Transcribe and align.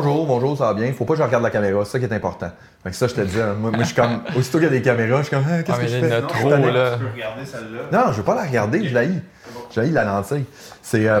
Bonjour, 0.00 0.26
bonjour, 0.26 0.56
ça 0.56 0.66
va 0.66 0.74
bien? 0.74 0.92
Faut 0.92 1.04
pas 1.04 1.14
que 1.14 1.18
je 1.18 1.24
regarde 1.24 1.42
la 1.42 1.50
caméra, 1.50 1.84
c'est 1.84 1.90
ça 1.90 1.98
qui 1.98 2.04
est 2.04 2.14
important. 2.14 2.52
Fait 2.84 2.90
que 2.90 2.94
ça, 2.94 3.08
je 3.08 3.14
te 3.14 3.20
dis, 3.22 3.40
hein, 3.40 3.54
moi, 3.58 3.72
moi, 3.72 3.80
je 3.80 3.86
suis 3.86 3.96
comme, 3.96 4.20
aussitôt 4.36 4.58
qu'il 4.58 4.68
y 4.68 4.70
a 4.70 4.70
des 4.70 4.80
caméras, 4.80 5.18
je 5.22 5.26
suis 5.26 5.34
comme, 5.34 5.44
Ah, 5.50 5.60
qu'est-ce 5.64 5.76
Ah, 5.76 5.80
que 5.82 5.88
je 5.88 5.96
il 5.96 6.04
y 6.04 6.08
fais? 6.08 6.14
en 6.14 6.18
a 6.18 6.20
Non, 6.20 6.26
trop, 6.28 6.50
je 6.50 6.54
là. 6.70 6.92
Tu 6.92 6.98
peux 7.04 7.10
regarder 7.14 7.44
celle-là. 7.44 7.80
Non, 8.06 8.12
je 8.12 8.16
veux 8.18 8.22
pas 8.22 8.36
la 8.36 8.42
regarder, 8.42 8.86
je 8.86 8.94
l'haïs. 8.94 9.20
Je 9.74 9.80
l'haïs, 9.80 9.92
la 9.92 10.04
lentille. 10.04 10.44
C'est. 10.82 11.08
euh, 11.08 11.20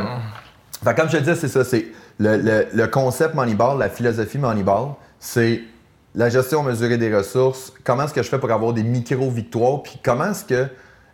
fait 0.84 0.94
que 0.94 1.00
comme 1.00 1.08
je 1.10 1.16
te 1.16 1.22
disais, 1.22 1.34
c'est 1.34 1.48
ça. 1.48 1.64
C'est 1.64 1.86
le, 2.20 2.36
le- 2.36 2.66
le 2.72 2.86
concept 2.86 3.34
Moneyball, 3.34 3.80
la 3.80 3.88
philosophie 3.88 4.38
Moneyball, 4.38 4.90
c'est 5.18 5.60
la 6.14 6.28
gestion 6.28 6.62
mesurée 6.62 6.98
des 6.98 7.12
ressources. 7.12 7.72
Comment 7.82 8.04
est-ce 8.04 8.14
que 8.14 8.22
je 8.22 8.28
fais 8.28 8.38
pour 8.38 8.52
avoir 8.52 8.72
des 8.74 8.84
micro-victoires? 8.84 9.82
Puis 9.82 9.98
comment 10.04 10.30
est-ce 10.30 10.44
que 10.44 10.66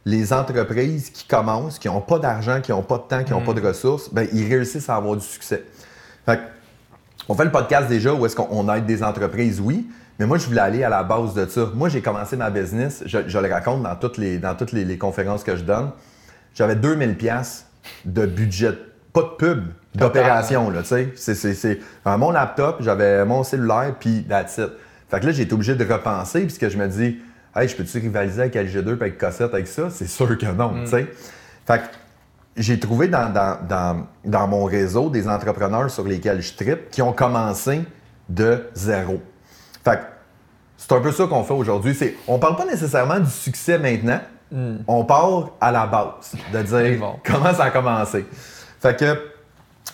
les 0.05 0.35
entreprises 0.35 1.09
qui 1.09 1.27
commencent, 1.27 1.79
qui 1.79 1.89
n'ont 1.89 2.03
pas 2.03 2.19
d'argent, 2.19 2.61
qui 2.61 2.73
n'ont 2.73 2.83
pas 2.83 2.99
de 2.99 3.05
temps, 3.09 3.25
qui 3.25 3.33
n'ont 3.33 3.41
pas 3.41 3.55
de 3.55 3.67
ressources, 3.67 4.13
ben, 4.13 4.29
ils 4.35 4.47
réussissent 4.53 4.91
à 4.91 4.97
avoir 4.97 5.17
du 5.17 5.25
succès. 5.25 5.65
Fait 6.27 6.37
que, 6.37 6.43
on 7.29 7.35
fait 7.35 7.45
le 7.45 7.51
podcast 7.51 7.89
déjà 7.89 8.13
où 8.15 8.25
est-ce 8.27 8.37
qu'on 8.37 8.49
on 8.51 8.73
aide 8.75 8.87
des 8.87 9.03
entreprises, 9.03 9.61
oui, 9.61 9.87
mais 10.19 10.27
moi, 10.27 10.39
je 10.39 10.47
voulais 10.47 10.61
aller 10.61 10.85
à 10.85 10.89
la 10.89 11.03
base 11.03 11.35
de 11.35 11.47
ça. 11.47 11.69
Moi, 11.75 11.89
j'ai 11.89 12.01
commencé 12.01 12.37
ma 12.37 12.51
business, 12.51 13.03
je, 13.07 13.19
je 13.27 13.39
le 13.39 13.51
raconte 13.53 13.83
dans 13.83 13.97
toutes 13.97 14.19
les, 14.19 14.39
dans 14.39 14.55
toutes 14.55 14.73
les, 14.73 14.85
les 14.85 14.97
conférences 14.99 15.43
que 15.43 15.57
je 15.57 15.63
donne. 15.65 15.91
J'avais 16.55 16.77
2000 16.77 17.17
pièces 17.17 17.67
de 18.05 18.25
budget, 18.27 18.73
pas 19.13 19.23
de 19.23 19.37
pub, 19.39 19.65
d'opération, 19.95 20.71
là, 20.71 20.83
tu 20.83 20.89
sais. 20.89 21.13
C'est- 21.17 21.35
C'est 21.35 21.55
c'est 21.55 21.81
mon 22.05 22.31
laptop, 22.31 22.77
j'avais 22.81 23.25
mon 23.25 23.43
cellulaire, 23.43 23.95
puis 23.99 24.25
that's 24.29 24.59
it. 24.59 24.71
Fait 25.11 25.21
que 25.21 25.27
là, 25.27 25.33
j'ai 25.33 25.43
été 25.43 25.53
obligé 25.55 25.75
de 25.75 25.85
repenser, 25.93 26.43
puisque 26.43 26.69
je 26.69 26.77
me 26.79 26.87
dis, 26.89 27.19
hey, 27.57 27.69
je 27.69 27.75
peux-tu 27.77 27.99
rivaliser 27.99 28.43
avec 28.43 28.55
LG2 28.55 28.83
puis 28.83 28.93
avec 29.03 29.19
Cossette 29.19 29.53
avec 29.53 29.67
ça? 29.67 29.89
C'est 29.91 30.07
sûr 30.09 30.37
que 30.39 30.47
non, 30.47 30.75
tu 30.85 30.91
sais. 30.91 31.07
Fait 31.67 31.79
que 31.79 31.85
j'ai 32.57 32.79
trouvé 32.79 33.09
dans, 33.09 33.33
dans- 33.33 33.59
dans- 33.69 34.07
dans 34.25 34.47
mon 34.47 34.65
réseau 34.65 35.11
des 35.11 35.29
entrepreneurs 35.29 35.91
sur 35.91 36.05
lesquels 36.05 36.41
je 36.41 36.55
tripe 36.55 36.91
qui 36.91 37.03
ont 37.03 37.13
commencé 37.13 37.83
de 38.29 38.65
zéro. 38.75 39.21
Fait 39.85 39.97
que 39.99 40.03
c'est 40.77 40.93
un 40.93 41.01
peu 41.01 41.13
ça 41.13 41.27
qu'on 41.27 41.45
fait 41.45 41.55
aujourd'hui. 41.55 41.95
C'est, 41.95 42.15
on 42.29 42.39
parle 42.39 42.57
pas 42.57 42.65
nécessairement 42.67 43.19
du 43.21 43.31
succès 43.31 43.79
maintenant. 43.79 44.21
On 44.87 45.05
part 45.05 45.51
à 45.61 45.73
la 45.73 45.87
base, 45.87 46.33
de 46.53 46.63
dire 46.63 47.01
Bon. 47.01 47.17
comment 47.25 47.53
ça 47.53 47.65
a 47.65 47.71
commencé. 47.71 48.25
Fait 48.81 48.97
que 48.97 49.21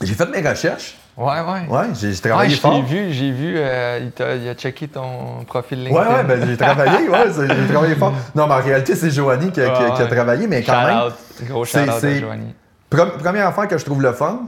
j'ai 0.02 0.12
fait 0.14 0.26
mes 0.26 0.46
recherches. 0.46 0.98
Ouais, 1.20 1.40
ouais. 1.40 1.68
Ouais, 1.68 1.84
j'ai, 1.94 2.12
j'ai 2.12 2.22
Ouais, 2.22 2.28
travaillé 2.30 2.54
je 2.54 2.60
fort. 2.60 2.72
l'ai 2.74 2.82
vu, 2.82 3.12
j'ai 3.12 3.30
vu, 3.30 3.54
euh, 3.56 4.08
il, 4.18 4.48
a 4.48 4.54
checké 4.54 4.88
ton 4.88 5.44
profil 5.46 5.84
LinkedIn. 5.84 6.00
Ouais, 6.08 6.14
ouais, 6.16 6.24
ben 6.24 6.46
j'ai 6.46 6.56
travaillé, 6.56 7.08
ouais, 7.08 7.24
j'ai 7.66 7.72
travaillé 7.72 7.94
fort. 7.94 8.14
Non, 8.34 8.46
mais 8.46 8.54
en 8.54 8.62
réalité, 8.62 8.94
c'est 8.94 9.10
Joanie 9.10 9.52
qui, 9.52 9.60
a- 9.60 9.68
qui 9.70 10.02
qui 10.02 10.08
travaillé, 10.08 10.46
mais 10.46 10.62
quand 10.62 10.82
même. 10.86 11.12
Gros 11.48 11.64
shout-out 11.66 11.88
à 11.90 12.14
Joanie. 12.18 12.54
Pre- 12.90 13.18
première 13.18 13.46
affaire 13.48 13.68
que 13.68 13.76
je 13.76 13.84
trouve 13.84 14.00
le 14.02 14.12
fun, 14.12 14.40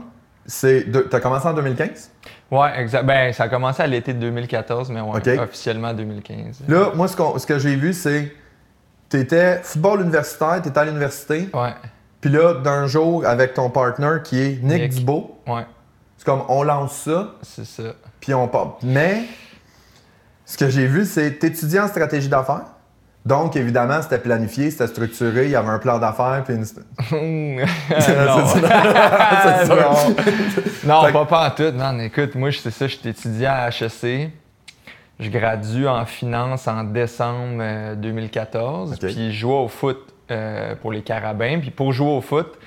c'est. 0.47 0.89
de- 0.89 1.01
T'as 1.01 1.19
commencé 1.19 1.47
en 1.47 1.53
2015? 1.53 2.09
Ouais, 2.51 2.69
exact. 2.79 3.05
Ben, 3.05 3.31
ça 3.33 3.43
a 3.43 3.49
commencé 3.49 3.81
à 3.83 3.87
l'été 3.87 4.13
de 4.13 4.19
2014, 4.19 4.89
mais 4.91 5.01
ouais, 5.01 5.17
Ok. 5.17 5.27
officiellement 5.43 5.93
2015. 5.93 6.63
Là, 6.67 6.87
moi, 6.95 7.07
ce, 7.07 7.45
que 7.45 7.59
j'ai 7.59 7.75
vu, 7.75 7.93
c'est. 7.93 8.33
T'étais 9.09 9.59
football 9.61 10.01
universitaire, 10.01 10.59
t'étais 10.61 10.79
à 10.79 10.85
l'université, 10.85 11.47
Ouais, 11.53 11.69
puis 12.19 12.31
là, 12.31 12.55
d'un 12.55 12.87
jour, 12.87 13.23
avec 13.27 13.53
ton 13.53 13.69
partner 13.69 14.17
qui 14.23 14.41
est 14.41 14.59
Nick, 14.63 14.81
Nick. 14.81 14.95
Dubo, 14.95 15.37
ouais, 15.45 15.65
c'est 16.23 16.31
comme 16.31 16.43
on 16.47 16.63
lance 16.63 16.93
ça, 16.93 17.35
c'est 17.41 17.65
ça. 17.65 17.83
puis 18.21 18.33
on 18.33 18.47
part. 18.47 18.77
Mais, 18.81 19.23
ce 20.45 20.57
que 20.57 20.69
j'ai 20.69 20.87
vu, 20.87 21.05
c'est 21.05 21.37
t'étudiais 21.37 21.81
en 21.81 21.89
stratégie 21.89 22.29
d'affaires. 22.29 22.67
Donc, 23.25 23.57
évidemment, 23.57 24.01
c'était 24.01 24.19
planifié, 24.19 24.71
c'était 24.71 24.87
structuré, 24.87 25.45
il 25.45 25.51
y 25.51 25.55
avait 25.55 25.67
un 25.67 25.79
plan 25.79 25.99
d'affaires, 25.99 26.43
puis 26.45 26.53
une. 26.55 26.65
non. 30.85 31.01
Non, 31.03 31.11
pas, 31.11 31.25
pas 31.25 31.47
en 31.47 31.51
tout. 31.51 31.71
Non, 31.77 31.99
écoute, 31.99 32.35
moi, 32.35 32.51
c'est 32.53 32.71
ça, 32.71 32.87
j'étais 32.87 33.09
étudiant 33.09 33.51
à 33.53 33.67
HEC. 33.67 34.31
Je 35.19 35.29
gradue 35.29 35.87
en 35.87 36.05
finance 36.05 36.69
en 36.69 36.85
décembre 36.85 37.57
euh, 37.59 37.95
2014. 37.95 38.93
Ok. 38.93 38.99
Puis 38.99 39.33
je 39.33 39.39
jouais 39.39 39.53
au 39.53 39.67
foot 39.67 39.99
euh, 40.31 40.75
pour 40.75 40.93
les 40.93 41.01
Carabins. 41.01 41.59
Puis 41.59 41.71
pour 41.71 41.91
jouer 41.91 42.11
au 42.11 42.21
foot, 42.21 42.57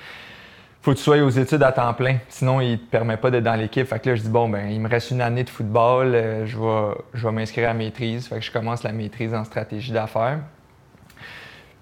faut 0.87 0.93
que 0.93 0.99
tu 0.99 1.03
sois 1.03 1.17
aux 1.17 1.29
études 1.29 1.63
à 1.63 1.73
temps 1.73 1.93
plein. 1.93 2.19
Sinon, 2.29 2.61
il 2.61 2.79
te 2.79 2.85
permet 2.85 3.17
pas 3.17 3.29
d'être 3.29 3.43
dans 3.43 3.55
l'équipe. 3.55 3.85
Fait 3.85 3.99
que 3.99 4.09
là, 4.09 4.15
je 4.15 4.21
dis, 4.21 4.29
bon, 4.29 4.47
ben, 4.47 4.69
il 4.69 4.79
me 4.79 4.87
reste 4.87 5.11
une 5.11 5.19
année 5.19 5.43
de 5.43 5.49
football. 5.49 6.15
euh, 6.15 6.45
je 6.45 6.57
vais, 6.57 6.95
je 7.13 7.27
vais 7.27 7.33
m'inscrire 7.33 7.69
à 7.69 7.73
maîtrise. 7.73 8.25
Fait 8.25 8.35
que 8.35 8.41
je 8.41 8.49
commence 8.49 8.83
la 8.83 8.93
maîtrise 8.93 9.33
en 9.33 9.43
stratégie 9.43 9.91
d'affaires. 9.91 10.39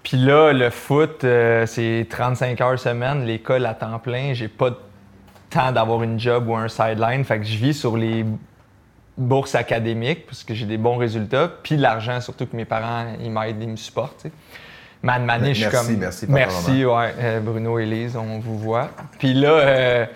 Puis 0.02 0.16
là, 0.16 0.52
le 0.52 0.70
foot, 0.70 1.22
euh, 1.22 1.66
c'est 1.66 2.04
35 2.10 2.60
heures 2.60 2.78
semaine, 2.80 3.24
l'école 3.24 3.64
à 3.66 3.74
temps 3.74 4.00
plein. 4.00 4.32
J'ai 4.32 4.48
pas 4.48 4.70
de 4.70 4.76
temps 5.50 5.70
d'avoir 5.70 6.02
une 6.02 6.18
job 6.18 6.48
ou 6.48 6.56
un 6.56 6.66
sideline. 6.66 7.22
Fait 7.22 7.38
que 7.38 7.44
je 7.44 7.58
vis 7.58 7.74
sur 7.74 7.96
les 7.96 8.26
bourses 9.16 9.54
académiques 9.54 10.26
parce 10.26 10.42
que 10.42 10.52
j'ai 10.52 10.66
des 10.66 10.78
bons 10.78 10.96
résultats. 10.96 11.46
Puis 11.62 11.76
l'argent, 11.76 12.20
surtout 12.20 12.46
que 12.46 12.56
mes 12.56 12.64
parents, 12.64 13.06
ils 13.22 13.30
m'aident, 13.30 13.62
ils 13.62 13.68
me 13.68 13.76
supportent. 13.76 14.26
Une 15.04 15.30
année, 15.30 15.54
je 15.54 15.62
suis 15.62 15.70
comme. 15.70 15.96
merci, 15.96 16.26
Merci, 16.28 16.84
ouais. 16.84 17.14
euh, 17.18 17.40
Bruno 17.40 17.78
et 17.78 17.86
Lise, 17.86 18.16
on 18.16 18.38
vous 18.38 18.58
voit. 18.58 18.90
Puis 19.18 19.34
là, 19.34 19.50
euh, 19.50 20.06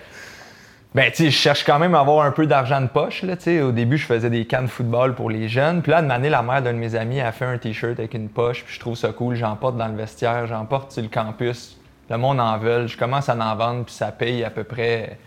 ben, 0.93 1.09
tu 1.11 1.23
sais, 1.23 1.31
je 1.31 1.37
cherche 1.37 1.63
quand 1.63 1.79
même 1.79 1.95
à 1.95 2.01
avoir 2.01 2.25
un 2.25 2.31
peu 2.31 2.45
d'argent 2.47 2.81
de 2.81 2.87
poche. 2.87 3.23
Là, 3.23 3.37
tu 3.37 3.43
sais. 3.43 3.61
Au 3.61 3.71
début, 3.71 3.97
je 3.97 4.05
faisais 4.05 4.29
des 4.29 4.45
cannes 4.45 4.65
de 4.65 4.69
football 4.69 5.15
pour 5.15 5.29
les 5.29 5.47
jeunes. 5.47 5.81
Puis 5.81 5.91
là, 5.91 5.99
une 6.01 6.11
année, 6.11 6.29
la 6.29 6.41
mère 6.41 6.61
d'un 6.61 6.73
de 6.73 6.77
mes 6.77 6.95
amis 6.95 7.21
a 7.21 7.31
fait 7.31 7.45
un 7.45 7.57
T-shirt 7.57 7.97
avec 7.99 8.13
une 8.13 8.27
poche. 8.27 8.63
Puis 8.65 8.75
je 8.75 8.79
trouve 8.81 8.95
ça 8.97 9.09
cool. 9.13 9.35
J'en 9.35 9.55
porte 9.55 9.77
dans 9.77 9.87
le 9.87 9.95
vestiaire, 9.95 10.47
j'en 10.47 10.65
porte 10.65 10.91
sur 10.91 11.01
le 11.01 11.07
campus. 11.09 11.77
Le 12.09 12.17
monde 12.17 12.41
en 12.41 12.57
veut. 12.57 12.87
Je 12.87 12.97
commence 12.97 13.29
à 13.29 13.35
en 13.35 13.55
vendre, 13.55 13.85
puis 13.85 13.93
ça 13.93 14.07
paye 14.11 14.43
à 14.43 14.49
peu 14.49 14.65
près 14.65 15.17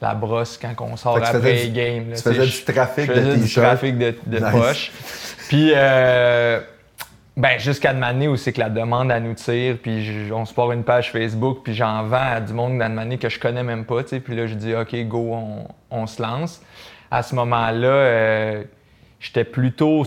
la 0.00 0.14
brosse 0.14 0.58
quand 0.60 0.74
on 0.84 0.96
sort 0.96 1.18
après 1.18 1.38
les 1.52 1.66
du- 1.68 1.72
games. 1.72 2.10
là. 2.10 2.16
tu 2.16 2.22
faisais 2.22 2.44
du 2.46 2.64
trafic 2.64 3.06
de 3.08 3.14
faisais 3.14 3.36
du 3.36 3.42
t-shirts. 3.42 3.66
trafic 3.68 3.98
de, 3.98 4.14
de 4.26 4.38
Nice. 4.40 4.50
poche. 4.50 4.92
Puis, 5.48 5.70
euh, 5.76 6.60
ben, 7.36 7.58
jusqu'à 7.58 7.90
année 7.90 8.28
où 8.28 8.36
c'est 8.36 8.52
que 8.52 8.60
la 8.60 8.68
demande, 8.68 9.10
elle 9.10 9.22
nous 9.22 9.34
tire, 9.34 9.78
puis 9.82 10.04
je- 10.04 10.32
on 10.32 10.44
se 10.44 10.52
part 10.52 10.70
une 10.72 10.84
page 10.84 11.10
Facebook, 11.12 11.60
puis 11.64 11.74
j'en 11.74 12.02
vends 12.04 12.16
à 12.34 12.40
du 12.40 12.52
monde 12.52 12.80
année 12.82 13.16
que 13.18 13.28
je 13.28 13.40
connais 13.40 13.62
même 13.62 13.84
pas, 13.86 14.02
tu 14.02 14.10
sais. 14.10 14.20
Puis 14.20 14.36
là, 14.36 14.46
je 14.46 14.54
dis, 14.54 14.74
OK, 14.74 14.94
go, 15.06 15.30
on, 15.32 15.68
on 15.90 16.06
se 16.06 16.20
lance. 16.20 16.62
À 17.10 17.22
ce 17.22 17.34
moment-là, 17.34 17.88
euh, 17.88 18.64
j'étais 19.20 19.44
plutôt 19.44 20.04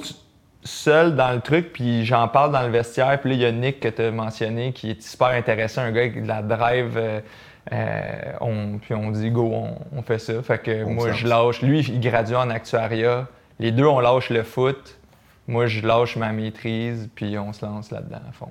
seul 0.64 1.16
dans 1.16 1.32
le 1.32 1.42
truc, 1.42 1.74
puis 1.74 2.06
j'en 2.06 2.28
parle 2.28 2.52
dans 2.52 2.62
le 2.64 2.70
vestiaire. 2.70 3.20
Puis 3.22 3.32
là, 3.32 3.36
il 3.36 3.42
y 3.42 3.46
a 3.46 3.52
Nick 3.52 3.80
que 3.80 3.88
tu 3.88 4.02
as 4.04 4.12
mentionné, 4.12 4.72
qui 4.74 4.92
est 4.92 5.02
super 5.02 5.28
intéressant, 5.28 5.82
un 5.82 5.92
gars 5.92 6.02
avec 6.02 6.22
de 6.24 6.28
la 6.28 6.42
drive. 6.42 6.94
euh, 6.98 7.20
euh, 7.74 8.02
on, 8.42 8.78
puis 8.78 8.94
on 8.94 9.10
dit, 9.10 9.32
go, 9.32 9.52
on, 9.52 9.98
on 9.98 10.02
fait 10.04 10.20
ça. 10.20 10.34
Fait 10.44 10.60
que 10.60 10.84
On 10.84 10.92
moi, 10.92 11.12
je 11.12 11.28
lâche. 11.28 11.62
Lui, 11.64 11.80
il 11.80 12.00
gradue 12.00 12.36
en 12.36 12.50
actuariat. 12.52 13.28
Les 13.60 13.72
deux, 13.72 13.86
on 13.86 14.00
lâche 14.00 14.30
le 14.30 14.44
foot. 14.44 14.98
Moi, 15.48 15.68
je 15.68 15.86
lâche 15.86 16.16
ma 16.16 16.32
maîtrise, 16.32 17.08
puis 17.14 17.38
on 17.38 17.54
se 17.54 17.64
lance 17.66 17.92
là-dedans 17.92 18.22
à 18.30 18.32
fond. 18.32 18.50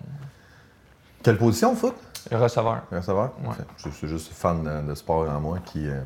Quelle 1.22 1.36
position 1.38 1.74
foot? 1.74 1.94
Receveur. 2.30 2.82
Receveur? 2.92 3.32
Ouais. 3.44 3.54
Je 3.78 3.88
je 3.90 3.94
suis 3.94 4.08
juste 4.08 4.32
fan 4.32 4.84
de, 4.86 4.94
sport 4.94 5.28
en 5.28 5.40
moi 5.40 5.58
qui. 5.64 5.88
euh, 5.88 6.00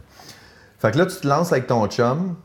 Fait 0.78 0.90
que 0.92 0.98
là, 0.98 1.06
tu 1.06 1.16
te 1.16 1.26
lances 1.26 1.52
avec 1.52 1.66
ton 1.66 1.86
chum. 1.88 2.36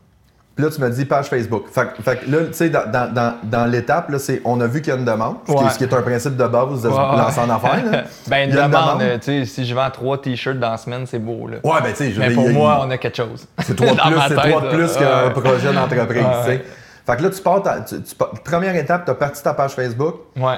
Puis 0.54 0.64
là, 0.64 0.70
tu 0.70 0.80
me 0.80 0.88
dis 0.88 1.04
page 1.04 1.26
Facebook. 1.26 1.64
Fait, 1.68 1.92
que- 1.96 2.02
fait 2.02 2.16
que 2.20 2.30
là, 2.30 2.38
tu 2.46 2.52
sais, 2.52 2.70
dans, 2.70 2.88
dans, 2.88 3.12
dans, 3.12 3.34
dans 3.42 3.66
l'étape, 3.66 4.12
c'est 4.18 4.40
on 4.44 4.60
a 4.60 4.68
vu 4.68 4.82
qu'il 4.82 4.92
y 4.92 4.96
a 4.96 4.98
une 5.00 5.04
demande, 5.04 5.38
ce, 5.46 5.50
qui 5.52 5.58
est, 5.58 5.64
Ouais. 5.64 5.70
ce 5.70 5.78
qui 5.78 5.84
est 5.84 5.92
un 5.94 6.02
principe 6.02 6.36
de 6.36 6.46
base 6.46 6.82
de 6.82 6.90
se 6.90 6.94
Ouais, 6.94 7.00
ouais. 7.00 7.16
lancer 7.16 7.40
en 7.40 7.50
affaires. 7.50 8.04
ben, 8.28 8.48
une 8.48 8.54
demande, 8.54 8.70
demande. 8.70 9.02
euh, 9.02 9.18
tu 9.18 9.24
sais, 9.24 9.44
si 9.46 9.64
je 9.66 9.74
vends 9.74 9.90
trois 9.90 10.20
t-shirts 10.20 10.60
dans 10.60 10.70
la 10.70 10.76
semaine, 10.76 11.06
c'est 11.06 11.18
beau, 11.18 11.48
là. 11.48 11.56
Ouais, 11.64 11.80
ben 11.82 11.90
tu 11.90 11.96
sais, 11.96 12.12
je 12.12 12.20
Mais 12.20 12.30
pour 12.30 12.48
y 12.48 12.52
moi, 12.52 12.78
on 12.86 12.90
a 12.90 12.98
quelque 12.98 13.16
chose. 13.16 13.48
c'est 13.64 13.74
trois 13.74 13.88
de 13.94 14.00
plus, 14.00 14.20
c'est 14.28 14.34
trois 14.48 14.60
de 14.60 14.68
plus 14.68 14.92
qu'un 14.96 15.30
projet 15.30 15.72
d'entreprise, 15.72 16.24
tu 16.44 16.50
sais. 16.50 16.64
Ouais. 17.08 17.14
Fait 17.14 17.18
que 17.18 17.22
là, 17.26 17.30
tu 17.30 17.42
pars, 17.42 17.62
ta- 17.62 17.80
tu- 17.80 18.02
tu 18.02 18.14
pars- 18.14 18.30
première 18.44 18.74
étape, 18.76 19.04
tu 19.04 19.10
as 19.10 19.14
parti 19.14 19.42
ta 19.42 19.54
page 19.54 19.72
Facebook. 19.72 20.16
Ouais. 20.36 20.56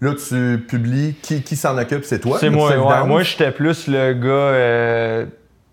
Là, 0.00 0.12
tu 0.14 0.64
publies 0.68 1.14
qui, 1.20 1.42
qui 1.42 1.56
s'en 1.56 1.76
occupe, 1.76 2.04
c'est 2.04 2.20
toi. 2.20 2.38
C'est 2.38 2.50
moi, 2.50 2.70
ouais. 2.76 3.06
Moi, 3.06 3.22
j'étais 3.24 3.50
plus 3.50 3.88
le 3.88 4.12
gars 4.12 4.28
euh, 4.28 5.26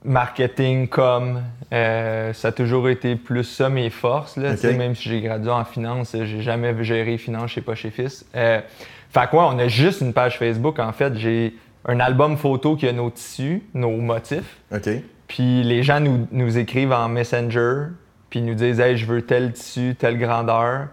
marketing, 0.03 0.87
com. 0.87 1.41
Euh, 1.73 2.31
ça 2.33 2.49
a 2.49 2.51
toujours 2.51 2.89
été 2.89 3.15
plus 3.15 3.43
ça 3.43 3.69
mes 3.69 3.89
forces. 3.89 4.37
Là, 4.37 4.53
Même 4.77 4.95
si 4.95 5.09
j'ai 5.09 5.21
gradué 5.21 5.51
en 5.51 5.65
finance, 5.65 6.15
j'ai 6.23 6.41
jamais 6.41 6.73
géré 6.83 7.17
finance 7.17 7.51
chez 7.51 7.63
chez 7.75 7.89
Fils. 7.91 8.25
Euh, 8.35 8.61
fait 9.09 9.29
quoi, 9.29 9.47
on 9.47 9.59
a 9.59 9.67
juste 9.67 10.01
une 10.01 10.13
page 10.13 10.37
Facebook. 10.37 10.79
En 10.79 10.91
fait, 10.91 11.15
j'ai 11.17 11.55
un 11.87 11.99
album 11.99 12.37
photo 12.37 12.75
qui 12.75 12.87
a 12.87 12.91
nos 12.93 13.09
tissus, 13.09 13.63
nos 13.73 13.91
motifs. 13.97 14.57
OK. 14.73 14.89
Puis 15.27 15.63
les 15.63 15.83
gens 15.83 15.99
nous, 15.99 16.27
nous 16.31 16.57
écrivent 16.57 16.91
en 16.93 17.09
Messenger, 17.09 17.87
puis 18.35 18.41
ils 18.41 18.45
nous 18.45 18.53
disent 18.53 18.81
Hey, 18.81 18.97
je 18.97 19.05
veux 19.05 19.21
tel 19.21 19.53
tissu, 19.53 19.95
telle 19.97 20.19
grandeur. 20.19 20.87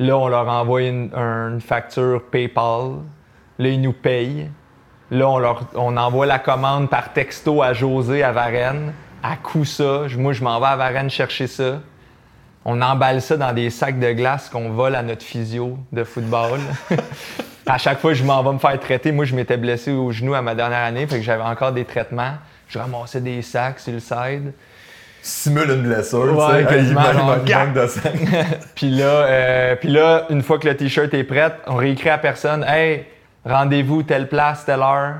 Là, 0.00 0.18
on 0.18 0.26
leur 0.26 0.48
envoie 0.48 0.82
une, 0.82 1.10
un- 1.14 1.50
une 1.52 1.60
facture 1.60 2.24
PayPal. 2.24 2.94
Là, 3.60 3.68
ils 3.68 3.80
nous 3.80 3.92
payent. 3.92 4.50
Là, 5.12 5.28
on, 5.28 5.38
leur, 5.38 5.68
on 5.76 5.96
envoie 5.96 6.26
la 6.26 6.40
commande 6.40 6.90
par 6.90 7.12
texto 7.12 7.62
à 7.62 7.72
José 7.72 8.24
à 8.24 8.32
Varennes. 8.32 8.92
À 9.22 9.36
coup 9.36 9.64
ça. 9.64 10.06
Moi, 10.16 10.32
je 10.32 10.42
m'en 10.42 10.58
vais 10.58 10.66
à 10.66 10.74
Varennes 10.74 11.08
chercher 11.08 11.46
ça. 11.46 11.78
On 12.64 12.82
emballe 12.82 13.22
ça 13.22 13.36
dans 13.36 13.52
des 13.52 13.70
sacs 13.70 14.00
de 14.00 14.10
glace 14.10 14.48
qu'on 14.48 14.70
vole 14.70 14.96
à 14.96 15.04
notre 15.04 15.22
physio 15.22 15.78
de 15.92 16.02
football. 16.02 16.58
à 17.66 17.78
chaque 17.78 18.00
fois, 18.00 18.12
je 18.12 18.24
m'en 18.24 18.42
vais 18.42 18.52
me 18.54 18.58
faire 18.58 18.78
traiter. 18.80 19.12
Moi, 19.12 19.24
je 19.24 19.36
m'étais 19.36 19.56
blessé 19.56 19.92
au 19.92 20.10
genou 20.10 20.34
à 20.34 20.42
ma 20.42 20.56
dernière 20.56 20.82
année, 20.82 21.06
fait 21.06 21.18
que 21.18 21.24
j'avais 21.24 21.44
encore 21.44 21.70
des 21.70 21.84
traitements. 21.84 22.32
Je 22.66 22.76
ramassais 22.76 23.20
des 23.20 23.40
sacs 23.42 23.78
sur 23.78 23.92
le 23.92 24.00
side. 24.00 24.52
Simule 25.22 25.70
une 25.70 25.82
blessure. 25.82 26.36
Ouais, 26.36 26.66
tu 26.66 26.72
sais, 26.74 26.84
il 26.84 26.94
manque- 26.94 27.74
de 27.74 27.86
sang. 27.86 28.00
Puis 28.74 28.90
là, 28.90 29.04
euh, 29.04 29.76
puis 29.76 29.88
là, 29.88 30.26
une 30.30 30.42
fois 30.42 30.58
que 30.58 30.68
le 30.68 30.76
t-shirt 30.76 31.12
est 31.14 31.24
prêt, 31.24 31.52
on 31.66 31.76
réécrit 31.76 32.08
à 32.10 32.18
personne 32.18 32.64
Hey, 32.66 33.04
rendez-vous 33.44 34.02
telle 34.02 34.28
place, 34.28 34.64
telle 34.64 34.80
heure. 34.80 35.14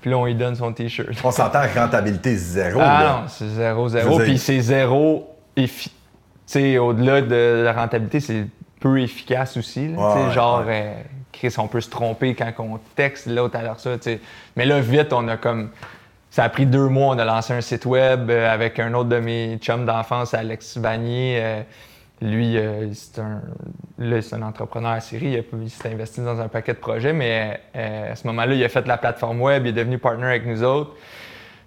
Puis 0.00 0.10
là, 0.10 0.18
on 0.18 0.26
lui 0.26 0.34
donne 0.34 0.54
son 0.54 0.72
t-shirt. 0.72 1.08
On 1.24 1.30
s'entend 1.30 1.62
rentabilité 1.74 2.36
zéro. 2.36 2.78
là. 2.78 2.96
Ah 2.98 3.04
non, 3.22 3.28
c'est 3.28 3.48
zéro, 3.48 3.88
zéro. 3.88 4.18
Puis 4.18 4.38
c'est 4.38 4.60
zéro 4.60 5.34
effi- 5.56 5.88
Tu 5.88 5.92
sais, 6.46 6.78
au-delà 6.78 7.22
de 7.22 7.62
la 7.64 7.72
rentabilité, 7.72 8.20
c'est 8.20 8.44
peu 8.80 9.00
efficace 9.00 9.56
aussi. 9.56 9.88
là. 9.88 9.98
Ouais, 9.98 10.24
ouais, 10.26 10.32
genre, 10.32 10.62
euh, 10.68 10.92
Chris, 11.32 11.54
on 11.56 11.66
peut 11.68 11.80
se 11.80 11.88
tromper 11.88 12.34
quand 12.34 12.52
on 12.58 12.78
texte 12.94 13.26
l'autre 13.26 13.56
à 13.58 13.62
l'heure 13.62 13.80
ça. 13.80 13.90
Mais 14.56 14.66
là, 14.66 14.78
vite, 14.80 15.12
on 15.14 15.26
a 15.28 15.36
comme. 15.38 15.70
Ça 16.34 16.42
a 16.42 16.48
pris 16.48 16.66
deux 16.66 16.88
mois, 16.88 17.14
on 17.14 17.18
a 17.20 17.24
lancé 17.24 17.52
un 17.52 17.60
site 17.60 17.86
web 17.86 18.28
euh, 18.28 18.52
avec 18.52 18.80
un 18.80 18.92
autre 18.94 19.08
de 19.08 19.20
mes 19.20 19.56
chums 19.58 19.86
d'enfance, 19.86 20.34
Alex 20.34 20.78
Vanier. 20.78 21.38
Euh, 21.40 21.60
lui, 22.22 22.58
euh, 22.58 22.92
c'est 22.92 23.20
un, 23.20 23.40
là, 23.98 24.20
c'est 24.20 24.34
un 24.34 24.42
entrepreneur 24.42 24.90
à 24.90 25.00
Syrie. 25.00 25.40
Il, 25.62 25.70
s'est 25.70 25.92
investi 25.92 26.22
dans 26.22 26.40
un 26.40 26.48
paquet 26.48 26.72
de 26.72 26.78
projets, 26.78 27.12
mais 27.12 27.60
à 27.72 28.16
ce 28.16 28.26
moment-là, 28.26 28.52
il 28.52 28.64
a 28.64 28.68
fait 28.68 28.84
la 28.88 28.96
plateforme 28.96 29.40
web, 29.42 29.64
il 29.64 29.68
est 29.68 29.72
devenu 29.84 29.98
partner 29.98 30.26
avec 30.26 30.44
nous 30.44 30.64
autres. 30.64 30.90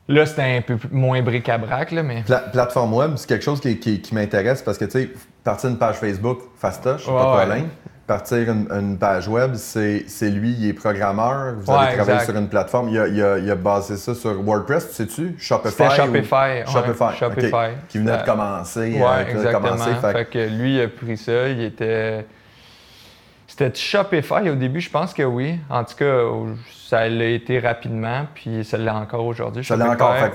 Là, 0.10 0.26
c'était 0.26 0.42
un 0.58 0.62
peu 0.62 0.78
moins 0.92 1.22
bric-à-brac, 1.22 1.92
là, 1.94 2.04
mais. 2.04 2.24
Pla- 2.24 2.40
plateforme 2.52 2.94
web, 2.94 3.14
c'est 3.16 3.30
quelque 3.30 3.46
chose 3.46 3.62
qui, 3.62 3.80
qui- 3.80 4.02
qui 4.02 4.14
m'intéresse 4.16 4.62
parce 4.64 4.78
que, 4.78 4.84
tu 4.84 4.92
sais, 4.92 5.10
partir 5.46 5.70
une 5.70 5.78
page 5.78 5.96
Facebook, 5.96 6.40
fastoche, 6.58 7.08
Ouais, 7.08 7.14
pas 7.14 7.46
de 7.46 7.52
ouais. 7.52 7.58
Partir 8.08 8.50
une, 8.50 8.68
une 8.72 8.98
page 8.98 9.28
web, 9.28 9.56
c'est 9.56 10.06
lui, 10.30 10.52
il 10.58 10.70
est 10.70 10.74
programmeur. 10.74 11.56
Vous 11.60 11.70
Ouais, 11.72 11.78
avez 11.78 11.96
travaillé 11.98 12.14
exact. 12.20 12.26
sur 12.32 12.38
une 12.38 12.48
plateforme. 12.48 12.88
Il 12.88 12.98
a, 13.00 13.08
il 13.08 13.22
a- 13.22 13.38
il 13.38 13.52
a 13.52 13.56
basé 13.56 13.98
ça 13.98 14.16
sur 14.16 14.42
WordPress, 14.42 14.88
tu 14.88 14.94
sais-tu? 14.96 15.36
Shopify? 15.38 15.84
Ou- 15.84 15.90
Shopify. 15.92 16.34
ouais, 16.34 16.64
Shopify. 16.68 17.18
Shopify. 17.20 17.76
Qui 17.90 17.98
venait 17.98 18.12
de 18.14 18.18
Euh, 18.18 18.24
commencer. 18.24 18.80
Ouais, 18.94 19.02
euh, 19.06 19.24
qui 19.26 19.32
venait 19.32 19.44
de 19.44 19.48
exactement. 19.48 19.70
commencer, 19.72 19.92
fait 20.02 20.08
que- 20.14 20.18
fait 20.20 20.26
que 20.26 20.54
lui, 20.56 20.76
il 20.78 20.82
a 20.84 20.88
pris 20.88 21.18
ça. 21.18 21.48
Il 21.50 21.62
était. 21.62 22.26
C'était 23.46 23.74
Shopify 23.76 24.50
au 24.50 24.56
début, 24.56 24.80
je 24.80 24.90
pense 24.90 25.14
que 25.14 25.24
oui. 25.24 25.60
En 25.70 25.84
tout 25.84 25.96
cas, 25.98 26.22
ça 26.88 27.10
l'a 27.10 27.26
été 27.26 27.60
rapidement, 27.60 28.26
puis 28.34 28.64
ça 28.64 28.78
l'est 28.78 28.90
encore 28.90 29.26
aujourd'hui. 29.26 29.66
Ça 29.66 29.76
l'est 29.76 29.84
encore. 29.84 30.16
Fait 30.16 30.32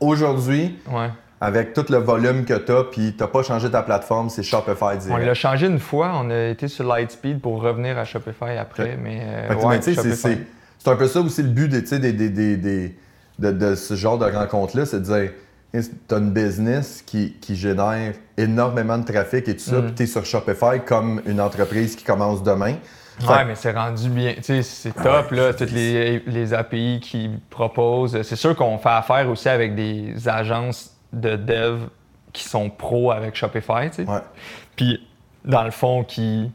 Aujourd'hui, 0.00 0.76
ouais. 0.90 1.10
Avec 1.40 1.72
tout 1.74 1.84
le 1.90 1.98
volume 1.98 2.44
que 2.44 2.54
tu 2.54 2.72
as, 2.72 2.84
puis 2.84 3.12
tu 3.16 3.22
n'as 3.22 3.26
pas 3.28 3.42
changé 3.42 3.70
ta 3.70 3.82
plateforme, 3.82 4.30
c'est 4.30 4.42
Shopify 4.42 4.84
On 4.84 4.96
direct. 4.98 5.26
l'a 5.26 5.34
changé 5.34 5.66
une 5.66 5.78
fois. 5.78 6.12
On 6.14 6.30
a 6.30 6.46
été 6.48 6.68
sur 6.68 6.86
Lightspeed 6.86 7.40
pour 7.40 7.60
revenir 7.62 7.98
à 7.98 8.04
Shopify 8.04 8.56
après, 8.58 8.96
mais. 9.02 9.20
euh, 9.22 9.54
ouais, 9.54 9.66
mais 9.68 9.80
tu 9.80 9.94
sais, 9.94 10.14
c'est- 10.14 10.38
un 10.86 10.96
peu 10.96 11.06
ça 11.08 11.20
aussi 11.20 11.42
le 11.42 11.48
but 11.48 11.68
des, 11.68 11.80
des, 11.98 12.12
des- 12.12 12.28
des- 12.30 12.56
des- 12.56 12.94
de, 13.38 13.50
de 13.50 13.74
ce 13.74 13.94
genre 13.94 14.18
de 14.18 14.26
rencontre-là, 14.26 14.84
c'est 14.86 15.00
de 15.00 15.04
dire 15.04 15.30
tu 15.72 16.14
as 16.14 16.18
une 16.18 16.30
business 16.30 17.02
qui, 17.04 17.32
qui 17.40 17.56
génère 17.56 18.12
énormément 18.36 18.96
de 18.98 19.04
trafic 19.04 19.48
et 19.48 19.54
tout 19.56 19.62
ça, 19.64 19.76
Mm. 19.78 19.86
puis 19.86 19.94
tu 19.94 20.02
es 20.04 20.06
sur 20.06 20.24
Shopify 20.24 20.80
comme 20.86 21.20
une 21.26 21.40
entreprise 21.40 21.96
qui 21.96 22.04
commence 22.04 22.42
demain. 22.42 22.74
Fait 23.18 23.26
Ouais, 23.28 23.44
mais 23.44 23.54
c'est 23.54 23.72
rendu 23.72 24.08
bien. 24.08 24.34
Tu 24.36 24.42
sais, 24.42 24.62
c'est 24.62 24.92
top, 24.92 25.30
là, 25.32 25.52
toutes 25.54 25.70
les, 25.72 26.20
les 26.26 26.54
API 26.54 27.00
qu'ils 27.00 27.38
proposent. 27.50 28.20
C'est 28.22 28.36
sûr 28.36 28.54
qu'on 28.56 28.76
fait 28.78 28.88
affaire 28.88 29.28
aussi 29.30 29.48
avec 29.48 29.74
des 29.74 30.14
agences 30.28 30.93
de 31.14 31.36
dev 31.36 31.80
qui 32.32 32.44
sont 32.44 32.68
pros 32.70 33.10
avec 33.12 33.34
Shopify, 33.36 33.90
tu 33.90 34.04
sais. 34.04 34.10
Ouais. 34.10 34.18
Puis, 34.76 35.06
dans 35.44 35.62
le 35.62 35.70
fond, 35.70 36.04
qui 36.04 36.50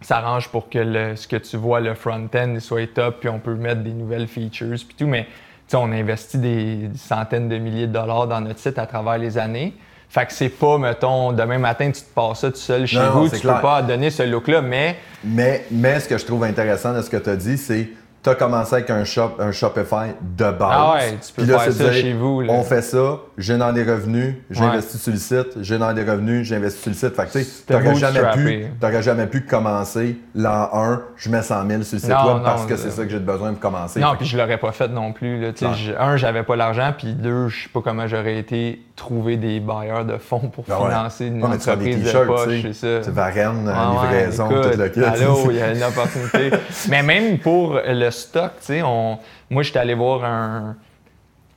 s'arrangent 0.00 0.48
pour 0.48 0.68
que 0.68 0.78
le- 0.78 1.16
ce 1.16 1.28
que 1.28 1.36
tu 1.36 1.56
vois, 1.56 1.80
le 1.80 1.94
front-end, 1.94 2.56
soit 2.60 2.92
top, 2.92 3.20
puis 3.20 3.28
on 3.28 3.38
peut 3.38 3.54
mettre 3.54 3.82
des 3.82 3.92
nouvelles 3.92 4.26
features, 4.26 4.74
puis 4.86 4.96
tout. 4.98 5.06
Mais, 5.06 5.24
tu 5.24 5.30
sais, 5.68 5.76
on 5.76 5.92
investit 5.92 6.38
des 6.38 6.90
centaines 6.96 7.48
de 7.48 7.58
milliers 7.58 7.86
de 7.86 7.92
dollars 7.92 8.26
dans 8.26 8.40
notre 8.40 8.58
site 8.58 8.78
à 8.78 8.86
travers 8.86 9.18
les 9.18 9.38
années. 9.38 9.74
Fait 10.08 10.26
que 10.26 10.32
c'est 10.32 10.50
pas, 10.50 10.76
mettons, 10.76 11.32
demain 11.32 11.58
matin, 11.58 11.90
tu 11.90 12.02
te 12.02 12.12
passes 12.14 12.40
ça 12.40 12.50
tout 12.50 12.56
seul 12.58 12.86
chez 12.86 12.98
Non, 12.98 13.10
vous, 13.12 13.28
tu 13.30 13.38
clair. 13.40 13.56
peux 13.56 13.62
pas 13.62 13.80
donner 13.82 14.10
ce 14.10 14.22
look-là, 14.24 14.60
mais 14.60 14.96
Mais, 15.24 15.64
mais 15.70 16.00
ce 16.00 16.08
que 16.08 16.18
je 16.18 16.26
trouve 16.26 16.44
intéressant 16.44 16.92
de 16.92 17.00
ce 17.00 17.08
que 17.08 17.16
tu 17.16 17.30
as 17.30 17.36
dit, 17.36 17.56
c'est 17.56 17.88
tu 18.22 18.28
as 18.30 18.34
commencé 18.34 18.74
avec 18.74 18.90
un, 18.90 19.04
shop, 19.04 19.32
un 19.40 19.50
Shopify 19.52 20.10
de 20.20 20.44
base. 20.50 20.56
Ah 20.60 20.94
ouais, 20.94 21.10
tu 21.12 21.32
peux 21.32 21.42
Puis 21.42 21.50
là, 21.50 21.58
faire 21.60 21.72
ça 21.72 21.84
dire, 21.84 21.92
chez 21.94 22.12
vous, 22.12 22.42
là. 22.42 22.52
On 22.52 22.62
fait 22.62 22.82
ça, 22.82 23.16
j'ai 23.38 23.56
dans 23.56 23.72
des 23.72 23.82
revenus, 23.82 24.34
Ouais. 24.34 24.34
j'investis 24.50 25.00
sur 25.02 25.12
le 25.12 25.18
site, 25.18 25.62
j'ai 25.62 25.78
dans 25.78 25.92
des 25.92 26.02
revenus, 26.04 26.46
j'investis 26.46 26.82
sur 26.82 26.90
le 26.90 26.96
site. 26.96 27.14
Fait 27.16 27.26
que 27.26 27.38
tu 27.44 27.44
t'aurais 27.66 27.94
jamais, 27.94 28.18
pu, 28.18 28.22
bootstrappé. 28.24 28.66
t'aurais 28.80 29.02
jamais 29.02 29.26
pu 29.26 29.40
commencer 29.42 30.16
l'an 30.34 30.68
1, 30.72 31.02
je 31.16 31.30
mets 31.30 31.42
100 31.42 31.68
000 31.68 31.82
sur 31.82 31.96
le 31.96 32.00
site 32.00 32.10
Non, 32.10 32.26
web 32.26 32.36
non, 32.38 32.42
parce 32.42 32.66
que 32.66 32.76
c'est 32.76 32.90
ça 32.90 33.04
que 33.04 33.10
j'ai 33.10 33.18
besoin 33.18 33.52
pour 33.52 33.60
commencer. 33.60 34.00
Non, 34.00 34.14
puis 34.16 34.26
je 34.26 34.36
l'aurais 34.36 34.58
pas 34.58 34.72
fait 34.72 34.88
non 34.88 35.12
plus. 35.12 35.40
Là. 35.40 35.52
Un, 35.98 36.16
j'avais 36.16 36.42
pas 36.42 36.56
l'argent, 36.56 36.92
puis 36.96 37.14
deux, 37.14 37.48
je 37.48 37.62
sais 37.64 37.68
pas 37.72 37.80
comment 37.82 38.06
j'aurais 38.06 38.38
été 38.38 38.82
trouver 38.96 39.36
des 39.36 39.58
bailleurs 39.60 40.04
de 40.04 40.18
fonds 40.18 40.50
pour 40.50 40.64
Ben 40.64 40.76
ouais. 40.78 40.88
financer 40.90 41.26
une 41.26 41.42
Ouais, 41.42 41.48
mais 41.50 41.58
tu 41.58 41.64
fais 41.64 41.76
des 41.76 41.94
entreprise 41.96 42.12
de 42.12 42.24
poche, 42.26 42.62
c'est 42.62 43.00
ça. 43.00 43.04
tu 43.04 43.10
Varennes, 43.10 43.72
Ah 43.74 43.92
livraison, 44.02 44.50
écoute, 44.50 44.72
tout 44.72 44.78
le 44.78 44.88
kit. 44.88 45.02
Allô, 45.02 45.38
il 45.50 45.56
y 45.56 45.62
a 45.62 45.72
une 45.72 45.82
opportunité. 45.82 46.50
Mais 46.90 47.02
même 47.02 47.38
pour 47.38 47.80
le 47.84 48.10
stock, 48.10 48.52
tu 48.60 48.66
sais, 48.66 48.82
on... 48.82 49.18
moi, 49.50 49.62
j'étais 49.62 49.78
allé 49.78 49.94
voir 49.94 50.24
un. 50.24 50.76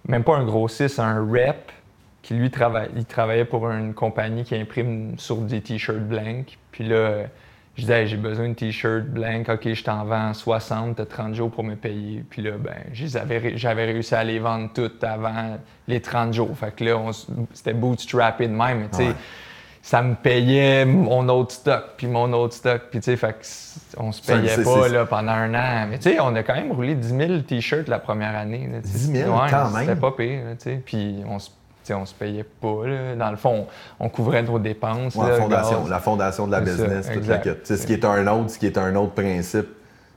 Même 0.07 0.24
pas 0.24 0.36
un 0.36 0.46
grossiste, 0.46 1.00
un 1.00 1.25
rep 1.25 1.72
qui 2.22 2.34
lui 2.34 2.52
il 2.96 3.06
travaillait 3.06 3.46
pour 3.46 3.69
une 3.69 3.94
compagnie 3.94 4.44
qui 4.44 4.56
imprime 4.56 5.13
sur 5.18 5.38
des 5.38 5.62
t-shirts 5.62 6.07
blancs. 6.07 6.57
Puis 6.72 6.84
là, 6.84 7.25
je 7.75 7.81
disais, 7.81 8.07
j'ai 8.07 8.18
besoin 8.18 8.50
de 8.50 8.54
t-shirts 8.54 9.06
blancs. 9.06 9.50
OK, 9.50 9.74
je 9.74 9.84
t'en 9.84 10.06
vends 10.06 10.34
60, 10.34 10.96
t'as 10.96 11.06
30 11.06 11.36
jours 11.36 11.52
pour 11.52 11.63
me 11.63 11.75
payer. 11.75 12.24
Puis 12.30 12.42
là, 12.42 12.52
ben, 12.57 12.74
j'avais 12.94 13.86
réussi 13.86 14.16
à 14.16 14.24
les 14.24 14.40
vendre 14.40 14.72
toutes 14.74 15.04
avant 15.04 15.57
les 15.88 16.02
30 16.02 16.34
jours. 16.34 16.57
Fait 16.57 16.74
que 16.75 16.84
là, 16.84 17.12
c'était 17.54 17.74
bootstrappé 17.74 18.48
de 18.48 18.54
même. 18.54 18.90
Tu 18.90 18.98
sais. 18.98 19.16
Ça 19.86 20.02
me 20.02 20.16
payait 20.16 20.84
mon 20.84 21.30
autre 21.30 21.52
stock, 21.54 21.84
puis 21.96 22.08
mon 22.08 22.34
autre 22.34 22.56
stock. 22.56 22.82
Puis 22.90 23.02
tu 23.02 23.12
sais, 23.12 23.18
fait 23.18 23.36
on 23.98 24.12
se 24.12 24.20
payait 24.20 24.58
pas 24.64 24.88
là, 24.88 25.06
pendant 25.06 25.32
un 25.34 25.54
an. 25.54 25.88
Mais 25.88 26.00
tu 26.00 26.10
sais, 26.10 26.20
on 26.20 26.36
a 26.36 26.42
quand 26.42 26.56
même 26.56 26.72
roulé 26.72 26.96
10 26.96 27.08
000 27.16 27.40
t-shirts 27.42 27.88
la 27.88 28.00
première 28.00 28.36
année. 28.36 28.68
là, 28.72 28.80
tu 28.82 28.88
sais. 28.88 28.98
10 29.12 29.12
000, 29.26 29.32
Ouais, 29.32 29.48
quand 29.52 29.70
même. 29.70 29.82
C'était 29.88 29.96
pas 30.02 30.12
pire, 30.12 30.40
tu 30.58 30.64
sais. 30.64 30.82
Puis 30.84 31.18
on 31.30 31.38
se, 31.38 31.52
on 31.92 32.04
se 32.04 32.16
payait 32.16 32.44
pas. 32.44 32.88
là. 32.88 33.16
Dans 33.16 33.30
le 33.30 33.38
fond, 33.38 33.68
on, 34.00 34.06
on 34.08 34.10
couvrait 34.10 34.42
nos 34.42 34.58
dépenses. 34.58 35.14
Ouais, 35.14 35.28
là, 35.28 35.34
la, 35.38 35.42
fondation, 35.44 35.82
gaz. 35.82 35.90
la 35.92 36.00
fondation 36.00 36.48
de 36.48 36.52
la 36.54 36.66
C'est 36.66 36.66
ça, 36.66 36.83
business, 36.83 37.12
tout 37.44 37.50
sais, 37.64 37.78
ce 37.78 37.86
qui 37.86 37.94
est 37.94 38.06
un 38.06 38.26
autre, 38.26 38.50
ce 38.50 38.57
qui 38.57 38.66
est 38.66 38.80
un 38.80 38.95
autre 38.95 39.14
principe, 39.14 39.68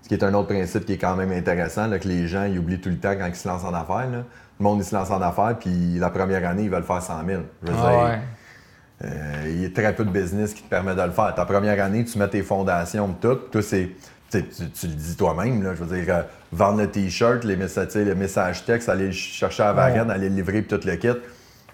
ce 0.03 0.09
qui 0.09 0.15
est 0.15 0.25
un 0.25 0.33
autre 0.33 0.49
principe 0.49 0.87
qui 0.87 0.95
est 0.95 0.99
quand 0.99 1.15
même 1.15 1.31
intéressant, 1.33 1.89
là, 1.89 1.99
que 1.99 2.09
les 2.09 2.27
gens 2.27 2.45
ils 2.45 2.59
oublient 2.59 2.81
tout 2.81 2.89
le 2.89 2.97
temps 2.97 3.13
quand 3.19 3.27
ils 3.27 3.35
se 3.35 3.47
lancent 3.47 3.65
en 3.65 3.75
affaires. 3.75 4.09
là. 4.11 4.23
Le 4.61 4.65
monde 4.65 4.79
il 4.79 4.85
se 4.85 4.95
lance 4.97 5.11
en 5.11 5.21
affaires, 5.21 5.57
puis 5.61 5.99
la 5.99 6.09
première 6.09 6.49
année 6.49 6.63
ils 6.63 6.71
veulent 6.71 6.83
faire 6.85 7.03
100 7.03 7.13
000. 7.27 7.43
Je 7.65 7.71
veux 7.71 7.79
Ah 7.79 7.91
dire, 7.91 7.99
ouais. 8.05 8.19
Euh, 9.05 9.45
il 9.47 9.63
y 9.63 9.67
a 9.67 9.71
très 9.71 9.95
peu 9.95 10.05
de 10.05 10.11
business 10.11 10.53
qui 10.55 10.63
te 10.63 10.69
permet 10.69 10.95
de 10.95 11.03
le 11.03 11.11
faire. 11.13 11.35
Ta 11.35 11.45
première 11.45 11.83
année, 11.83 12.05
tu 12.05 12.19
mets 12.19 12.29
tes 12.29 12.43
fondations, 12.43 13.09
tout. 13.21 13.35
Toi, 13.53 13.63
c'est. 13.63 13.91
tu, 14.31 14.43
tu- 14.45 14.87
le 14.89 14.93
dis 14.95 15.17
toi-même, 15.17 15.63
là, 15.63 15.75
je 15.75 15.85
veux 15.85 15.97
dire, 15.97 16.15
euh, 16.15 16.23
vendre 16.53 16.81
le 16.81 16.89
t-shirt, 16.91 17.45
les 17.45 17.57
messages, 17.57 17.95
le 17.95 18.15
message 18.15 18.65
texte, 18.65 18.89
aller 18.89 19.07
le 19.07 19.13
chercher 19.13 19.63
à 19.63 19.73
Varennes, 19.73 20.11
aller 20.11 20.29
le 20.29 20.35
livrer, 20.35 20.63
puis 20.63 20.79
tout 20.79 20.87
le 20.87 20.97
kit. 20.97 21.09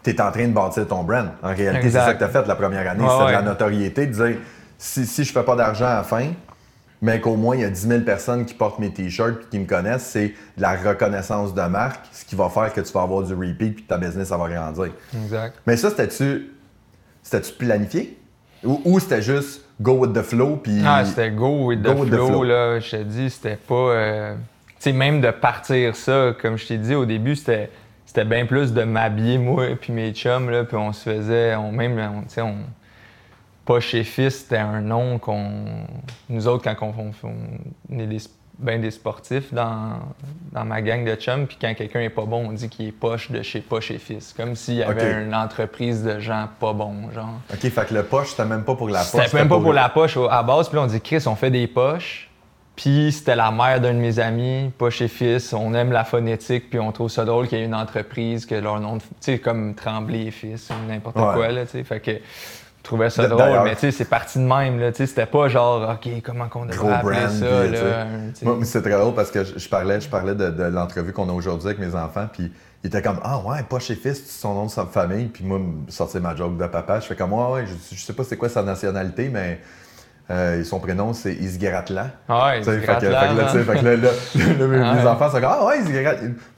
Tu 0.02 0.10
es 0.10 0.20
en 0.20 0.30
train 0.30 0.46
de 0.46 0.52
bâtir 0.52 0.86
ton 0.86 1.02
brand. 1.02 1.28
En 1.42 1.54
réalité, 1.54 1.90
c'est 1.90 1.98
ça 1.98 2.12
que 2.12 2.18
tu 2.18 2.24
as 2.24 2.28
fait 2.28 2.46
la 2.46 2.56
première 2.56 2.88
année. 2.90 3.04
C'est 3.08 3.26
de 3.26 3.32
la 3.32 3.42
notoriété, 3.42 4.06
de 4.06 4.12
dire 4.12 4.36
si, 4.76 5.06
si 5.06 5.24
je 5.24 5.32
fais 5.32 5.42
pas 5.42 5.56
d'argent 5.56 5.86
à 5.86 5.94
la 5.96 6.02
fin, 6.02 6.26
mais 7.00 7.20
qu'au 7.20 7.36
moins 7.36 7.56
il 7.56 7.62
y 7.62 7.64
a 7.64 7.70
10 7.70 7.88
000 7.88 8.00
personnes 8.02 8.44
qui 8.44 8.52
portent 8.54 8.78
mes 8.78 8.92
t-shirts 8.92 9.42
et 9.42 9.46
qui 9.50 9.58
me 9.58 9.66
connaissent, 9.66 10.04
c'est 10.04 10.28
de 10.56 10.62
la 10.62 10.74
reconnaissance 10.76 11.54
de 11.54 11.62
marque, 11.62 12.04
ce 12.12 12.24
qui 12.26 12.36
va 12.36 12.50
faire 12.50 12.70
que 12.72 12.80
tu 12.82 12.92
vas 12.92 13.02
avoir 13.02 13.22
du 13.22 13.32
repeat 13.34 13.74
puis 13.76 13.84
que 13.84 13.88
ta 13.88 13.96
business 13.98 14.28
ça 14.28 14.36
va 14.36 14.48
grandir. 14.48 14.92
Exact. 15.22 15.54
Mais 15.66 15.76
ça, 15.78 15.88
c'était-tu 15.90 16.50
c'était-tu 17.24 17.52
planifié? 17.54 18.16
Ou, 18.62 18.80
ou 18.84 19.00
c'était 19.00 19.20
juste 19.22 19.64
go 19.80 19.94
with 19.94 20.12
the 20.12 20.22
flow 20.22 20.56
puis. 20.56 20.80
Ah, 20.86 21.04
c'était 21.04 21.32
go 21.32 21.66
with 21.66 21.82
the, 21.82 21.86
Go 21.86 21.92
with 22.02 22.10
the 22.10 22.14
flow, 22.14 22.26
flow. 22.28 22.44
là. 22.44 22.78
Je 22.78 22.90
te 22.92 23.02
dis, 23.02 23.28
c'était 23.30 23.56
pas. 23.56 23.74
euh, 23.74 24.34
Tu 24.68 24.74
sais, 24.78 24.92
même 24.92 25.20
de 25.20 25.30
partir 25.32 25.96
ça, 25.96 26.32
comme 26.40 26.56
je 26.56 26.66
t'ai 26.68 26.78
dit 26.78 26.94
au 26.94 27.04
début, 27.04 27.34
c'était. 27.34 27.70
C'était 28.06 28.24
bien 28.26 28.46
plus 28.46 28.72
de 28.72 28.84
m'habiller, 28.84 29.38
moi, 29.38 29.66
puis 29.80 29.92
mes 29.92 30.12
chums, 30.12 30.48
là, 30.48 30.62
puis 30.62 30.76
on 30.76 30.92
se 30.92 31.02
faisait, 31.10 31.56
on 31.56 31.72
même, 31.72 31.96
tu 32.28 32.34
sais, 32.34 32.42
on, 32.42 32.54
pas 33.64 33.80
chez 33.80 34.04
Fils, 34.04 34.40
c'était 34.42 34.58
un 34.58 34.80
nom 34.82 35.18
qu'on, 35.18 35.64
nous 36.28 36.46
autres, 36.46 36.62
quand 36.62 36.92
on, 36.96 37.12
on- 37.26 37.32
on 37.90 37.98
est 37.98 38.06
des, 38.06 38.18
ben 38.58 38.80
des 38.80 38.90
sportifs 38.92 39.52
dans, 39.52 39.98
dans 40.52 40.64
ma 40.64 40.80
gang 40.80 41.04
de 41.04 41.14
chums, 41.16 41.46
puis 41.46 41.56
quand 41.60 41.74
quelqu'un 41.74 42.00
est 42.00 42.08
pas 42.10 42.24
bon, 42.24 42.48
on 42.48 42.52
dit 42.52 42.68
qu'il 42.68 42.86
est 42.88 42.92
poche 42.92 43.30
de 43.30 43.42
chez 43.42 43.60
pas 43.60 43.80
chez 43.80 43.98
Fils, 43.98 44.32
comme 44.36 44.54
s'il 44.54 44.76
y 44.76 44.82
avait 44.82 45.22
une 45.24 45.34
entreprise 45.34 46.04
de 46.04 46.20
gens 46.20 46.48
pas 46.60 46.72
bons, 46.72 47.10
genre. 47.12 47.40
OK, 47.52 47.58
fait 47.68 47.86
que 47.88 47.94
le 47.94 48.04
poche, 48.04 48.28
c'était 48.30 48.44
même 48.44 48.64
pas 48.64 48.74
pour 48.76 48.88
la 48.88 49.00
poche. 49.00 49.22
C'était 49.24 49.36
même 49.36 49.48
pas 49.48 49.60
pour 49.60 49.72
la 49.72 49.88
poche 49.88 50.16
à 50.30 50.42
base. 50.42 50.68
Puis 50.68 50.78
on 50.78 50.86
dit, 50.86 51.00
Chris, 51.00 51.24
on 51.26 51.34
fait 51.34 51.50
des 51.50 51.66
poches. 51.66 52.30
Puis 52.76 53.12
c'était 53.12 53.36
la 53.36 53.52
mère 53.52 53.80
d'un 53.80 53.94
de 53.94 53.98
mes 53.98 54.18
amis, 54.18 54.70
poche 54.76 55.00
et 55.00 55.06
fils. 55.08 55.52
On 55.52 55.74
aime 55.74 55.92
la 55.92 56.02
phonétique, 56.02 56.70
puis 56.70 56.80
on 56.80 56.90
trouve 56.90 57.08
ça 57.08 57.24
drôle 57.24 57.46
qu'il 57.46 57.58
y 57.58 57.62
ait 57.62 57.66
une 57.66 57.74
entreprise 57.74 58.46
que 58.46 58.56
leur 58.56 58.80
nom, 58.80 58.98
tu 58.98 59.04
sais, 59.20 59.38
comme 59.38 59.74
Tremblay 59.74 60.26
et 60.26 60.30
fils 60.32 60.70
ou 60.70 60.88
n'importe 60.88 61.14
Ouais. 61.16 61.22
quoi, 61.34 61.48
là, 61.52 61.66
tu 61.66 61.72
sais. 61.72 61.84
Fait 61.84 62.00
que, 62.00 62.10
trouvais 62.84 63.10
ça 63.10 63.26
drôle, 63.26 63.60
mais 63.64 63.74
tu 63.74 63.80
sais, 63.80 63.90
c'est 63.90 64.04
parti 64.04 64.38
de 64.38 64.44
même. 64.44 64.78
là, 64.78 64.92
tu 64.92 64.98
sais, 64.98 65.06
C'était 65.06 65.26
pas 65.26 65.48
genre, 65.48 65.90
OK, 65.90 66.08
comment 66.22 66.48
qu'on 66.48 66.66
devrait 66.66 66.92
appeler 66.92 67.16
brand, 67.18 67.30
ça. 67.30 67.46
puis, 67.62 67.72
là. 67.72 68.06
Moi, 68.42 68.58
c'est 68.64 68.82
très 68.82 68.92
drôle 68.92 69.14
parce 69.14 69.30
que 69.30 69.42
je, 69.42 69.58
je 69.58 69.68
parlais, 69.68 70.00
je 70.00 70.08
parlais 70.08 70.34
de, 70.34 70.50
de 70.50 70.62
l'entrevue 70.64 71.12
qu'on 71.12 71.28
a 71.28 71.32
aujourd'hui 71.32 71.68
avec 71.68 71.80
mes 71.80 71.94
enfants, 71.94 72.28
puis 72.32 72.52
ils 72.82 72.86
étaient 72.88 73.02
comme 73.02 73.18
Ah 73.24 73.38
ouais, 73.38 73.62
pas 73.68 73.78
chez 73.80 73.94
fils, 73.96 74.22
c'est 74.24 74.40
son 74.40 74.54
nom 74.54 74.66
de 74.66 74.70
sa 74.70 74.86
famille, 74.86 75.26
puis 75.26 75.44
moi, 75.44 75.58
me 75.58 75.90
sortir 75.90 76.20
ma 76.20 76.36
joke 76.36 76.56
de 76.56 76.66
papa. 76.66 77.00
Je 77.00 77.06
fais 77.06 77.16
comme 77.16 77.32
Ouais, 77.32 77.52
ouais, 77.52 77.64
je, 77.66 77.96
je 77.96 78.00
sais 78.00 78.12
pas 78.12 78.22
c'est 78.24 78.36
quoi 78.36 78.48
sa 78.48 78.62
nationalité, 78.62 79.28
mais 79.32 79.60
euh, 80.30 80.64
son 80.64 80.80
prénom 80.80 81.12
c'est 81.12 81.34
Isgratlan. 81.34 82.06
Ah 82.28 82.52
c'est 82.62 82.80
fait, 82.80 82.98
que, 82.98 83.06
là, 83.06 83.20
fait 83.48 83.78
que 83.78 84.82
Ah 84.82 84.94
mes 84.94 85.06
enfants 85.06 85.30
sont 85.30 85.40
comme 85.40 85.50
Ah 85.50 85.66
ouais. 85.66 85.78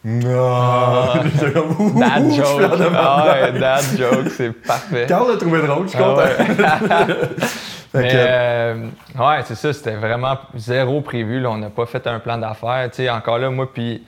Non! 0.04 1.08
Ouh, 1.80 1.98
Dad 1.98 2.30
joke. 2.32 2.92
Ah 2.94 3.26
ouais, 3.28 3.58
dad 3.58 3.82
joke, 3.98 4.28
c'est 4.36 4.52
parfait. 4.66 5.06
Carl 5.08 5.30
l'a 5.30 5.36
trouvé 5.36 5.66
drôle, 5.66 5.84
je 5.88 5.96
suis 5.96 5.98
Ah 6.00 6.04
content. 6.04 6.22
ouais. 6.22 7.16
Fait 7.92 8.02
Mais 8.02 8.08
que- 8.08 8.14
euh, 8.16 8.74
ouais, 9.18 9.42
c'est 9.46 9.54
ça, 9.54 9.72
c'était 9.72 9.94
vraiment 9.96 10.36
zéro 10.56 11.00
prévu. 11.00 11.40
Là. 11.40 11.50
On 11.50 11.58
n'a 11.58 11.70
pas 11.70 11.86
fait 11.86 12.06
un 12.06 12.18
plan 12.18 12.38
d'affaires. 12.38 12.88
Tu 12.90 13.02
sais, 13.04 13.10
encore 13.10 13.38
là, 13.38 13.50
moi, 13.50 13.72
puis. 13.72 14.04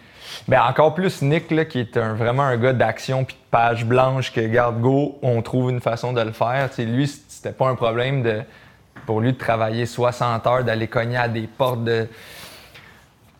Ben, 0.46 0.60
encore 0.68 0.94
plus 0.94 1.22
Nick, 1.22 1.50
là, 1.50 1.64
qui 1.64 1.80
est 1.80 1.96
un- 1.96 2.12
vraiment 2.14 2.42
un 2.42 2.56
gars 2.58 2.74
d'action 2.74 3.24
puis 3.24 3.34
de 3.34 3.40
page 3.50 3.84
blanche 3.86 4.30
que, 4.32 4.40
garde 4.46 4.78
go, 4.80 5.18
on 5.22 5.40
trouve 5.42 5.70
une 5.70 5.80
façon 5.80 6.12
de 6.12 6.20
le 6.20 6.32
faire. 6.32 6.68
Tu 6.68 6.76
sais, 6.76 6.84
lui, 6.84 7.06
c'était 7.28 7.52
pas 7.52 7.66
un 7.68 7.74
problème 7.74 8.22
de, 8.22 8.42
pour 9.08 9.22
lui 9.22 9.32
de 9.32 9.38
travailler 9.38 9.86
60 9.86 10.46
heures, 10.46 10.64
d'aller 10.64 10.86
cogner 10.86 11.16
à 11.16 11.28
des 11.28 11.46
portes 11.46 11.82
de. 11.82 12.06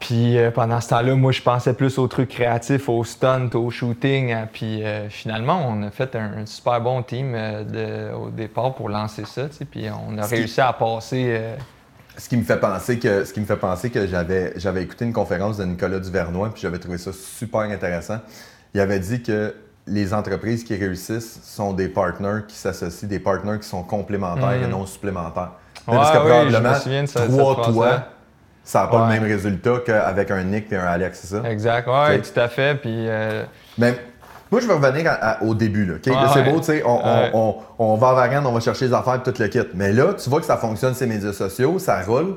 Puis 0.00 0.38
euh, 0.38 0.50
pendant 0.50 0.80
ce 0.80 0.88
temps-là, 0.88 1.14
moi, 1.14 1.30
je 1.30 1.42
pensais 1.42 1.74
plus 1.74 1.98
aux 1.98 2.08
trucs 2.08 2.30
créatifs, 2.30 2.88
au 2.88 3.04
stunt, 3.04 3.50
au 3.52 3.68
shooting. 3.68 4.32
hein. 4.32 4.48
Puis 4.50 4.82
euh, 4.82 5.10
finalement, 5.10 5.62
on 5.68 5.82
a 5.82 5.90
fait 5.90 6.16
un, 6.16 6.46
super 6.46 6.80
bon 6.80 7.02
team 7.02 7.34
euh, 7.34 7.64
de- 7.64 8.14
au 8.16 8.30
départ 8.30 8.74
pour 8.76 8.88
lancer 8.88 9.26
ça. 9.26 9.42
Puis 9.70 9.88
on 10.08 10.16
a 10.16 10.22
Ce 10.22 10.28
qui- 10.30 10.34
réussi 10.36 10.60
à 10.62 10.72
passer. 10.72 11.38
Ce 12.16 12.30
qui 12.30 12.38
me 12.38 12.44
fait 12.44 12.56
penser 12.58 12.98
que, 12.98 13.24
ce 13.26 13.32
qui 13.34 13.40
me 13.40 13.44
fait 13.44 13.56
penser 13.56 13.90
que 13.90 14.06
j'avais, 14.06 14.54
j'avais 14.56 14.82
écouté 14.82 15.04
une 15.04 15.12
conférence 15.12 15.58
de 15.58 15.64
Nicolas 15.66 15.98
Duvernois, 16.00 16.48
puis 16.50 16.62
j'avais 16.62 16.78
trouvé 16.78 16.96
ça 16.96 17.12
super 17.12 17.60
intéressant. 17.60 18.20
Il 18.72 18.80
avait 18.80 18.98
dit 19.00 19.22
que 19.22 19.54
les 19.88 20.14
entreprises 20.14 20.64
qui 20.64 20.76
réussissent 20.76 21.40
sont 21.42 21.72
des 21.72 21.88
partners 21.88 22.42
qui 22.46 22.56
s'associent, 22.56 23.08
des 23.08 23.18
partners 23.18 23.58
qui 23.60 23.68
sont 23.68 23.82
complémentaires 23.82 24.62
et 24.62 24.66
non 24.68 24.86
supplémentaires. 24.86 25.52
Ouais, 25.86 25.96
Parce 25.96 26.10
que 26.10 26.16
oui, 26.18 26.24
probablement, 26.28 26.74
je 26.84 26.90
me 27.00 27.06
ça- 27.06 27.26
trois 27.26 27.54
cette 27.54 27.64
toi, 27.74 27.86
phrase-là. 27.86 28.08
ça 28.64 28.80
n'a 28.82 28.86
pas 28.88 29.06
Ouais. 29.06 29.14
le 29.14 29.20
même 29.20 29.30
résultat 29.30 29.74
qu'avec 29.84 30.30
un 30.30 30.44
Nick 30.44 30.70
et 30.72 30.76
un 30.76 30.84
Alex, 30.84 31.20
c'est 31.22 31.36
ça? 31.36 31.48
Exact, 31.50 31.88
Ok. 31.88 32.22
tout 32.32 32.40
à 32.40 32.48
fait. 32.48 32.74
Puis 32.80 33.08
euh, 33.08 33.44
Mais 33.78 33.98
moi, 34.50 34.60
je 34.60 34.66
vais 34.66 34.74
revenir 34.74 35.10
à- 35.10 35.14
à- 35.14 35.42
au 35.42 35.54
début. 35.54 35.86
Là, 35.86 35.94
c'est 36.04 36.10
ouais. 36.10 36.50
beau, 36.50 36.58
tu 36.58 36.64
sais, 36.66 36.82
on, 36.84 36.90
on- 36.90 37.18
Ouais. 37.20 37.30
on- 37.32 37.56
on 37.78 37.96
va 37.96 38.10
à 38.10 38.14
Varennes, 38.14 38.46
on 38.46 38.52
va 38.52 38.60
chercher 38.60 38.86
les 38.88 38.92
affaires, 38.94 39.22
tout 39.22 39.32
le 39.38 39.48
kit. 39.48 39.60
Mais 39.74 39.92
là, 39.92 40.12
tu 40.14 40.28
vois 40.28 40.40
que 40.40 40.46
ça 40.46 40.56
fonctionne, 40.58 40.92
ces 40.94 41.06
médias 41.06 41.32
sociaux, 41.32 41.78
ça 41.78 42.02
roule. 42.02 42.36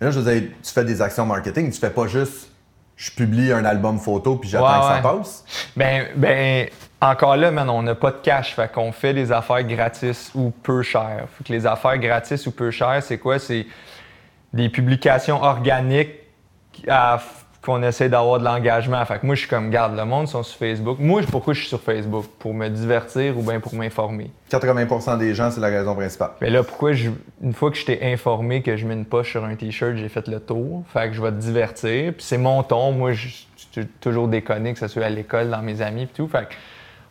Là, 0.00 0.10
je 0.10 0.18
veux 0.20 0.32
dire, 0.34 0.50
tu 0.62 0.70
fais 0.72 0.84
des 0.84 1.00
actions 1.00 1.24
marketing, 1.24 1.70
tu 1.70 1.78
fais 1.80 1.88
pas 1.90 2.06
juste 2.08 2.48
je 3.02 3.10
publie 3.10 3.52
un 3.52 3.64
album 3.64 3.98
photo 3.98 4.36
puis 4.36 4.48
j'attends 4.48 4.66
Ouais, 4.66 4.78
que 4.78 4.84
ça 4.86 4.94
ouais. 5.10 5.18
passe? 5.18 5.44
Ben, 5.76 6.06
ben, 6.14 6.68
encore 7.00 7.36
là, 7.36 7.50
man, 7.50 7.68
on 7.68 7.82
n'a 7.82 7.96
pas 7.96 8.12
de 8.12 8.18
cash. 8.22 8.54
Fait 8.54 8.70
qu'on 8.70 8.92
fait 8.92 9.12
des 9.12 9.32
affaires 9.32 9.64
gratis 9.64 10.30
ou 10.36 10.50
peu 10.62 10.82
chères. 10.82 11.26
Fait 11.36 11.44
que 11.44 11.52
les 11.52 11.66
affaires 11.66 11.98
gratis 11.98 12.46
ou 12.46 12.52
peu 12.52 12.70
chères, 12.70 13.02
c'est 13.02 13.18
quoi? 13.18 13.40
C'est 13.40 13.66
des 14.52 14.68
publications 14.68 15.42
organiques 15.42 16.10
à- 16.86 17.20
qu'on 17.62 17.80
essaie 17.84 18.08
d'avoir 18.08 18.40
de 18.40 18.44
l'engagement. 18.44 19.04
Fait 19.04 19.20
que 19.20 19.26
moi, 19.26 19.36
je 19.36 19.40
suis 19.40 19.48
comme, 19.48 19.70
garde, 19.70 19.96
le 19.96 20.04
monde 20.04 20.26
sont 20.26 20.42
sur 20.42 20.58
Facebook. 20.58 20.98
Moi, 20.98 21.22
pourquoi 21.30 21.54
je 21.54 21.60
suis 21.60 21.68
sur 21.68 21.80
Facebook? 21.80 22.24
Pour 22.40 22.52
me 22.54 22.68
divertir 22.68 23.38
ou 23.38 23.42
bien 23.42 23.60
pour 23.60 23.74
m'informer? 23.74 24.30
80% 24.50 25.16
des 25.18 25.32
gens, 25.32 25.50
c'est 25.50 25.60
la 25.60 25.68
raison 25.68 25.94
principale. 25.94 26.30
Mais 26.40 26.50
là, 26.50 26.64
pourquoi 26.64 26.92
je, 26.92 27.10
une 27.40 27.52
fois 27.52 27.70
que 27.70 27.76
je 27.76 27.84
t'ai 27.84 28.12
informé 28.12 28.62
que 28.62 28.76
je 28.76 28.84
mets 28.86 28.94
une 28.94 29.04
poche 29.04 29.30
sur 29.30 29.44
un 29.44 29.54
t-shirt, 29.54 29.94
j'ai 29.96 30.08
fait 30.08 30.26
le 30.26 30.40
tour. 30.40 30.82
Fait 30.92 31.08
que 31.08 31.14
je 31.14 31.22
vais 31.22 31.30
te 31.30 31.36
divertir. 31.36 32.12
Puis 32.14 32.24
c'est 32.26 32.36
mon 32.38 32.62
ton. 32.64 32.90
Moi, 32.92 33.12
je 33.12 33.28
suis 33.28 33.86
toujours 34.00 34.26
déconné, 34.26 34.72
que 34.72 34.78
ce 34.80 34.88
soit 34.88 35.04
à 35.04 35.08
l'école, 35.10 35.48
dans 35.48 35.62
mes 35.62 35.80
amis, 35.82 36.06
puis 36.06 36.14
tout. 36.24 36.28
Fait 36.28 36.48
que 36.48 36.54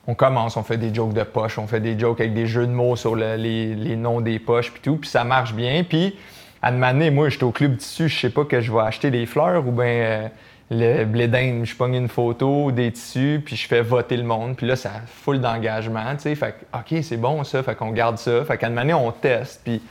on 0.07 0.15
commence, 0.15 0.57
on 0.57 0.63
fait 0.63 0.77
des 0.77 0.93
jokes 0.93 1.13
de 1.13 1.23
poche, 1.23 1.59
on 1.59 1.67
fait 1.67 1.79
des 1.79 1.97
jokes 1.97 2.19
avec 2.19 2.33
des 2.33 2.47
jeux 2.47 2.65
de 2.67 2.71
mots 2.71 2.95
sur 2.95 3.15
le- 3.15 3.35
les, 3.35 3.75
les 3.75 3.95
noms 3.95 4.19
des 4.19 4.39
poches, 4.39 4.71
puis 4.71 4.81
tout. 4.81 4.97
Puis 4.97 5.09
ça 5.09 5.23
marche 5.23 5.53
bien. 5.53 5.83
Puis 5.87 6.15
à 6.61 6.67
année, 6.67 7.09
moi, 7.11 7.29
j'étais 7.29 7.43
au 7.43 7.51
club 7.51 7.77
tissu, 7.77 8.07
je 8.09 8.19
sais 8.19 8.29
pas 8.29 8.45
que 8.45 8.61
je 8.61 8.71
vais 8.71 8.81
acheter 8.81 9.09
des 9.11 9.25
fleurs 9.25 9.67
ou 9.67 9.71
bien 9.71 9.85
euh, 9.85 10.27
le 10.69 11.03
blé 11.05 11.27
d'Inde, 11.27 11.65
je 11.65 11.75
pogne 11.75 11.95
une 11.95 12.07
photo, 12.07 12.71
des 12.71 12.91
tissus, 12.91 13.41
puis 13.43 13.55
je 13.55 13.67
fais 13.67 13.81
voter 13.81 14.15
le 14.17 14.23
monde. 14.23 14.55
Puis 14.55 14.67
là, 14.67 14.75
ça 14.75 14.91
full 15.23 15.41
d'engagement, 15.41 16.15
tu 16.15 16.21
sais. 16.23 16.35
Fait 16.35 16.53
que, 16.71 16.77
OK, 16.77 17.03
c'est 17.03 17.17
bon 17.17 17.43
ça, 17.43 17.61
fait 17.63 17.75
qu'on 17.75 17.91
garde 17.91 18.17
ça. 18.17 18.45
Fait 18.45 18.57
qu'à 18.57 18.67
année, 18.67 18.93
on 18.93 19.11
teste, 19.11 19.61
puis... 19.63 19.81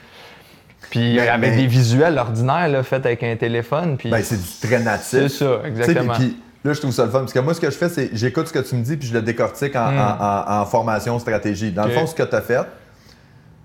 Puis 0.91 1.17
Mais- 1.17 1.29
avec 1.29 1.51
mais- 1.51 1.57
des 1.57 1.67
visuels 1.67 2.17
ordinaires, 2.19 2.69
là, 2.69 2.83
faits 2.83 3.05
avec 3.05 3.23
un 3.23 3.37
téléphone, 3.37 3.97
puis... 3.99 4.09
Ben, 4.09 4.23
c'est 4.23 4.37
du 4.41 4.67
très 4.69 4.83
natif. 4.83 5.09
C'est 5.09 5.29
ça, 5.29 5.61
exactement. 5.67 6.15
Puis, 6.15 6.29
puis 6.29 6.43
là, 6.65 6.73
je 6.73 6.81
trouve 6.81 6.91
ça 6.93 7.05
le 7.05 7.11
fun. 7.11 7.21
Parce 7.21 7.33
que 7.35 7.39
moi, 7.41 7.53
ce 7.55 7.61
que 7.61 7.71
je 7.71 7.77
fais, 7.77 7.89
c'est 7.91 8.11
j'écoute 8.15 8.49
ce 8.49 8.53
que 8.53 8.59
tu 8.61 8.75
me 8.75 8.83
dis 8.83 8.97
puis 8.97 9.07
je 9.09 9.13
le 9.15 9.23
décortique 9.23 9.77
en, 9.77 9.93
Mm. 9.93 9.99
en- 9.99 10.25
en- 10.25 10.61
en 10.63 10.67
formation 10.67 11.19
stratégie. 11.19 11.71
Dans 11.71 11.85
le 11.85 11.91
fond, 11.91 12.07
ce 12.07 12.15
que 12.15 12.23
tu 12.23 12.35
as 12.35 12.41
fait, 12.41 12.61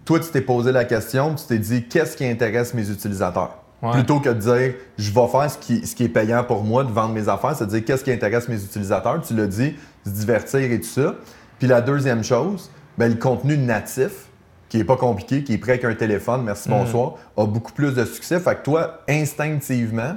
toi, 0.06 0.20
tu 0.20 0.30
t'es 0.30 0.42
posé 0.42 0.72
la 0.72 0.86
question, 0.86 1.34
tu 1.36 1.46
t'es 1.46 1.58
dit 1.60 1.84
qu'est-ce 1.88 2.16
qui 2.16 2.26
intéresse 2.26 2.74
mes 2.74 2.90
utilisateurs? 2.90 3.58
Ouais. 3.82 3.92
Plutôt 3.92 4.20
que 4.20 4.30
de 4.30 4.34
dire 4.40 4.74
je 4.98 5.12
vais 5.12 5.28
faire 5.28 5.52
ce 5.52 5.58
qui, 5.58 5.86
ce 5.86 5.96
qui 5.96 6.06
est 6.06 6.10
payant 6.10 6.44
pour 6.44 6.64
moi 6.64 6.84
de 6.84 6.92
vendre 6.92 7.14
mes 7.14 7.28
affaires, 7.28 7.56
c'est 7.58 7.66
de 7.66 7.72
dire 7.72 7.84
qu'est-ce 7.86 8.04
qui 8.04 8.12
intéresse 8.12 8.48
mes 8.48 8.64
utilisateurs? 8.64 9.22
Tu 9.22 9.36
l'as 9.36 9.48
dit, 9.48 9.76
se 10.06 10.12
divertir 10.12 10.60
et 10.72 10.80
tout 10.80 10.88
ça. 10.88 11.16
Puis 11.60 11.68
la 11.68 11.82
deuxième 11.82 12.24
chose, 12.24 12.72
ben, 12.98 13.10
le 13.12 13.18
contenu 13.20 13.58
natif, 13.58 14.28
qui 14.70 14.80
est 14.80 14.84
pas 14.84 14.96
compliqué, 14.98 15.44
qui 15.44 15.54
est 15.54 15.58
prêt 15.58 15.74
avec 15.74 15.86
un 15.86 15.94
téléphone, 15.96 16.44
merci, 16.44 16.70
Mm. 16.70 16.72
bonsoir, 16.72 17.14
a 17.38 17.46
beaucoup 17.46 17.72
plus 17.74 17.94
de 17.94 18.06
succès. 18.06 18.40
Fait 18.40 18.56
que 18.56 18.64
toi, 18.64 19.02
instinctivement, 19.10 20.16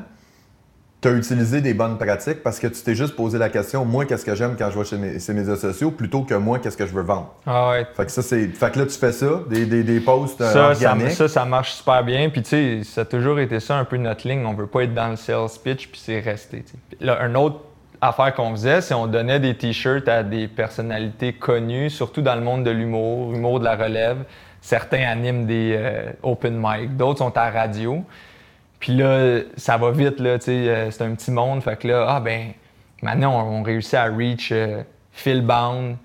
tu 1.01 1.09
as 1.09 1.13
utilisé 1.13 1.61
des 1.61 1.75
bonnes 1.75 1.97
pratiques 1.97 2.43
parce 2.43 2.59
que 2.59 2.67
tu 2.67 2.83
t'es 2.83 2.95
juste 2.97 3.15
posé 3.15 3.39
la 3.39 3.49
question, 3.49 3.85
moi, 3.85 4.05
qu'est-ce 4.05 4.25
que 4.25 4.35
j'aime 4.35 4.57
quand 4.59 4.69
je 4.71 4.79
vais 4.79 4.85
chez 4.85 4.97
mes, 4.97 5.19
ces 5.21 5.33
médias 5.33 5.55
sociaux, 5.57 5.93
plutôt 5.93 6.23
que 6.23 6.35
moi, 6.35 6.59
qu'est-ce 6.59 6.77
que 6.77 6.87
je 6.87 6.93
veux 6.93 7.03
vendre. 7.03 7.35
Ah 7.47 7.71
ouais, 7.71 7.87
Fait 7.97 8.05
que 8.05 8.11
ça, 8.11 8.23
c'est. 8.23 8.49
Fait 8.49 8.73
que 8.73 8.81
là, 8.81 8.87
tu 8.87 8.99
fais 8.99 9.13
ça, 9.13 9.43
des, 9.49 9.67
des, 9.67 9.85
des 9.85 10.01
posts 10.01 10.41
euh, 10.41 10.53
ça, 10.53 10.75
ça, 10.75 10.91
organiques. 10.91 11.13
ça, 11.13 11.29
ça 11.29 11.45
marche 11.45 11.75
super 11.75 12.03
bien. 12.03 12.29
Puis, 12.31 12.43
tu 12.43 12.49
sais, 12.49 12.81
ça 12.83 13.03
a 13.03 13.05
toujours 13.05 13.39
été 13.39 13.61
ça 13.61 13.77
un 13.77 13.85
peu 13.85 13.97
notre 13.97 14.27
ligne. 14.27 14.45
On 14.45 14.55
veut 14.55 14.67
pas 14.67 14.83
être 14.83 14.95
dans 14.95 15.09
le 15.09 15.17
sales 15.17 15.47
pitch, 15.63 15.89
puis 15.89 16.01
c'est 16.05 16.19
resté. 16.19 16.65
Là, 17.01 17.25
une 17.25 17.37
autre 17.37 17.61
affaire 18.01 18.35
qu'on 18.35 18.51
faisait, 18.53 18.81
c'est 18.81 18.95
on 18.95 19.07
donnait 19.07 19.41
des 19.41 19.57
t-shirts 19.57 20.09
à 20.09 20.25
des 20.25 20.49
personnalités 20.49 21.33
connues, 21.33 21.91
surtout 21.91 22.23
dans 22.23 22.35
le 22.35 22.43
monde 22.43 22.65
de 22.65 22.71
l'humour, 22.71 23.35
humour 23.35 23.61
de 23.61 23.65
la 23.65 23.77
relève. 23.77 24.19
Certains 24.61 25.09
animent 25.09 25.47
des 25.47 25.77
euh, 25.79 26.11
open 26.25 26.59
mic, 26.61 26.97
d'autres 26.97 27.19
sont 27.19 27.37
à 27.37 27.51
radio. 27.51 28.05
Puis 28.81 28.95
là, 28.95 29.41
ça 29.57 29.77
va 29.77 29.91
vite, 29.91 30.21
là, 30.21 30.39
tu 30.39 30.47
sais, 30.47 30.69
euh, 30.69 30.91
c'est 30.91 31.03
un 31.03 31.15
petit 31.15 31.31
monde. 31.31 31.63
Fait 31.63 31.77
que 31.77 31.89
là, 31.89 32.07
ah 32.09 32.21
ben, 32.21 32.53
maintenant, 33.03 33.47
on, 33.47 33.61
on 33.61 33.63
réussit 33.63 33.95
à 33.95 34.05
reach 34.05 34.51
euh, 34.53 34.83
Phil 35.13 35.43
Bound 35.43 35.97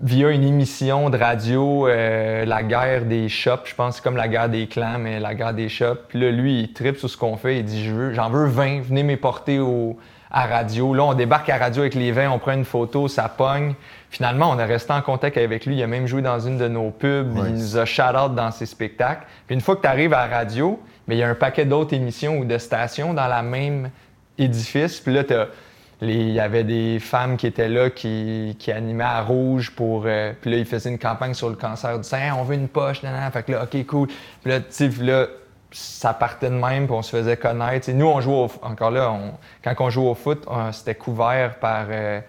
via 0.00 0.30
une 0.30 0.44
émission 0.44 1.10
de 1.10 1.18
radio, 1.18 1.86
euh, 1.88 2.44
la 2.44 2.62
guerre 2.62 3.04
des 3.04 3.28
shops. 3.28 3.66
Je 3.66 3.74
pense 3.74 3.94
que 3.94 3.96
c'est 3.96 4.02
comme 4.02 4.16
la 4.16 4.28
guerre 4.28 4.48
des 4.48 4.66
clans, 4.66 4.98
mais 4.98 5.20
la 5.20 5.34
guerre 5.34 5.54
des 5.54 5.68
shops. 5.68 6.08
Puis 6.08 6.20
là, 6.20 6.30
lui, 6.30 6.60
il 6.60 6.72
tripe 6.72 6.96
sur 6.96 7.10
ce 7.10 7.16
qu'on 7.16 7.36
fait. 7.36 7.58
Il 7.58 7.64
dit, 7.64 7.84
je 7.84 7.92
veux, 7.92 8.12
j'en 8.14 8.30
veux 8.30 8.46
20, 8.46 8.80
venez 8.82 9.02
m'éporter 9.02 9.58
au, 9.58 9.98
à 10.30 10.46
radio. 10.46 10.94
Là, 10.94 11.04
on 11.04 11.14
débarque 11.14 11.48
à 11.48 11.58
radio 11.58 11.82
avec 11.82 11.94
les 11.94 12.12
20, 12.12 12.30
on 12.30 12.38
prend 12.38 12.52
une 12.52 12.64
photo, 12.64 13.08
ça 13.08 13.28
pogne. 13.28 13.74
Finalement, 14.10 14.50
on 14.50 14.58
est 14.58 14.64
resté 14.64 14.92
en 14.92 15.02
contact 15.02 15.36
avec 15.36 15.66
lui. 15.66 15.76
Il 15.76 15.82
a 15.82 15.86
même 15.86 16.06
joué 16.06 16.22
dans 16.22 16.40
une 16.40 16.56
de 16.56 16.68
nos 16.68 16.90
pubs. 16.90 17.36
Il 17.46 17.54
nous 17.54 17.76
a 17.76 17.84
shout-out 17.84 18.34
dans 18.34 18.50
ses 18.50 18.66
spectacles. 18.66 19.26
Puis 19.46 19.54
une 19.54 19.60
fois 19.60 19.76
que 19.76 19.82
tu 19.82 19.88
arrives 19.88 20.12
à 20.12 20.26
la 20.26 20.36
radio, 20.36 20.80
mais 21.06 21.16
il 21.16 21.18
y 21.18 21.22
a 21.22 21.28
un 21.28 21.34
paquet 21.34 21.64
d'autres 21.64 21.94
émissions 21.94 22.38
ou 22.38 22.44
de 22.44 22.58
stations 22.58 23.14
dans 23.14 23.26
la 23.26 23.42
même 23.42 23.90
édifice. 24.38 25.00
Puis 25.00 25.12
là, 25.14 25.22
il 26.00 26.30
y 26.30 26.40
avait 26.40 26.64
des 26.64 26.98
femmes 26.98 27.36
qui 27.36 27.46
étaient 27.46 27.68
là 27.68 27.90
qui, 27.90 28.56
qui 28.58 28.72
animaient 28.72 29.04
à 29.04 29.22
rouge 29.22 29.70
pour. 29.70 30.04
euh, 30.06 30.32
puis 30.40 30.50
là, 30.50 30.56
ils 30.58 30.64
faisaient 30.66 30.90
une 30.90 30.98
campagne 30.98 31.34
sur 31.34 31.48
le 31.48 31.56
cancer 31.56 31.96
du 31.98 32.04
sein. 32.04 32.34
On 32.38 32.42
veut 32.42 32.54
une 32.56 32.68
poche, 32.68 33.02
nan, 33.02 33.12
nan. 33.12 33.30
Fait 33.32 33.42
que 33.44 33.52
là, 33.52 33.64
OK, 33.64 33.86
cool. 33.86 34.08
Puis 34.08 34.50
là, 34.50 34.60
tu 34.60 34.88
là, 35.02 35.26
ça 35.70 36.14
partait 36.14 36.50
de 36.50 36.54
même, 36.54 36.86
puis 36.86 36.94
on 36.94 37.02
se 37.02 37.10
faisait 37.16 37.36
connaître. 37.36 37.90
Nous, 37.90 38.06
on 38.06 38.20
jouait 38.20 38.34
au, 38.34 38.50
encore 38.62 38.90
là, 38.90 39.10
on- 39.10 39.32
quand 39.62 39.74
on 39.84 39.90
jouait 39.90 40.08
au 40.08 40.14
foot, 40.14 40.46
c'était 40.72 40.94
couvert 40.94 41.56
par 41.58 41.86
euh, 41.90 42.20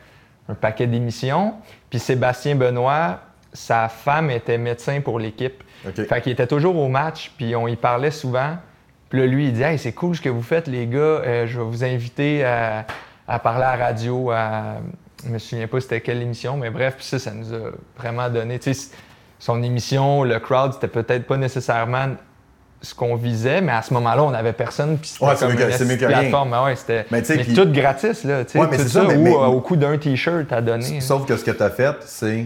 un 0.50 0.54
paquet 0.56 0.88
d'émissions. 0.88 1.54
Puis 1.90 2.00
Sébastien 2.00 2.56
Benoît, 2.56 3.20
sa 3.54 3.88
femme 3.88 4.30
était 4.32 4.58
médecin 4.58 5.00
pour 5.02 5.20
l'équipe. 5.20 5.64
OK. 5.88 6.08
Fait 6.08 6.22
qu'il 6.22 6.32
était 6.32 6.48
toujours 6.48 6.76
au 6.78 6.88
match, 6.88 7.32
puis 7.38 7.56
on 7.56 7.68
y 7.68 7.76
parlait 7.76 8.12
souvent. 8.12 8.58
Puis 9.10 9.20
là, 9.20 9.26
lui, 9.28 9.48
il 9.48 9.54
dit 9.54 9.62
Hey, 9.64 9.78
c'est 9.78 9.92
cool 9.94 10.16
ce 10.16 10.22
que 10.22 10.30
vous 10.30 10.42
faites, 10.42 10.68
les 10.68 10.88
gars. 10.88 10.98
Euh, 11.00 11.48
je 11.48 11.58
vais 11.60 11.66
vous 11.66 11.84
inviter 11.84 12.44
à, 12.44 12.86
à 13.28 13.40
parler 13.40 13.64
à 13.66 13.78
la 13.78 13.86
radio. 13.86 14.32
À... 14.32 14.78
Je 15.26 15.30
me 15.30 15.38
souviens 15.40 15.68
pas 15.68 15.80
c'était 15.80 16.02
quelle 16.02 16.22
émission, 16.22 16.58
mais 16.58 16.70
bref, 16.70 16.96
puis 16.98 17.06
ça, 17.06 17.18
ça 17.20 17.32
nous 17.32 17.54
a 17.54 17.72
vraiment 17.98 18.30
donné. 18.30 18.60
Tu 18.60 18.74
sais, 18.74 18.90
son 19.40 19.62
émission, 19.64 20.24
le 20.24 20.40
crowd, 20.40 20.74
c'était 20.74 20.88
peut-être 20.88 21.26
pas 21.26 21.38
nécessairement 21.38 22.10
ce 22.82 22.94
qu'on 22.94 23.16
visait, 23.16 23.62
mais 23.62 23.72
à 23.72 23.82
ce 23.82 23.94
moment-là, 23.96 24.24
on 24.24 24.32
n'avait 24.32 24.54
personne, 24.54 24.98
puis 24.98 25.10
c'était 25.10 25.26
Ouais, 25.26 25.34
comme 25.40 25.52
une 25.52 25.58
rien. 25.58 26.08
plateforme. 26.08 26.50
Mais 26.52 26.64
ouais, 26.64 26.76
c'était 26.76 27.06
Mais 27.10 27.22
tout 27.56 27.72
gratis, 27.72 28.24
là. 28.24 28.40
Ouais, 28.54 28.68
mais 28.70 28.78
tout 28.78 28.88
ça, 28.88 29.04
mais- 29.08 29.16
ou 29.16 29.22
mais- 29.24 29.32
au 29.36 29.60
coût 29.62 29.76
d'un 29.76 29.98
T-shirt 29.98 30.52
à 30.52 30.62
donner. 30.62 30.98
hein. 30.98 31.02
Sauf 31.02 31.26
que 31.26 31.36
ce 31.38 31.44
que 31.44 31.52
tu 31.52 31.64
as 31.64 31.70
fait, 31.72 31.96
c'est. 32.02 32.46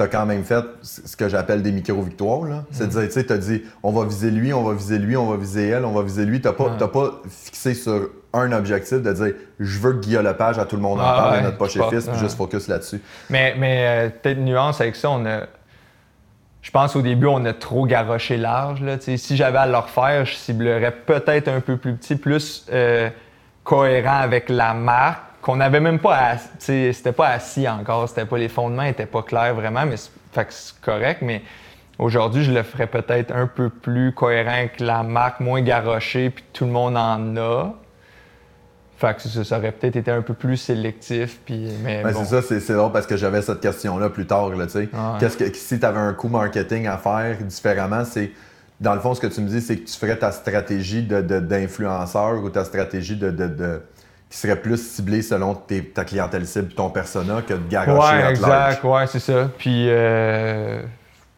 Tu 0.00 0.04
as 0.04 0.08
quand 0.08 0.24
même 0.24 0.44
fait 0.44 0.64
ce 0.82 1.14
que 1.14 1.28
j'appelle 1.28 1.62
des 1.62 1.72
micro-victoires. 1.72 2.64
C'est-à-dire, 2.70 3.02
tu 3.02 3.10
sais, 3.10 3.26
tu 3.26 3.32
as 3.34 3.38
dit, 3.38 3.62
on 3.82 3.92
va 3.92 4.06
viser 4.06 4.30
lui, 4.30 4.54
on 4.54 4.64
va 4.64 4.72
viser 4.72 4.98
lui, 4.98 5.14
on 5.14 5.26
va 5.30 5.36
viser 5.36 5.68
elle, 5.68 5.84
on 5.84 5.92
va 5.92 6.02
viser 6.02 6.24
lui. 6.24 6.40
Tu 6.40 6.48
n'as 6.48 6.54
pas, 6.54 6.70
pas 6.88 7.20
fixé 7.28 7.74
sur 7.74 8.08
un 8.32 8.52
objectif 8.52 9.02
de 9.02 9.12
dire, 9.12 9.34
je 9.58 9.78
veux 9.78 9.92
que 9.92 9.98
Guillaume 9.98 10.24
Lepage, 10.24 10.58
à 10.58 10.64
tout 10.64 10.76
le 10.76 10.82
monde 10.82 11.00
en 11.00 11.04
parle, 11.04 11.34
ouais, 11.34 11.42
notre 11.42 11.58
poche 11.58 11.76
et 11.76 11.82
fils, 11.90 12.06
puis 12.06 12.18
juste 12.18 12.38
focus 12.38 12.68
là-dessus. 12.68 13.02
Mais, 13.28 13.54
mais 13.58 13.84
euh, 13.86 14.08
peut-être 14.08 14.38
nuance 14.38 14.80
avec 14.80 14.96
ça, 14.96 15.10
on 15.10 15.26
a. 15.26 15.40
Je 16.62 16.70
pense 16.70 16.96
au 16.96 17.02
début, 17.02 17.26
on 17.26 17.44
a 17.44 17.52
trop 17.52 17.86
garoché 17.86 18.36
large. 18.38 18.80
Là. 18.82 18.96
Si 19.00 19.36
j'avais 19.36 19.58
à 19.58 19.66
le 19.66 19.76
refaire, 19.76 20.24
je 20.24 20.34
ciblerais 20.34 20.92
peut-être 20.92 21.48
un 21.48 21.60
peu 21.60 21.76
plus 21.76 21.94
petit, 21.94 22.16
plus 22.16 22.66
euh, 22.72 23.08
cohérent 23.64 24.20
avec 24.20 24.48
la 24.48 24.74
marque, 24.74 25.22
qu'on 25.42 25.56
n'avait 25.56 25.80
même 25.80 25.98
pas. 25.98 26.36
C'était 26.58 27.12
pas 27.12 27.28
assis 27.28 27.68
encore, 27.68 28.08
c'était 28.08 28.24
pas 28.26 28.38
les 28.38 28.48
fondements 28.48 28.82
n'étaient 28.82 29.06
pas 29.06 29.22
clairs 29.22 29.54
vraiment, 29.54 29.86
mais 29.86 29.96
c'est 29.96 30.10
fait 30.32 30.44
que 30.44 30.52
c'est 30.52 30.80
correct. 30.80 31.22
Mais 31.22 31.42
aujourd'hui, 31.98 32.44
je 32.44 32.52
le 32.52 32.62
ferais 32.62 32.86
peut-être 32.86 33.34
un 33.34 33.46
peu 33.46 33.68
plus 33.68 34.12
cohérent 34.12 34.52
avec 34.52 34.80
la 34.80 35.02
marque, 35.02 35.40
moins 35.40 35.60
garoché, 35.62 36.30
puis 36.30 36.44
tout 36.52 36.64
le 36.66 36.70
monde 36.72 36.96
en 36.96 37.36
a. 37.36 37.74
Fait 38.96 39.16
que 39.16 39.22
ça, 39.22 39.44
ça 39.44 39.56
aurait 39.58 39.72
peut-être 39.72 39.96
été 39.96 40.10
un 40.10 40.20
peu 40.20 40.34
plus 40.34 40.58
sélectif. 40.58 41.40
Puis, 41.46 41.68
mais 41.82 42.04
Ouais, 42.04 42.12
bon. 42.12 42.20
C'est 42.22 42.26
ça, 42.30 42.42
c'est, 42.42 42.60
c'est 42.60 42.74
drôle 42.74 42.92
parce 42.92 43.06
que 43.06 43.16
j'avais 43.16 43.40
cette 43.40 43.60
question-là 43.60 44.10
plus 44.10 44.26
tard. 44.26 44.50
Là, 44.50 44.66
tu 44.66 44.72
sais. 44.72 44.88
Ah 44.92 45.12
ouais. 45.14 45.18
Qu'est-ce 45.20 45.38
que, 45.38 45.52
si 45.54 45.80
tu 45.80 45.86
avais 45.86 45.98
un 46.00 46.12
coup 46.12 46.28
marketing 46.28 46.86
à 46.86 46.98
faire 46.98 47.38
différemment, 47.38 48.04
c'est. 48.04 48.30
Dans 48.78 48.94
le 48.94 49.00
fond, 49.00 49.14
ce 49.14 49.20
que 49.20 49.26
tu 49.26 49.40
me 49.42 49.48
dis, 49.48 49.60
c'est 49.62 49.76
que 49.78 49.86
tu 49.90 49.96
ferais 49.98 50.16
ta 50.18 50.32
stratégie 50.32 51.02
de, 51.02 51.20
de- 51.22 51.40
d'influenceur 51.40 52.42
ou 52.42 52.48
ta 52.50 52.64
stratégie 52.64 53.16
de, 53.16 53.30
de- 53.30 53.46
de- 53.48 53.82
qui 54.30 54.38
serait 54.38 54.56
plus 54.60 54.76
ciblée 54.94 55.22
selon 55.22 55.54
tes- 55.54 55.84
ta 55.84 56.04
clientèle 56.04 56.46
cible, 56.46 56.72
ton 56.72 56.88
persona, 56.88 57.42
que 57.42 57.54
de 57.54 57.68
garocher 57.68 58.16
Ouais, 58.16 58.30
exact, 58.30 58.48
large. 58.48 58.84
ouais, 58.84 59.06
c'est 59.08 59.18
ça. 59.20 59.50
Puis 59.58 59.86
euh, 59.88 60.80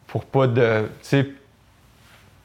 pour 0.07 0.23
pas 0.25 0.45
de. 0.47 0.85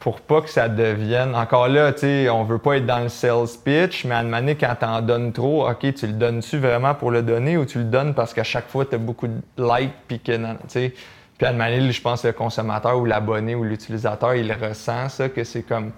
Pour 0.00 0.20
pas 0.20 0.40
que 0.42 0.48
ça 0.48 0.68
devienne. 0.68 1.34
Encore 1.34 1.66
là, 1.68 1.92
tu 1.92 2.00
sais, 2.00 2.28
on 2.30 2.44
veut 2.44 2.58
pas 2.58 2.76
être 2.76 2.86
dans 2.86 3.00
le 3.00 3.08
sales 3.08 3.48
pitch, 3.64 4.04
mais 4.04 4.14
à 4.14 4.22
donné, 4.22 4.54
quand 4.54 4.74
t'en 4.78 5.02
donnes 5.02 5.32
trop, 5.32 5.68
OK, 5.68 5.92
tu 5.92 6.06
le 6.06 6.12
donnes-tu 6.12 6.58
vraiment 6.58 6.94
pour 6.94 7.10
le 7.10 7.20
donner 7.22 7.56
ou 7.58 7.64
tu 7.64 7.78
le 7.78 7.84
donnes 7.84 8.14
parce 8.14 8.32
qu'à 8.32 8.44
chaque 8.44 8.68
fois, 8.68 8.84
tu 8.84 8.94
as 8.94 8.98
beaucoup 8.98 9.26
de 9.26 9.40
likes, 9.58 9.90
puis 10.06 10.20
que. 10.20 10.36
Tu 10.36 10.44
sais. 10.68 10.94
Puis 11.36 11.46
à 11.46 11.52
donné, 11.52 11.90
je 11.90 12.00
pense 12.00 12.22
que 12.22 12.28
le 12.28 12.32
consommateur 12.32 12.96
ou 12.96 13.04
l'abonné 13.06 13.56
ou 13.56 13.64
l'utilisateur, 13.64 14.34
il 14.36 14.52
ressent 14.52 15.08
ça, 15.08 15.28
que 15.28 15.42
c'est 15.42 15.62
comme. 15.62 15.90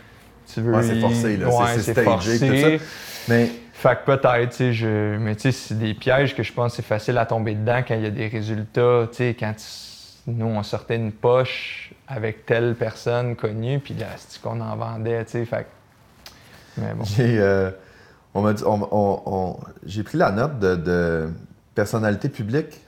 Tu 0.53 0.63
veux. 0.63 0.73
Ouais, 0.75 0.83
c'est 0.83 0.99
forcé, 1.01 1.37
là. 1.37 1.47
Ouais, 1.49 1.65
c'est 1.77 1.93
stagé, 1.93 2.05
forcé. 2.05 2.39
tout 2.39 2.57
ça. 2.79 2.85
Mais 3.29 3.51
Fait 3.81 3.97
que 3.99 4.05
peut-être, 4.15 4.51
tu 4.51 4.57
sais, 4.57 4.73
je... 4.75 5.17
mais 5.17 5.35
tu 5.37 5.43
sais, 5.43 5.53
c'est 5.53 5.79
des 5.79 5.95
pièges 5.95 6.35
que 6.37 6.43
je 6.43 6.53
pense 6.53 6.73
que 6.73 6.77
c'est 6.77 6.87
facile 6.89 7.17
à 7.17 7.25
tomber 7.25 7.55
dedans 7.55 7.81
quand 7.87 7.95
il 7.95 8.03
y 8.03 8.07
a 8.07 8.11
des 8.11 8.29
résultats. 8.29 9.07
Tu 9.11 9.17
sais, 9.17 9.37
quand 9.39 9.55
nous, 10.27 10.45
on 10.47 10.63
sortait 10.63 10.97
une 10.97 11.13
poche 11.13 11.93
avec 12.07 12.45
telle 12.45 12.75
personne 12.75 13.37
connue, 13.37 13.79
puis 13.79 13.95
là, 13.95 14.07
c'est 14.19 14.41
qu'on 14.43 14.61
en 14.61 14.77
vendait, 14.77 15.25
tu 15.25 15.31
sais. 15.33 15.45
Fait 15.47 15.67
Mais 16.77 16.93
bon. 16.95 17.05
j'ai, 17.05 17.39
euh, 17.39 17.71
on 18.35 18.43
m'a 18.43 18.53
dit- 18.53 18.65
on- 18.67 18.87
on- 18.91 19.23
on- 19.25 19.57
j'ai 19.87 20.03
pris 20.03 20.19
la 20.19 20.31
note 20.31 20.59
de, 20.59 20.77
de 20.77 21.31
personnalité 21.75 22.29
publique. 22.29 22.81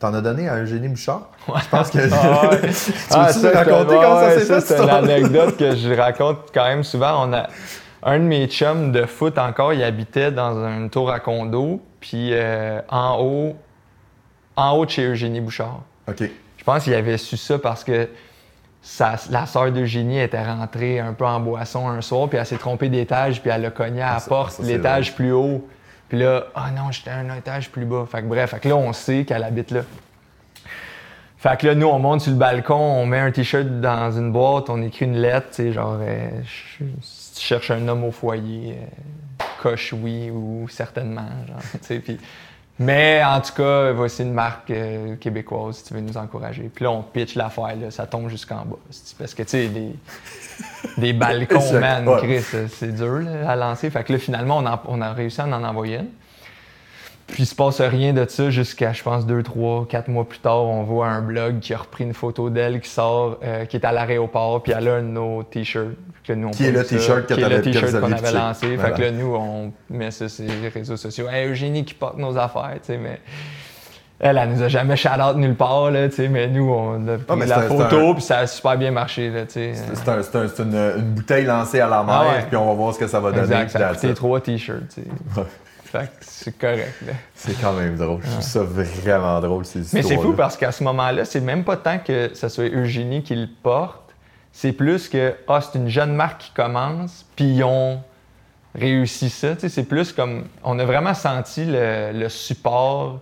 T'en 0.00 0.14
as 0.14 0.20
donné 0.22 0.48
à 0.48 0.56
Eugénie 0.56 0.88
Bouchard? 0.88 1.28
Je 1.46 1.68
pense 1.70 1.90
que. 1.90 1.98
Ah 2.12 2.48
ouais. 2.50 2.60
tu 2.70 2.92
Ah, 3.12 3.32
ça, 3.32 3.50
raconter 3.52 3.94
comment 3.94 4.20
ça 4.20 4.30
s'est 4.40 4.46
fait? 4.46 4.60
C'est 4.62 4.82
une 4.82 4.88
anecdote 4.90 5.56
que 5.58 5.76
je 5.76 5.92
raconte 5.92 6.38
quand 6.52 6.64
même 6.64 6.82
souvent. 6.82 7.28
On 7.28 7.32
a 7.34 7.46
un 8.02 8.18
de 8.18 8.24
mes 8.24 8.46
chums 8.46 8.92
de 8.92 9.04
foot 9.06 9.36
encore, 9.38 9.72
il 9.74 9.82
habitait 9.82 10.30
dans 10.32 10.54
une 10.66 10.88
tour 10.90 11.10
à 11.10 11.20
condo, 11.20 11.80
puis 12.00 12.30
euh, 12.32 12.80
en 12.88 13.18
haut, 13.20 13.56
en 14.56 14.72
haut 14.72 14.86
de 14.86 14.90
chez 14.90 15.04
Eugénie 15.06 15.40
Bouchard. 15.40 15.80
OK. 16.08 16.22
Je 16.56 16.64
pense 16.64 16.84
qu'il 16.84 16.94
avait 16.94 17.18
su 17.18 17.36
ça 17.36 17.58
parce 17.58 17.84
que 17.84 18.08
sa- 18.82 19.16
la 19.30 19.46
sœur 19.46 19.70
d'Eugénie 19.72 20.18
était 20.20 20.42
rentrée 20.42 21.00
un 21.00 21.12
peu 21.12 21.24
en 21.26 21.40
boisson 21.40 21.88
un 21.88 22.00
soir, 22.00 22.28
puis 22.28 22.38
elle 22.38 22.46
s'est 22.46 22.56
trompée 22.58 22.88
d'étage, 22.88 23.40
puis 23.42 23.50
elle 23.50 23.64
a 23.66 23.70
cogné 23.70 24.02
à 24.02 24.14
la 24.14 24.18
ça- 24.20 24.28
porte, 24.28 24.58
l'étage 24.60 25.14
plus 25.14 25.32
haut. 25.32 25.66
Puis 26.08 26.18
là, 26.18 26.44
ah 26.54 26.70
non, 26.70 26.90
j'étais 26.90 27.10
un 27.10 27.34
étage 27.36 27.70
plus 27.70 27.84
bas. 27.84 28.04
Fait 28.10 28.20
que 28.22 28.26
bref, 28.26 28.50
fait 28.50 28.60
que 28.60 28.68
là, 28.68 28.76
on 28.76 28.92
sait 28.92 29.24
qu'elle 29.24 29.44
habite 29.44 29.70
là. 29.70 29.82
Fait 31.38 31.58
que 31.58 31.66
là, 31.68 31.74
nous, 31.74 31.86
on 31.86 31.98
monte 31.98 32.20
sur 32.20 32.32
le 32.32 32.36
balcon, 32.38 32.74
on 32.74 33.06
met 33.06 33.18
un 33.20 33.30
t-shirt 33.30 33.80
dans 33.80 34.10
une 34.12 34.30
boîte, 34.32 34.68
on 34.68 34.82
écrit 34.82 35.06
une 35.06 35.16
lettre, 35.16 35.48
tu 35.50 35.54
sais, 35.56 35.72
genre, 35.72 35.96
euh, 36.00 36.28
je- 36.44 36.84
tu 37.40 37.46
cherches 37.46 37.70
un 37.70 37.88
homme 37.88 38.04
au 38.04 38.10
foyer, 38.12 38.76
euh, 38.78 39.44
coche 39.62 39.94
oui 39.94 40.30
ou 40.30 40.66
certainement, 40.68 41.26
genre. 41.48 41.90
Mais 42.78 43.22
en 43.22 43.40
tout 43.42 43.52
cas, 43.54 43.92
voici 43.92 44.22
une 44.22 44.32
marque 44.32 44.70
euh, 44.70 45.16
québécoise 45.16 45.76
si 45.76 45.84
tu 45.84 45.94
veux 45.94 46.00
nous 46.00 46.16
encourager. 46.16 46.70
Puis 46.74 46.84
là, 46.84 46.90
on 46.90 47.02
pitch 47.02 47.34
l'affaire, 47.34 47.76
ça 47.90 48.06
tombe 48.06 48.28
jusqu'en 48.30 48.64
bas. 48.64 48.78
Parce 49.18 49.34
que, 49.34 49.42
tu 49.42 49.48
sais, 49.50 49.68
des, 49.68 49.94
des 50.98 51.12
balcons, 51.12 51.60
man, 51.78 52.08
ouais. 52.08 52.20
Chris, 52.42 52.68
c'est 52.70 52.94
dur 52.94 53.18
là, 53.20 53.50
à 53.50 53.56
lancer. 53.56 53.90
Fait 53.90 54.02
que 54.02 54.12
là, 54.14 54.18
finalement, 54.18 54.58
on, 54.58 54.66
en- 54.66 54.80
on 54.88 55.00
a 55.02 55.12
réussi 55.12 55.40
à 55.42 55.44
en 55.46 55.62
envoyer 55.64 55.96
une. 55.96 56.08
Puis 57.32 57.44
il 57.44 57.46
se 57.46 57.54
passe 57.54 57.80
rien 57.80 58.12
de 58.12 58.26
ça 58.28 58.50
jusqu'à, 58.50 58.92
je 58.92 59.02
pense, 59.02 59.24
deux, 59.26 59.42
trois, 59.42 59.86
quatre 59.88 60.08
mois 60.08 60.28
plus 60.28 60.40
tard, 60.40 60.62
on 60.64 60.82
voit 60.82 61.06
un 61.08 61.22
blog 61.22 61.60
qui 61.60 61.72
a 61.74 61.78
repris 61.78 62.04
une 62.04 62.14
photo 62.14 62.50
d'elle 62.50 62.80
qui 62.80 62.88
sort, 62.90 63.38
euh, 63.44 63.64
qui 63.66 63.76
est 63.76 63.84
à 63.86 63.92
l'aéroport, 63.92 64.62
puis 64.62 64.72
elle 64.76 64.88
a 64.88 64.94
un 64.96 65.02
de 65.02 65.08
nos 65.08 65.42
t-shirts. 65.44 65.96
que 66.26 66.34
nous, 66.34 66.48
on 66.48 66.50
Qui 66.50 66.66
est 66.66 66.72
le 66.72 66.84
t-shirt 66.84 67.26
que 67.26 67.34
Qui 67.34 67.40
est 67.40 67.42
t'avais- 67.42 67.56
le 67.56 67.62
que 67.62 67.68
vous 67.68 67.72
t-shirt 67.80 68.00
qu'on 68.00 68.12
avait 68.12 68.32
lancé. 68.32 68.76
Voilà. 68.76 68.88
Fait 68.90 68.94
que 68.94 69.00
là, 69.06 69.10
nous, 69.10 69.34
on 69.34 69.72
met 69.88 70.10
ça 70.10 70.28
sur 70.28 70.44
les 70.44 70.68
réseaux 70.68 70.96
sociaux. 70.98 71.26
Hey, 71.30 71.48
Eugénie 71.48 71.84
qui 71.84 71.94
porte 71.94 72.18
nos 72.18 72.36
affaires, 72.36 72.74
tu 72.74 72.92
sais, 72.92 72.98
mais... 72.98 73.18
Elle, 74.22 74.36
elle 74.36 74.50
nous 74.50 74.62
a 74.62 74.68
jamais 74.68 74.96
shout-out 74.96 75.36
nulle 75.36 75.54
part, 75.54 75.90
là, 75.90 76.06
tu 76.10 76.16
sais, 76.16 76.28
mais 76.28 76.46
nous, 76.46 76.70
on 76.70 77.08
a 77.08 77.16
pris 77.16 77.24
Ah, 77.42 77.46
la 77.46 77.58
un- 77.60 77.62
photo, 77.62 78.12
puis 78.14 78.22
ça 78.22 78.40
a 78.40 78.46
super 78.46 78.76
bien 78.76 78.90
marché, 78.90 79.30
là, 79.30 79.46
tu 79.46 79.52
sais. 79.54 79.72
C'est 79.94 80.08
un- 80.10 80.18
un- 80.18 80.46
une, 80.64 80.98
une 81.00 81.10
bouteille 81.14 81.46
lancée 81.46 81.80
à 81.80 81.88
la 81.88 82.02
mer, 82.02 82.14
Ah 82.14 82.28
ouais. 82.36 82.44
puis 82.46 82.56
on 82.58 82.66
va 82.66 82.74
voir 82.74 82.92
ce 82.94 82.98
que 82.98 83.06
ça 83.06 83.18
va 83.18 83.32
donner. 83.32 83.66
Ça 83.68 83.88
a 83.88 83.94
coûté 83.94 84.12
trois 84.12 84.40
t-shirts, 84.40 84.88
tu 84.94 85.00
sais. 85.00 85.08
Ouais. 85.40 85.46
Fait 85.90 86.06
que 86.06 86.12
c'est 86.20 86.56
correct, 86.56 86.94
là. 87.04 87.14
C'est 87.34 87.60
quand 87.60 87.72
même 87.72 87.96
drôle. 87.96 88.20
Je 88.22 88.30
trouve 88.30 88.42
ça 88.42 88.62
vraiment 88.62 89.40
drôle, 89.40 89.64
ces 89.64 89.80
Mais 89.92 90.02
c'est 90.02 90.16
fou 90.16 90.34
parce 90.34 90.56
qu'à 90.56 90.70
ce 90.70 90.84
moment-là, 90.84 91.24
c'est 91.24 91.40
même 91.40 91.64
pas 91.64 91.76
tant 91.76 91.98
que 91.98 92.30
ce 92.32 92.48
soit 92.48 92.68
Eugénie 92.68 93.24
qui 93.24 93.34
le 93.34 93.48
porte, 93.62 94.14
c'est 94.52 94.72
plus 94.72 95.08
que 95.08 95.34
ah, 95.48 95.60
c'est 95.60 95.78
une 95.78 95.88
jeune 95.88 96.14
marque 96.14 96.42
qui 96.42 96.50
commence, 96.52 97.26
puis 97.34 97.56
ils 97.56 97.64
ont 97.64 98.00
réussi 98.72 99.30
ça. 99.30 99.56
C'est 99.58 99.88
plus 99.88 100.12
comme 100.12 100.44
on 100.62 100.78
a 100.78 100.84
vraiment 100.84 101.14
senti 101.14 101.64
le, 101.64 102.12
le 102.12 102.28
support 102.28 103.18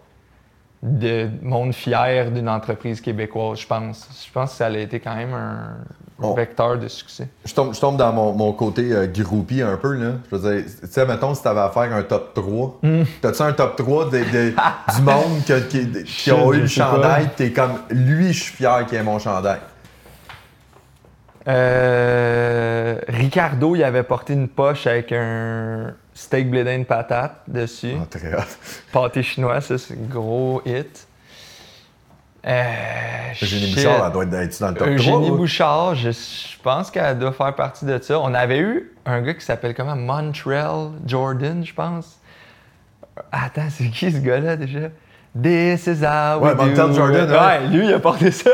de 0.82 1.28
monde 1.42 1.72
fier 1.74 2.30
d'une 2.30 2.48
entreprise 2.48 3.00
québécoise, 3.00 3.58
je 3.60 3.66
pense. 3.66 4.08
Je 4.26 4.32
pense 4.32 4.50
que 4.52 4.56
ça 4.58 4.66
a 4.66 4.70
été 4.70 5.00
quand 5.00 5.14
même 5.16 5.32
un 5.34 5.76
Bon. 6.20 6.34
vecteur 6.34 6.76
de 6.78 6.88
succès. 6.88 7.28
Je 7.44 7.54
tombe, 7.54 7.72
je 7.74 7.80
tombe 7.80 7.96
dans 7.96 8.12
mon, 8.12 8.32
mon 8.32 8.52
côté 8.52 8.92
euh, 8.92 9.06
groupie 9.06 9.62
un 9.62 9.76
peu. 9.76 9.92
Là. 9.94 10.12
Je 10.30 10.36
veux 10.36 10.54
dire, 10.62 10.64
tu 10.80 10.86
sais, 10.88 11.06
mettons, 11.06 11.32
si 11.34 11.42
tu 11.42 11.48
avais 11.48 11.60
à 11.60 11.70
faire 11.70 11.92
un 11.94 12.02
top 12.02 12.34
3, 12.34 12.78
Hmm. 12.82 13.02
t'as-tu 13.20 13.42
un 13.42 13.52
top 13.52 13.76
3 13.76 14.06
de- 14.06 14.18
de- 14.18 14.50
du 14.96 15.02
monde 15.02 15.44
que- 15.46 15.60
qui, 15.68 16.04
qui 16.04 16.32
ont 16.32 16.52
eu 16.52 16.60
le 16.62 16.66
chandail, 16.66 17.28
t'es 17.36 17.52
comme, 17.52 17.74
lui, 17.90 18.32
je 18.32 18.42
suis 18.44 18.54
fier 18.54 18.84
qu'il 18.86 18.98
ait 18.98 19.02
mon 19.04 19.18
chandail. 19.20 19.58
Euh, 21.48 22.98
Ricardo, 23.08 23.74
il 23.74 23.82
avait 23.82 24.02
porté 24.02 24.34
une 24.34 24.48
poche 24.48 24.87
avec 24.87 25.12
un 25.12 25.94
steak 26.12 26.50
blé 26.50 26.64
de 26.64 26.84
patate 26.84 27.40
dessus. 27.46 27.94
Ah, 28.00 28.06
très. 28.11 28.30
Pâté 28.92 29.22
chinois, 29.22 29.61
ça, 29.61 29.78
c'est 29.78 29.94
un 29.94 30.08
gros 30.08 30.61
hit. 30.66 31.06
Euh, 32.46 33.32
Eugénie. 33.42 33.74
Bouchard, 33.74 34.06
elle 34.06 34.12
doit 34.12 34.42
être 34.42 34.61
dans 34.61 34.68
le 34.68 34.74
top 34.74 34.88
Eugénie 34.88 35.26
3. 35.26 35.30
ou? 35.30 35.37
Bouchard, 35.37 35.94
je, 35.94 36.11
je 36.11 36.62
pense 36.62 36.90
qu'elle 36.90 37.18
doit 37.18 37.32
faire 37.32 37.54
partie 37.54 37.84
de 37.84 37.98
ça. 38.00 38.20
On 38.20 38.32
avait 38.34 38.58
eu 38.58 38.92
un 39.06 39.22
gars 39.22 39.34
qui 39.34 39.44
s'appelle 39.44 39.74
comment? 39.74 39.96
Montreal 39.96 40.90
Jordan, 41.06 41.64
je 41.64 41.74
pense. 41.74 42.18
Attends, 43.32 43.68
c'est 43.70 43.88
qui 43.90 44.12
ce 44.12 44.18
gars-là 44.18 44.56
déjà? 44.56 44.90
This 45.40 45.87
is 45.87 46.03
how 46.03 46.40
we 46.40 46.48
Ouais, 46.48 46.74
do 46.74 46.92
Jordan, 46.92 47.31
ouais. 47.31 47.38
Ouais, 47.38 47.66
lui, 47.70 47.87
il 47.87 47.94
a 47.94 48.01
porté 48.01 48.33
ça. 48.33 48.51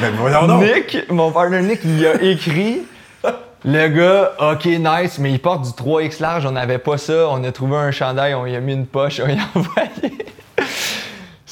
Mais 0.00 0.08
voyons 0.16 0.46
donc! 0.46 0.62
Nick, 0.62 1.10
mon 1.10 1.30
partner 1.30 1.60
Nick, 1.60 1.80
il 1.84 2.06
a 2.06 2.22
écrit. 2.22 2.82
Le 3.64 3.88
gars, 3.88 4.32
OK, 4.52 4.64
nice, 4.64 5.18
mais 5.18 5.30
il 5.30 5.38
porte 5.38 5.62
du 5.62 5.70
3X 5.70 6.20
large, 6.20 6.46
on 6.46 6.52
n'avait 6.52 6.78
pas 6.78 6.96
ça. 6.96 7.28
On 7.28 7.44
a 7.44 7.52
trouvé 7.52 7.76
un 7.76 7.90
chandail, 7.90 8.34
on 8.34 8.46
y 8.46 8.56
a 8.56 8.60
mis 8.60 8.72
une 8.72 8.86
poche, 8.86 9.20
on 9.24 9.28
y 9.28 9.38
a 9.38 9.42
envoyé. 9.54 10.18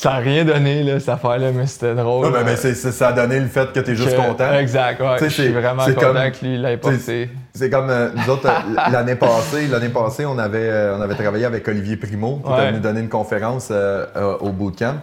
Ça 0.01 0.13
n'a 0.13 0.17
rien 0.17 0.45
donné, 0.47 0.83
là, 0.83 0.99
cette 0.99 1.11
affaire-là, 1.11 1.51
mais 1.55 1.67
c'était 1.67 1.95
drôle. 1.95 2.25
Ouais, 2.27 2.33
mais, 2.33 2.45
mais 2.45 2.57
c'est- 2.57 2.75
ça 2.75 3.09
a 3.09 3.13
donné 3.13 3.39
le 3.39 3.49
fait 3.49 3.71
que 3.71 3.81
t'es 3.81 3.95
juste 3.95 4.17
Que- 4.17 4.29
content. 4.29 4.51
Exact, 4.55 4.99
ouais. 4.99 5.17
Tu 5.19 5.25
sais, 5.25 5.29
Je 5.29 5.35
suis 5.35 5.43
c'est- 5.43 5.49
vraiment 5.51 5.85
content 5.85 6.01
comme- 6.01 6.31
que 6.31 6.45
lui 6.47 6.57
l'ait 6.57 6.79
tu 6.79 6.89
porté. 6.89 7.31
C'est 7.55 7.69
comme 7.69 7.91
euh, 7.91 8.09
nous 8.15 8.33
autres, 8.33 8.47
euh, 8.49 8.91
l'année 8.91 9.15
passée, 9.17 9.67
l'année 9.67 9.91
passée, 9.91 10.25
on 10.25 10.39
avait, 10.39 10.71
euh, 10.71 10.97
on 10.97 11.03
avait 11.03 11.17
travaillé 11.17 11.45
avec 11.45 11.69
Olivier 11.69 11.99
Primo, 11.99 12.41
qui 12.43 12.51
Ouais. 12.51 12.59
était 12.61 12.71
venu 12.71 12.81
donner 12.81 13.01
une 13.01 13.11
conférence 13.11 13.69
euh, 13.71 14.07
au 14.41 14.53
bootcamp. 14.53 14.95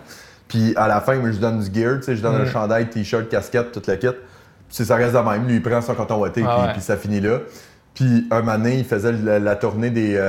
Puis 0.47 0.73
à 0.75 0.87
la 0.87 0.99
fin, 1.01 1.13
moi, 1.17 1.29
je 1.31 1.37
donne 1.37 1.59
du 1.59 1.79
gear, 1.79 1.97
tu 1.97 2.03
sais, 2.03 2.15
je 2.15 2.21
donne 2.23 2.39
Mm. 2.39 2.41
un 2.41 2.45
chandail, 2.51 2.87
t-shirt, 2.89 3.29
casquette, 3.29 3.71
toute 3.71 3.85
la 3.85 3.97
kit. 3.97 4.07
Puis 4.07 4.83
ça 4.83 4.95
reste 4.95 5.13
de 5.13 5.19
même. 5.19 5.45
Lui, 5.47 5.57
il 5.57 5.61
prend 5.61 5.79
son 5.81 5.93
coton 5.93 6.17
ouaté, 6.17 6.43
Ah 6.43 6.55
puis, 6.55 6.65
ouais. 6.67 6.73
puis 6.73 6.81
ça 6.81 6.97
finit 6.97 7.19
là. 7.21 7.37
Puis 7.93 8.27
un 8.31 8.39
moment 8.39 8.57
donné, 8.57 8.77
il 8.79 8.85
faisait 8.85 9.11
la, 9.11 9.37
la 9.37 9.55
tournée 9.57 9.91
des, 9.91 10.19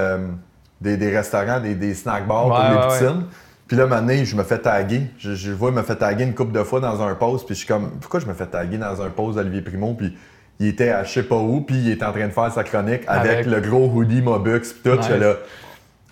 des, 0.81 0.99
des 0.99 1.17
restaurants, 1.17 1.59
des, 1.61 1.75
des 1.75 1.95
snack 1.95 2.27
bars 2.27 2.49
pour 2.49 2.59
les 2.59 2.77
poutines. 3.07 3.23
Puis 3.69 3.77
là, 3.77 3.85
un 3.85 4.25
je 4.25 4.35
me 4.35 4.43
fais 4.43 4.59
taguer. 4.59 5.03
Je, 5.19 5.35
je 5.35 5.53
vois, 5.53 5.69
il 5.71 5.77
me 5.77 5.83
fait 5.83 5.97
taguer 5.97 6.25
une 6.25 6.35
couple 6.35 6.53
de 6.53 6.63
fois 6.65 6.81
dans 6.81 7.03
un 7.03 7.15
post. 7.15 7.45
Puis 7.47 7.55
je 7.55 7.61
suis 7.61 7.69
comme, 7.69 7.91
pourquoi 8.01 8.19
je 8.19 8.27
me 8.27 8.33
fais 8.33 8.47
taguer 8.47 8.79
dans 8.79 9.03
un 9.03 9.11
post 9.11 9.37
d'Olivier 9.37 9.61
Primo? 9.61 9.93
Puis 9.93 10.17
il 10.59 10.69
était 10.69 10.91
à 10.91 11.05
je 11.05 11.13
sais 11.13 11.23
pas 11.23 11.37
où, 11.37 11.61
puis 11.61 11.77
il 11.77 11.91
était 11.91 12.05
en 12.05 12.13
train 12.13 12.27
de 12.27 12.33
faire 12.33 12.51
sa 12.51 12.65
chronique 12.65 13.03
avec, 13.07 13.47
le 13.47 13.61
gros 13.61 13.87
hoodie 13.95 14.23
Mobux, 14.23 14.61
puis 14.61 14.91
tout. 14.91 14.97
Nice. 14.97 15.11
là, 15.11 15.35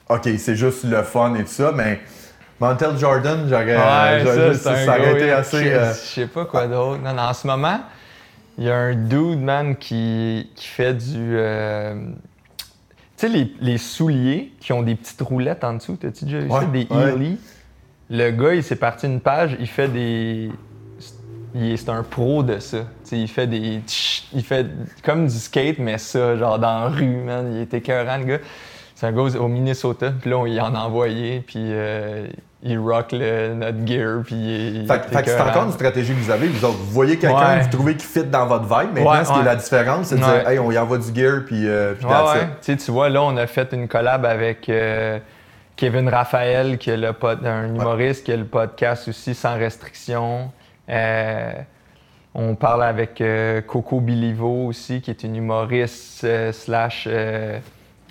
OK, 0.08 0.28
c'est 0.38 0.54
juste 0.54 0.84
le 0.84 1.02
fun 1.02 1.34
et 1.34 1.42
tout 1.42 1.48
ça, 1.48 1.72
mais 1.74 1.98
Montel 2.60 2.96
Jordan, 2.96 3.46
j'aurais. 3.48 3.76
Ouais, 3.76 4.54
ça, 4.54 4.76
ça 4.76 4.98
aurait 4.98 5.14
été 5.14 5.30
assez. 5.32 5.72
Euh, 5.72 5.92
je 5.92 5.98
sais 5.98 6.26
pas 6.26 6.44
quoi 6.44 6.66
d'autre. 6.66 7.02
Non, 7.02 7.12
non, 7.12 7.22
en 7.22 7.34
ce 7.34 7.46
moment, 7.46 7.80
il 8.56 8.64
y 8.64 8.70
a 8.70 8.76
un 8.76 8.94
dude, 8.94 9.42
man, 9.42 9.76
qui, 9.76 10.50
qui 10.54 10.66
fait 10.68 10.94
du. 10.94 11.36
Euh, 11.36 11.94
tu 13.16 13.26
sais, 13.26 13.28
les, 13.28 13.52
les, 13.60 13.78
souliers 13.78 14.52
qui 14.60 14.72
ont 14.72 14.82
des 14.82 14.94
petites 14.94 15.20
roulettes 15.20 15.64
en 15.64 15.74
dessous, 15.74 15.96
t'as-tu 15.96 16.26
déjà 16.26 16.38
vu 16.38 16.50
ça? 16.50 16.64
Des 16.64 16.86
ouais. 16.90 17.36
Le 18.08 18.30
gars, 18.30 18.54
il 18.54 18.62
s'est 18.62 18.76
parti 18.76 19.06
une 19.06 19.20
page, 19.20 19.56
il 19.58 19.66
fait 19.66 19.88
des. 19.88 20.50
C'est 21.76 21.88
un 21.88 22.02
pro 22.02 22.42
de 22.42 22.58
ça. 22.58 22.84
sais, 23.02 23.18
il 23.18 23.28
fait 23.28 23.46
des. 23.46 23.80
Il 24.34 24.42
fait 24.42 24.66
comme 25.02 25.26
du 25.26 25.34
skate, 25.34 25.78
mais 25.78 25.96
ça, 25.98 26.36
genre 26.36 26.58
dans 26.58 26.80
la 26.80 26.88
rue, 26.88 27.16
man. 27.16 27.52
Il 27.54 27.62
était 27.62 27.78
écœurant, 27.78 28.18
le 28.18 28.24
gars. 28.24 28.38
C'est 28.94 29.06
un 29.06 29.12
gars 29.12 29.22
au 29.38 29.48
Minnesota, 29.48 30.10
puis 30.10 30.30
là, 30.30 30.38
on 30.38 30.46
y 30.46 30.58
en 30.58 30.74
a 30.74 30.78
envoyé, 30.78 31.40
puis 31.40 31.56
euh, 31.58 32.28
il 32.62 32.78
rock 32.78 33.12
le, 33.12 33.54
notre 33.54 33.86
gear, 33.86 34.22
puis 34.24 34.34
il, 34.34 34.86
Fait, 34.86 35.02
fait 35.02 35.22
que 35.22 35.30
c'est 35.30 35.40
encore 35.40 35.64
une 35.64 35.72
stratégie 35.72 36.14
que 36.14 36.18
vous 36.18 36.30
avez. 36.30 36.48
Vous, 36.48 36.66
vous 36.66 36.90
voyez 36.90 37.18
quelqu'un, 37.18 37.58
vous 37.58 37.70
trouvez 37.70 37.96
qu'il 37.96 38.08
fit 38.08 38.24
dans 38.24 38.46
votre 38.46 38.64
vibe. 38.64 38.94
Maintenant, 38.94 39.12
ouais, 39.12 39.24
ce 39.24 39.32
qui 39.32 39.38
est 39.40 39.44
la 39.44 39.56
différence, 39.56 40.06
c'est 40.06 40.16
de 40.16 40.20
dire, 40.20 40.48
hey, 40.48 40.58
on 40.58 40.70
y 40.70 40.78
envoie 40.78 40.98
du 40.98 41.14
gear, 41.14 41.42
puis, 41.44 41.68
euh, 41.68 41.94
puis 41.94 42.06
ouais, 42.06 42.76
Tu 42.76 42.90
vois, 42.90 43.08
là, 43.08 43.22
on 43.22 43.36
a 43.36 43.46
fait 43.46 43.72
une 43.72 43.88
collab 43.88 44.24
avec 44.24 44.68
euh, 44.68 45.18
Kevin 45.76 46.08
Raphaël, 46.08 46.78
qui 46.78 46.90
est 46.90 46.96
le 46.96 47.12
un 47.44 47.68
humoriste, 47.68 48.24
qui 48.24 48.32
a 48.32 48.36
le 48.36 48.46
podcast 48.46 49.08
aussi 49.08 49.34
Sans 49.34 49.56
Restriction. 49.56 50.50
Euh, 50.88 51.52
on 52.34 52.54
parle 52.54 52.84
avec 52.84 53.22
Coco 53.66 54.00
Bilivo 54.00 54.66
aussi, 54.66 55.00
qui 55.00 55.10
est 55.10 55.22
une 55.24 55.36
humoriste 55.36 56.26
slash 56.52 57.08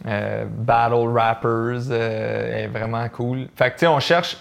euh, 0.07 0.45
battle 0.47 1.07
rappers 1.13 1.81
euh, 1.89 2.63
est 2.63 2.67
vraiment 2.67 3.07
cool. 3.09 3.47
Fait 3.55 3.71
que 3.71 3.75
tu 3.75 3.79
sais, 3.79 3.87
on 3.87 3.99
cherche 3.99 4.37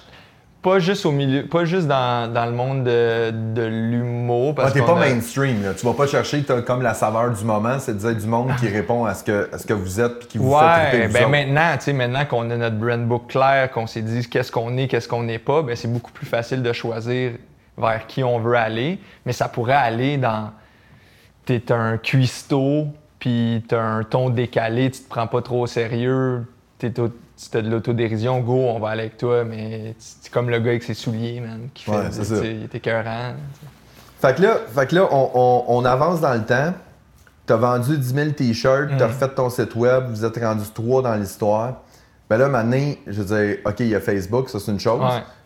pas 0.65 0.79
juste 0.79 1.05
au 1.05 1.13
milieu, 1.13 1.47
pas 1.47 1.67
juste 1.67 1.87
dans, 1.87 2.33
dans 2.33 2.47
le 2.47 2.53
monde 2.53 2.85
de, 2.85 3.31
de 3.31 3.63
l'humour. 3.63 4.55
Ah, 4.59 4.71
t'es 4.71 4.81
pas 4.81 4.95
mainstream, 4.95 5.63
là. 5.63 5.75
tu 5.75 5.85
vas 5.85 5.93
pas 5.93 6.07
chercher 6.07 6.43
comme 6.67 6.81
la 6.81 6.95
saveur 6.95 7.31
du 7.31 7.45
moment, 7.45 7.79
c'est 7.79 7.93
de 7.93 7.99
dire 7.99 8.17
du 8.17 8.27
monde 8.27 8.51
qui 8.59 8.69
répond 8.69 9.05
à 9.05 9.13
ce 9.13 9.23
que, 9.23 9.51
à 9.53 9.59
ce 9.59 9.67
que 9.67 9.75
vous 9.75 10.01
êtes 10.01 10.21
puis 10.21 10.29
qui 10.29 10.39
vous 10.39 10.51
ouais, 10.51 10.91
fait 10.91 11.09
ben 11.09 11.29
maintenant, 11.29 11.77
tu 11.77 11.85
sais, 11.85 11.93
maintenant 11.93 12.25
qu'on 12.25 12.49
a 12.51 12.57
notre 12.57 12.77
brand 12.77 13.07
book 13.07 13.27
clair, 13.29 13.71
qu'on 13.71 13.87
s'est 13.87 14.01
dit 14.01 14.27
qu'est-ce 14.27 14.51
qu'on 14.51 14.79
est, 14.79 14.89
qu'est-ce 14.89 15.07
qu'on 15.07 15.25
n'est 15.25 15.39
pas, 15.39 15.61
ben 15.61 15.77
c'est 15.77 15.93
beaucoup 15.93 16.13
plus 16.13 16.27
facile 16.27 16.63
de 16.63 16.73
choisir 16.73 17.33
vers 17.77 18.07
qui 18.07 18.25
on 18.25 18.39
veut 18.39 18.57
aller. 18.57 18.99
Mais 19.27 19.33
ça 19.33 19.49
pourrait 19.49 19.75
aller 19.75 20.17
dans 20.17 20.51
t'es 21.45 21.71
un 21.73 21.99
cuistot 21.99 22.87
puis 23.25 23.65
t'as 23.67 23.81
un 23.81 24.03
ton 24.05 24.29
décalé, 24.29 24.91
tu 24.91 25.01
te 25.01 25.09
prends 25.09 25.27
pas 25.27 25.41
trop 25.41 25.63
au 25.63 25.67
sérieux, 25.67 26.45
tu 26.79 26.89
as 26.89 27.63
de 27.63 27.71
l'autodérision, 27.71 28.41
go, 28.41 28.53
on 28.53 28.79
va 28.79 28.91
aller 28.91 29.05
avec 29.05 29.17
toi, 29.17 29.45
mais 29.45 29.95
c'est 29.99 30.31
comme 30.31 30.51
le 30.51 30.59
gars 30.59 30.73
avec 30.73 30.83
ses 30.83 30.93
souliers, 30.93 31.41
man, 31.41 31.69
qui 31.73 31.85
fait. 31.85 32.45
il 32.45 32.65
était 32.65 32.77
écœurant. 32.77 33.33
Fait 34.21 34.37
que 34.37 34.43
là, 34.43 34.59
fait 34.69 34.89
que 34.89 34.97
là 34.97 35.09
on, 35.11 35.85
avance 35.87 36.21
dans 36.21 36.35
le 36.35 36.45
temps. 36.45 36.75
T'as 37.47 37.57
vendu 37.57 37.97
10 37.97 38.15
000 38.15 38.31
t-shirts, 38.33 38.91
t'as 38.99 39.07
mm. 39.07 39.11
refait 39.11 39.29
ton 39.31 39.49
site 39.49 39.75
web, 39.75 40.05
vous 40.11 40.27
êtes 40.27 40.39
rendu 40.39 40.65
trois 40.75 41.01
dans 41.01 41.15
l'histoire. 41.15 41.81
Ben 42.29 42.37
là, 42.37 42.51
maintenant, 42.51 42.93
je 43.07 43.23
veux 43.23 43.37
dire, 43.37 43.57
OK, 43.65 43.81
il 43.81 43.89
y 43.89 43.95
a 43.95 44.01
Facebook, 44.01 44.51
ça 44.51 44.61
c'est 44.61 44.71
une 44.71 44.81
chose. 44.81 45.03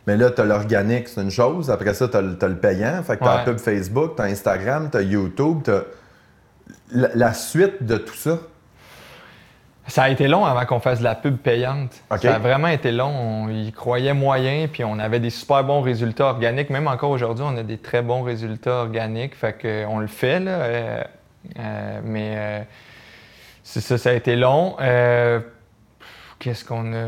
Mais 0.09 0.17
là, 0.17 0.31
t'as 0.31 0.45
l'organique, 0.45 1.07
c'est 1.07 1.23
une 1.23 1.31
chose. 1.31 1.71
Après 1.71 1.95
ça, 1.95 2.09
t'as 2.09 2.19
as 2.19 2.49
le 2.49 2.57
payant. 2.57 3.05
Fait 3.05 3.17
que 3.17 3.25
t'as 3.25 3.39
la 3.39 3.45
pub 3.45 3.59
Facebook, 3.59 4.15
t'as 4.17 4.25
Instagram, 4.25 4.89
t'as 4.91 5.03
YouTube, 5.03 5.59
t'as 5.63 5.83
la, 6.91 7.33
suite 7.33 7.83
de 7.83 7.97
tout 7.97 8.15
ça? 8.15 8.39
Ça 9.87 10.03
a 10.03 10.11
été 10.11 10.29
long 10.29 10.45
avant 10.45 10.67
qu'on 10.67 10.81
fasse 10.81 10.99
de 10.99 11.05
la 11.05 11.15
pub 11.15 11.39
payante. 11.39 12.03
Ça 12.21 12.35
a 12.35 12.39
vraiment 12.39 12.69
été 12.69 12.93
long. 12.93 13.09
On 13.09 13.49
y 13.49 13.73
croyait 13.73 14.13
moyen, 14.13 14.69
puis 14.69 14.85
on 14.85 14.99
avait 14.99 15.19
des 15.19 15.31
super 15.31 15.65
bons 15.65 15.81
résultats 15.81 16.27
organiques. 16.27 16.69
Même 16.69 16.89
encore 16.89 17.11
aujourd'hui, 17.11 17.45
on 17.49 17.57
a 17.57 17.63
des 17.63 17.79
très 17.79 18.03
bons 18.03 18.23
résultats 18.23 18.83
organiques. 18.83 19.35
Fait 19.35 19.55
qu'on 19.55 19.99
le 19.99 20.07
fait, 20.07 20.41
là. 20.41 20.51
Euh, 20.51 21.05
euh, 21.59 22.01
mais 22.05 22.35
euh, 22.37 22.61
c'est 23.63 23.81
ça, 23.81 23.97
ça 23.97 24.11
a 24.11 24.13
été 24.13 24.37
long. 24.37 24.77
Qu'est-ce 26.39 26.65
qu'on 26.65 26.93
a? 26.93 27.07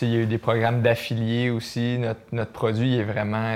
il 0.00 0.08
y 0.08 0.16
a 0.16 0.20
eu 0.20 0.26
des 0.26 0.38
programmes 0.38 0.80
d'affiliés 0.80 1.50
aussi. 1.50 1.98
Notre, 2.30 2.52
produit 2.52 2.98
est 2.98 3.04
vraiment 3.04 3.52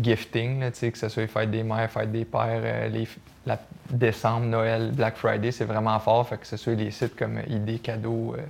gifting, 0.00 0.60
là, 0.60 0.70
que 0.70 0.98
ce 0.98 1.08
soit 1.08 1.26
fête 1.26 1.50
des 1.50 1.64
mères, 1.64 1.90
fête 1.90 2.12
des 2.12 2.24
pères, 2.24 2.88
les, 2.90 3.08
la 3.48 3.58
décembre, 3.90 4.46
Noël, 4.46 4.92
Black 4.92 5.16
Friday, 5.16 5.50
c'est 5.50 5.64
vraiment 5.64 5.98
fort. 5.98 6.28
Fait 6.28 6.36
que 6.36 6.46
ce 6.46 6.56
soit 6.56 6.74
les 6.74 6.90
sites 6.90 7.16
comme 7.16 7.40
ID 7.48 7.82
Cadeau 7.82 8.34
euh, 8.36 8.42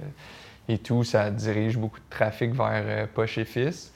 et 0.69 0.79
tout, 0.79 1.05
ça 1.05 1.31
dirige 1.31 1.79
beaucoup 1.79 2.01
de 2.01 2.11
trafic 2.11 2.53
vers 2.53 2.83
euh, 2.85 3.07
Poche 3.13 3.39
et 3.39 3.45
Fils. 3.45 3.93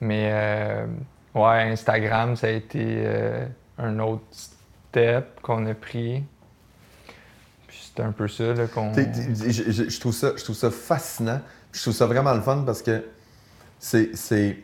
Mais 0.00 0.30
euh, 0.32 0.86
ouais, 1.34 1.70
Instagram, 1.70 2.36
ça 2.36 2.48
a 2.48 2.50
été 2.50 3.06
un 3.78 3.98
autre 4.00 4.24
step 4.30 5.40
qu'on 5.40 5.66
a 5.66 5.74
pris. 5.74 6.24
Puis 7.68 7.90
c'est 7.94 8.02
un 8.02 8.12
peu 8.12 8.26
ça 8.26 8.54
qu'on. 8.74 8.92
Je, 8.92 10.00
trouve 10.00 10.14
ça, 10.14 10.32
je 10.36 10.42
trouve 10.42 10.56
ça 10.56 10.70
fascinant. 10.70 11.40
Je 11.72 11.82
trouve 11.82 11.94
ça 11.94 12.06
vraiment 12.06 12.34
le 12.34 12.40
fun 12.40 12.64
parce 12.66 12.82
que 12.82 13.04
c'est 13.78 14.56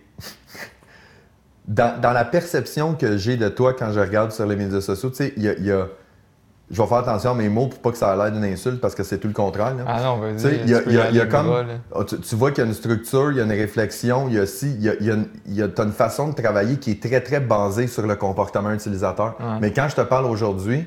dans, 1.69 2.13
la 2.13 2.25
perception 2.25 2.95
que 2.95 3.17
j'ai 3.17 3.37
de 3.37 3.49
toi 3.49 3.73
quand 3.73 3.93
je 3.93 4.01
regarde 4.01 4.31
sur 4.33 4.47
les 4.47 4.57
médias 4.57 4.81
sociaux, 4.81 5.11
tu 5.11 5.17
sais, 5.17 5.33
il 5.37 5.43
y 5.43 5.73
a, 5.73 5.89
Je 6.71 6.81
vais 6.81 6.89
faire 6.89 6.99
attention 6.99 7.33
à 7.33 7.35
mes 7.35 7.49
mots 7.49 7.67
pour 7.67 7.81
pas 7.81 7.91
que 7.91 7.99
ça 7.99 8.13
ait 8.13 8.17
l'air 8.17 8.31
d'une 8.31 8.45
insulte 8.45 8.81
parce 8.81 8.95
que 8.95 9.03
c'est 9.03 9.19
tout 9.19 9.29
le 9.29 9.35
contraire. 9.35 9.75
Ah 9.87 10.03
non, 10.03 10.19
vas-y. 10.19 10.61
Il 10.65 10.71
y 10.71 11.21
a, 11.21 11.27
comme. 11.27 11.53
Ah, 11.95 12.05
tu, 12.05 12.37
vois 12.37 12.51
qu'il 12.51 12.63
y 12.63 12.67
a 12.67 12.69
une 12.69 12.75
structure, 12.75 13.33
il 13.33 13.39
y 13.39 13.41
a 13.41 13.45
une 13.45 13.51
réflexion, 13.51 14.29
il 14.29 14.35
y 14.35 14.39
a 14.39 14.43
aussi. 14.43 14.75
Il 14.75 14.85
y 14.85 14.91
a, 14.91 14.95
y 15.47 15.63
a, 15.63 15.83
une 15.83 15.93
façon 15.93 16.29
de 16.29 16.35
travailler 16.35 16.77
qui 16.77 16.93
est 16.93 17.03
très, 17.03 17.21
très 17.21 17.41
basée 17.41 17.89
sur 17.89 18.07
le 18.07 18.15
comportement 18.15 18.71
utilisateur. 18.71 19.37
Mais 19.61 19.73
quand 19.73 19.89
je 19.89 19.97
te 19.97 20.03
parle 20.03 20.27
aujourd'hui, 20.27 20.87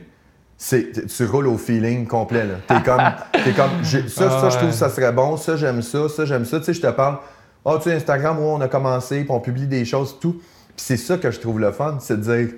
c'est, 0.62 1.08
tu 1.08 1.26
roules 1.26 1.48
au 1.48 1.58
feeling 1.58 2.06
complet. 2.06 2.46
Là. 2.46 2.56
T'es 2.68 2.84
comme, 2.84 3.02
es 3.46 3.54
comme 3.54 3.84
ça, 3.84 4.30
ça, 4.30 4.50
je 4.50 4.58
trouve 4.58 4.70
que 4.70 4.76
ça 4.76 4.90
serait 4.90 5.14
bon, 5.14 5.38
ça, 5.38 5.56
j'aime 5.56 5.82
ça, 5.82 6.10
ça, 6.10 6.26
j'aime 6.26 6.44
ça. 6.44 6.60
Tu 6.60 6.66
sais, 6.66 6.74
je 6.74 6.82
te 6.82 6.92
parle, 6.92 7.18
oh, 7.64 7.78
tu 7.78 7.84
sais, 7.84 7.96
Instagram, 7.96 8.38
où 8.40 8.44
on 8.44 8.60
a 8.60 8.68
commencé, 8.68 9.22
puis 9.22 9.32
on 9.32 9.40
publie 9.40 9.68
des 9.68 9.86
choses, 9.86 10.18
tout 10.20 10.36
c'est 10.80 10.98
ça 10.98 11.18
que 11.18 11.32
je 11.32 11.40
trouve 11.40 11.60
le 11.60 11.72
fun, 11.72 11.98
c'est 12.00 12.18
de 12.18 12.22
dire. 12.22 12.50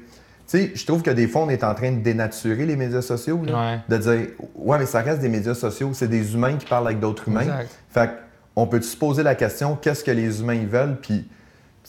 Tu 0.47 0.57
sais, 0.57 0.71
je 0.75 0.85
trouve 0.85 1.01
que 1.01 1.11
des 1.11 1.27
fois, 1.27 1.43
on 1.43 1.49
est 1.49 1.63
en 1.63 1.73
train 1.73 1.91
de 1.91 2.01
dénaturer 2.01 2.65
les 2.65 2.75
médias 2.75 3.01
sociaux. 3.01 3.41
De 3.87 3.97
dire, 3.97 4.27
ouais, 4.55 4.79
mais 4.79 4.85
ça 4.85 5.01
reste 5.01 5.21
des 5.21 5.29
médias 5.29 5.53
sociaux, 5.53 5.91
c'est 5.93 6.09
des 6.09 6.33
humains 6.33 6.57
qui 6.57 6.65
parlent 6.65 6.87
avec 6.87 6.99
d'autres 6.99 7.27
humains. 7.29 7.41
Exact. 7.41 7.69
Fait 7.89 8.09
on 8.55 8.67
peut 8.67 8.81
se 8.81 8.97
poser 8.97 9.23
la 9.23 9.35
question, 9.35 9.77
qu'est-ce 9.81 10.03
que 10.03 10.11
les 10.11 10.41
humains 10.41 10.65
veulent? 10.65 10.97
Puis, 11.01 11.25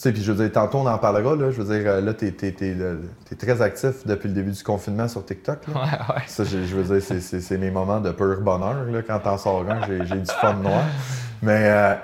puis 0.01 0.23
je 0.23 0.33
veux 0.33 0.45
dire, 0.45 0.53
tantôt 0.53 0.79
on 0.79 0.87
en 0.87 0.99
parlera, 0.99 1.35
là. 1.35 1.51
Je 1.51 1.61
veux 1.61 1.77
dire, 1.77 2.01
là, 2.01 2.15
tu 2.15 2.27
es, 2.27 3.37
très 3.37 3.63
actif 3.63 4.07
depuis 4.07 4.29
le 4.29 4.35
début 4.35 4.53
du 4.53 4.63
confinement 4.63 5.09
sur 5.09 5.25
TikTok. 5.25 5.59
Ouais, 5.69 5.75
ouais. 5.75 6.23
Ça, 6.29 6.45
je, 6.45 6.59
veux 6.59 6.99
dire, 6.99 7.21
c'est 7.21 7.59
mes 7.59 7.71
moments 7.71 8.01
de 8.01 8.13
pur 8.13 8.41
bonheur, 8.41 8.85
là. 8.85 9.03
Quand 9.03 9.19
t'en 9.19 9.39
sors 9.39 9.69
un, 9.69 9.81
j'ai 9.87 10.17
du 10.17 10.31
fun 10.41 10.55
noir. 10.55 10.85
Mais, 11.43 11.69
euh, 11.69 11.95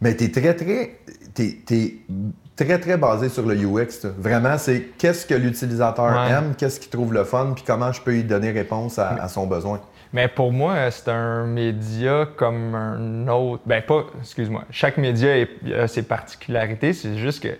mais 0.00 0.14
t'es 0.14 0.30
très, 0.30 0.54
très. 0.54 1.00
T'es 1.34 1.98
très, 2.56 2.78
très 2.78 2.96
basé 2.96 3.28
sur 3.28 3.46
le 3.46 3.54
UX. 3.54 4.08
Vraiment, 4.18 4.58
c'est 4.58 4.92
qu'est-ce 4.98 5.26
que 5.26 5.34
l'utilisateur 5.34 6.18
aime, 6.28 6.54
qu'est-ce 6.56 6.80
qu'il 6.80 6.90
trouve 6.90 7.12
le 7.12 7.24
fun, 7.24 7.52
puis 7.54 7.64
comment 7.64 7.92
je 7.92 8.00
peux 8.00 8.12
lui 8.12 8.24
donner 8.24 8.50
réponse 8.50 8.98
à, 8.98 9.28
son 9.28 9.46
besoin. 9.46 9.80
Mais 10.12 10.28
pour 10.28 10.52
moi, 10.52 10.90
c'est 10.90 11.10
un 11.10 11.44
média 11.44 12.26
comme 12.36 12.74
un 12.74 13.28
autre. 13.28 13.62
Ben, 13.66 13.82
pas, 13.82 14.06
excuse-moi. 14.20 14.64
Chaque 14.70 14.96
média 14.96 15.34
a 15.78 15.86
ses 15.86 16.02
particularités. 16.02 16.92
C'est 16.94 17.18
juste 17.18 17.42
que, 17.42 17.48
tu 17.48 17.56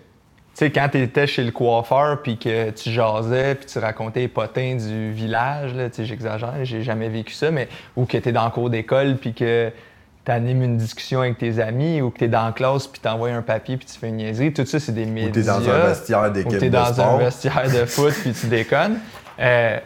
sais, 0.55 0.71
quand 0.71 0.89
tu 0.91 1.03
étais 1.03 1.27
chez 1.27 1.45
le 1.45 1.51
coiffeur, 1.51 2.23
puis 2.23 2.39
que 2.39 2.71
tu 2.71 2.91
jasais, 2.91 3.57
puis 3.57 3.67
tu 3.67 3.79
racontais 3.79 4.21
les 4.21 4.29
potins 4.29 4.77
du 4.77 5.13
village, 5.13 5.73
tu 5.73 5.79
sais, 5.93 6.05
j'exagère, 6.07 6.55
j'ai 6.63 6.83
jamais 6.83 7.11
vécu 7.11 7.35
ça, 7.35 7.51
mais 7.51 7.69
ou 7.97 8.07
que 8.07 8.17
tu 8.17 8.29
es 8.29 8.33
dans 8.33 8.47
le 8.47 8.51
cours 8.51 8.71
d'école, 8.71 9.17
puis 9.17 9.35
que 9.35 9.71
tu 10.27 10.33
animes 10.33 10.63
une 10.65 10.77
discussion 10.77 11.21
avec 11.21 11.39
tes 11.39 11.61
amis 11.61 12.03
ou 12.03 12.11
que 12.11 12.19
tu 12.19 12.25
es 12.25 12.29
dans 12.29 12.47
la 12.47 12.53
classe 12.53 12.89
puis 12.89 13.01
tu 13.01 13.09
envoies 13.09 13.31
un 13.31 13.43
papier 13.43 13.77
puis 13.77 13.87
tu 13.87 13.97
fais 13.97 14.09
une 14.09 14.17
niaiserie. 14.17 14.53
Tout 14.53 14.67
ça, 14.67 14.81
c'est 14.81 14.93
des 14.93 15.07
médias. 15.07 15.29
Ou 15.29 15.33
tu 15.33 15.39
es 15.39 15.43
dans 15.45 15.71
un 15.71 15.87
vestiaire 15.87 16.33
d'équipe 16.33 16.61
Ou 16.61 16.65
es 16.65 16.69
dans 16.69 17.01
un 17.01 17.19
vestiaire 17.19 17.71
de 17.73 17.87
foot 17.87 18.13
puis 18.13 18.33
tu 18.33 18.47
déconnes. 18.49 18.99
Euh, 19.39 19.79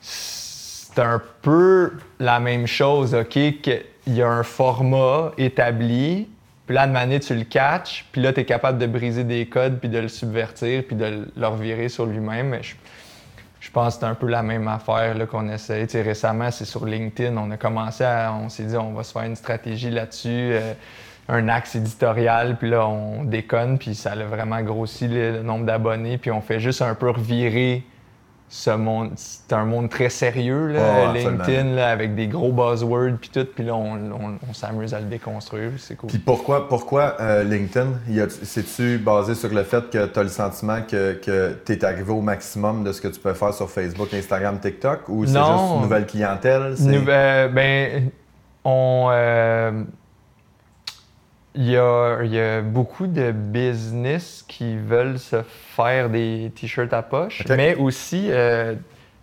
c'est 0.00 0.98
un 0.98 1.22
peu 1.42 1.92
la 2.18 2.40
même 2.40 2.66
chose, 2.66 3.14
OK? 3.14 3.28
Qu'il 3.30 3.84
y 4.08 4.20
a 4.20 4.28
un 4.28 4.42
format 4.42 5.30
établi, 5.38 6.28
puis 6.66 6.74
là, 6.74 6.88
de 6.88 6.92
manière, 6.92 7.20
tu 7.20 7.36
le 7.36 7.44
catches, 7.44 8.04
puis 8.10 8.20
là, 8.20 8.32
tu 8.32 8.40
es 8.40 8.44
capable 8.44 8.78
de 8.78 8.86
briser 8.86 9.22
des 9.22 9.46
codes 9.46 9.78
puis 9.78 9.88
de 9.88 9.98
le 9.98 10.08
subvertir 10.08 10.82
puis 10.88 10.96
de 10.96 11.28
le 11.36 11.46
revirer 11.46 11.88
sur 11.88 12.04
lui-même 12.04 12.58
je 12.62 12.74
pense 13.70 13.94
que 13.94 14.00
c'est 14.00 14.06
un 14.06 14.14
peu 14.14 14.26
la 14.26 14.42
même 14.42 14.68
affaire 14.68 15.16
qu'on 15.28 15.48
essaie. 15.48 15.86
récemment, 15.94 16.50
c'est 16.50 16.64
sur 16.64 16.84
LinkedIn. 16.84 17.36
On 17.36 17.50
a 17.50 17.56
commencé 17.56 18.04
à. 18.04 18.32
On 18.34 18.48
s'est 18.48 18.64
dit, 18.64 18.76
on 18.76 18.92
va 18.92 19.02
se 19.02 19.12
faire 19.12 19.22
une 19.22 19.36
stratégie 19.36 19.90
là-dessus. 19.90 20.28
Euh, 20.52 20.74
un 21.28 21.48
axe 21.48 21.74
éditorial, 21.74 22.56
puis 22.58 22.68
là, 22.68 22.86
on 22.86 23.24
déconne, 23.24 23.78
puis 23.78 23.94
ça 23.94 24.12
a 24.12 24.24
vraiment 24.24 24.60
grossi 24.60 25.08
le, 25.08 25.42
nombre 25.42 25.64
d'abonnés, 25.64 26.18
puis 26.18 26.30
on 26.30 26.42
fait 26.42 26.60
juste 26.60 26.82
un 26.82 26.94
peu 26.94 27.10
revirer 27.10 27.82
ce 28.54 28.70
monde. 28.70 29.10
C'est 29.16 29.52
un 29.52 29.64
monde 29.64 29.90
très 29.90 30.08
sérieux, 30.08 30.68
là, 30.68 31.12
LinkedIn, 31.12 31.76
avec 31.76 32.14
des 32.14 32.28
gros 32.28 32.52
buzzwords, 32.52 33.16
puis 33.20 33.28
tout, 33.28 33.44
puis 33.52 33.64
là, 33.64 33.74
on, 33.74 34.38
s'amuse 34.52 34.94
à 34.94 35.00
le 35.00 35.06
déconstruire, 35.06 35.72
c'est 35.78 35.96
cool. 35.96 36.08
Puis 36.08 36.18
pourquoi, 36.18 36.68
pourquoi 36.68 37.16
euh, 37.20 37.42
LinkedIn? 37.42 37.88
C'est-tu 38.28 38.98
basé 38.98 39.34
sur 39.34 39.52
le 39.52 39.64
fait 39.64 39.90
que 39.90 40.06
tu 40.06 40.18
as 40.18 40.22
le 40.22 40.28
sentiment 40.28 40.82
que, 40.88 41.14
que 41.14 41.56
tu 41.66 41.72
es 41.72 41.84
arrivé 41.84 42.12
au 42.12 42.20
maximum 42.20 42.84
de 42.84 42.92
ce 42.92 43.00
que 43.00 43.08
tu 43.08 43.18
peux 43.18 43.34
faire 43.34 43.52
sur 43.52 43.68
Facebook, 43.68 44.14
Instagram, 44.14 44.60
TikTok, 44.60 45.08
ou 45.08 45.26
c'est 45.26 45.32
juste 45.32 45.74
une 45.74 45.82
nouvelle 45.82 46.06
clientèle? 46.06 46.74
Ben, 47.52 48.10
on... 48.64 49.08
Euh, 49.10 49.82
il 51.54 51.70
y, 51.70 51.76
a, 51.76 52.60
beaucoup 52.62 53.06
de 53.06 53.30
business 53.30 54.44
qui 54.46 54.76
veulent 54.76 55.18
se 55.18 55.42
faire 55.42 56.10
des 56.10 56.50
t-shirts 56.54 56.92
à 56.92 57.02
poche, 57.02 57.44
mais 57.48 57.76
aussi 57.76 58.26
euh, 58.30 58.74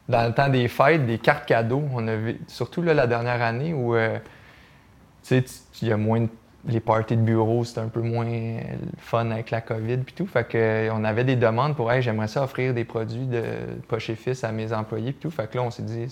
dans 0.08 0.26
le 0.28 0.34
temps 0.34 0.48
des 0.48 0.68
fêtes, 0.70 1.06
des 1.06 1.18
cartes 1.18 1.46
cadeaux. 1.46 1.84
On 1.94 2.08
a 2.08 2.14
surtout 2.48 2.82
là, 2.82 2.94
la 2.94 3.08
dernière 3.08 3.42
année 3.42 3.74
où 3.74 3.96
euh, 3.96 4.18
il 5.30 5.44
y 5.82 5.92
a 5.92 5.98
moins 5.98 6.22
de, 6.22 6.30
les 6.68 6.80
parties 6.80 7.18
de 7.18 7.22
bureau, 7.22 7.64
c'est 7.64 7.80
un 7.80 7.88
peu 7.88 8.02
moins 8.02 8.28
fun 8.98 9.32
avec 9.32 9.52
la 9.52 9.62
COVID 9.62 9.94
et 9.94 10.14
tout. 10.16 10.28
Fait 10.28 10.48
que, 10.48 10.58
euh, 10.58 10.94
on 10.94 11.04
avait 11.04 11.24
des 11.24 11.36
demandes 11.36 11.76
pour 11.76 11.92
hey, 11.92 12.02
j'aimerais 12.02 12.28
ça 12.28 12.44
offrir 12.44 12.74
des 12.74 12.86
produits 12.86 13.26
de 13.26 13.44
poche 13.88 14.10
et 14.10 14.16
fils 14.16 14.44
à 14.44 14.52
mes 14.52 14.72
employés 14.72 15.10
et 15.10 15.14
tout. 15.14 15.32
Fait 15.32 15.50
que 15.50 15.58
là, 15.58 15.64
on 15.64 15.72
s'est 15.72 15.84
dit 15.84 16.06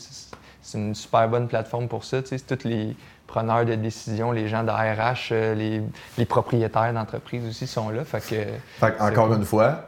c'est 0.62 0.78
une 0.78 0.96
super 0.96 1.30
bonne 1.30 1.48
plateforme 1.48 1.88
pour 1.88 2.04
ça. 2.04 2.22
Toutes 2.22 2.64
les 2.64 2.96
preneurs 3.30 3.64
de 3.64 3.76
décision, 3.76 4.32
les 4.32 4.48
gens 4.48 4.64
de 4.64 4.72
RH, 4.72 5.32
euh, 5.32 5.82
les, 6.18 6.26
propriétaires 6.26 6.94
d'entreprises 6.94 7.48
aussi 7.48 7.68
sont 7.68 7.90
là. 7.90 8.04
Fait 8.04 8.20
que, 8.20 8.86
encore 9.00 9.34
une 9.34 9.46
fois, 9.46 9.86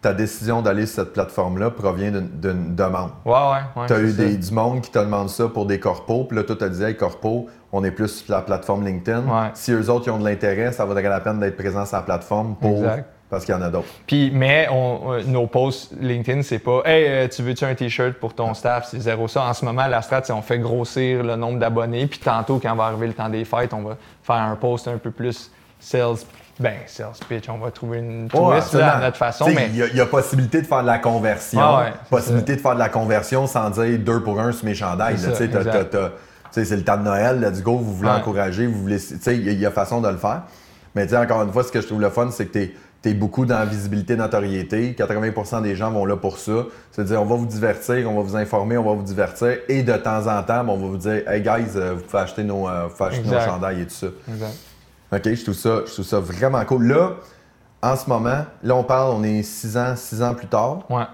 ta 0.00 0.14
décision 0.14 0.62
d'aller 0.62 0.86
sur 0.86 1.02
cette 1.04 1.12
plateforme-là 1.12 1.70
provient 1.70 2.10
d'une 2.10 2.74
demande. 2.74 3.10
Ouais, 3.24 3.32
ouais. 3.76 3.86
tu 3.86 3.92
as 3.92 4.00
eu 4.00 4.12
des, 4.12 4.36
du 4.36 4.52
monde 4.52 4.80
qui 4.80 4.90
te 4.90 4.98
demande 4.98 5.28
ça 5.28 5.48
pour 5.48 5.66
des 5.66 5.78
corpos, 5.78 6.24
puis 6.24 6.36
là, 6.36 6.44
toi, 6.44 6.56
tu 6.56 6.64
as 6.64 6.68
dit, 6.68 6.82
hey, 6.82 6.96
corpo, 6.96 7.46
on 7.72 7.84
est 7.84 7.90
plus 7.90 8.08
sur 8.08 8.34
la 8.34 8.40
plateforme 8.40 8.84
LinkedIn. 8.86 9.50
Si 9.54 9.72
eux 9.72 9.90
autres 9.90 10.10
ont 10.10 10.18
de 10.18 10.24
l'intérêt, 10.24 10.72
ça 10.72 10.84
vaudrait 10.84 11.02
la 11.02 11.20
peine 11.20 11.40
d'être 11.40 11.56
présent 11.56 11.84
sur 11.84 11.96
la 11.96 12.02
plateforme 12.02 12.56
pour. 12.56 12.84
Parce 13.30 13.44
qu'il 13.44 13.54
y 13.54 13.58
en 13.58 13.62
a 13.62 13.68
d'autres. 13.68 13.88
Puis, 14.06 14.30
mais 14.32 14.68
on, 14.70 15.22
nos 15.26 15.46
posts 15.46 15.92
LinkedIn, 16.00 16.42
c'est 16.42 16.58
pas 16.58 16.80
Hey, 16.86 17.06
euh, 17.06 17.28
tu 17.28 17.42
veux-tu 17.42 17.64
un 17.64 17.74
t-shirt 17.74 18.14
pour 18.14 18.34
ton 18.34 18.54
staff? 18.54 18.88
C'est 18.90 19.00
zéro 19.00 19.28
ça. 19.28 19.42
En 19.42 19.52
ce 19.52 19.64
moment, 19.64 19.86
la 19.86 20.00
strat, 20.00 20.22
c'est 20.24 20.32
on 20.32 20.40
fait 20.40 20.58
grossir 20.58 21.22
le 21.22 21.36
nombre 21.36 21.58
d'abonnés. 21.58 22.06
Puis 22.06 22.20
tantôt, 22.20 22.58
quand 22.58 22.74
va 22.74 22.84
arriver 22.84 23.08
le 23.08 23.12
temps 23.12 23.28
des 23.28 23.44
fêtes, 23.44 23.74
on 23.74 23.82
va 23.82 23.96
faire 24.22 24.36
un 24.36 24.56
post 24.56 24.88
un 24.88 24.96
peu 24.96 25.10
plus 25.10 25.50
sales. 25.78 26.16
Ben, 26.58 26.74
sales 26.86 27.12
pitch, 27.28 27.48
on 27.48 27.58
va 27.58 27.70
trouver 27.70 27.98
une 27.98 28.28
twist 28.28 28.74
à 28.74 28.98
notre 28.98 29.16
façon. 29.16 29.46
Il 29.48 29.76
y, 29.76 30.00
a 30.00 30.06
possibilité 30.06 30.60
de 30.60 30.66
faire 30.66 30.82
de 30.82 30.86
la 30.86 30.98
conversion. 30.98 31.60
possibilité 32.10 32.56
de 32.56 32.60
faire 32.60 32.74
de 32.74 32.80
la 32.80 32.88
conversion 32.88 33.46
sans 33.46 33.70
dire 33.70 33.98
deux 33.98 34.22
pour 34.22 34.40
un 34.40 34.50
sur 34.52 34.64
mes 34.64 34.74
chandails. 34.74 35.18
C'est 35.18 35.46
le 36.70 36.82
temps 36.82 36.96
de 36.96 37.02
Noël, 37.02 37.40
let's 37.40 37.62
go, 37.62 37.76
vous 37.76 37.94
voulez 37.94 38.10
encourager, 38.10 38.66
vous 38.66 38.80
voulez. 38.80 38.98
Il 39.26 39.60
y, 39.60 39.66
a 39.66 39.70
façon 39.70 40.00
de 40.00 40.08
le 40.08 40.16
faire. 40.16 40.42
Mais 40.94 41.14
encore 41.14 41.42
une 41.42 41.52
fois, 41.52 41.62
ce 41.62 41.70
que 41.70 41.80
je 41.80 41.86
trouve 41.86 42.00
le 42.00 42.10
fun, 42.10 42.30
c'est 42.32 42.46
que 42.46 42.58
tu 42.58 42.74
tu 43.02 43.10
es 43.10 43.14
beaucoup 43.14 43.46
dans 43.46 43.58
la 43.58 43.64
visibilité, 43.64 44.16
notoriété. 44.16 44.92
80% 44.98 45.62
des 45.62 45.76
gens 45.76 45.90
vont 45.90 46.04
là 46.04 46.16
pour 46.16 46.38
ça. 46.38 46.66
C'est-à-dire, 46.90 47.22
on 47.22 47.26
va 47.26 47.36
vous 47.36 47.46
divertir, 47.46 48.10
on 48.10 48.16
va 48.16 48.22
vous 48.22 48.36
informer, 48.36 48.76
on 48.76 48.84
va 48.84 48.92
vous 48.92 49.02
divertir. 49.02 49.58
Et 49.68 49.82
de 49.82 49.92
temps 49.94 50.26
en 50.26 50.42
temps, 50.42 50.62
on 50.68 50.76
va 50.76 50.86
vous 50.86 50.96
dire 50.96 51.22
Hey 51.28 51.40
guys, 51.42 51.76
euh, 51.76 51.94
vous 51.94 52.02
pouvez 52.02 52.22
acheter 52.22 52.42
nos, 52.42 52.68
euh, 52.68 52.88
chandails 52.98 53.82
et 53.82 53.86
tout 53.86 53.94
ça. 53.94 54.08
Exact. 54.28 54.56
OK, 55.12 55.34
je 55.34 55.42
trouve, 55.42 55.54
ça, 55.54 55.82
je 55.86 55.92
trouve 55.92 56.04
ça 56.04 56.20
vraiment 56.20 56.64
cool. 56.64 56.88
Là, 56.88 57.12
en 57.82 57.96
ce 57.96 58.08
moment, 58.08 58.44
là, 58.62 58.74
on 58.74 58.82
parle, 58.82 59.14
on 59.14 59.22
est 59.22 59.42
six 59.42 59.76
ans, 59.76 59.94
six 59.94 60.20
ans 60.20 60.34
plus 60.34 60.48
tard. 60.48 60.80
Ouais. 60.90 61.06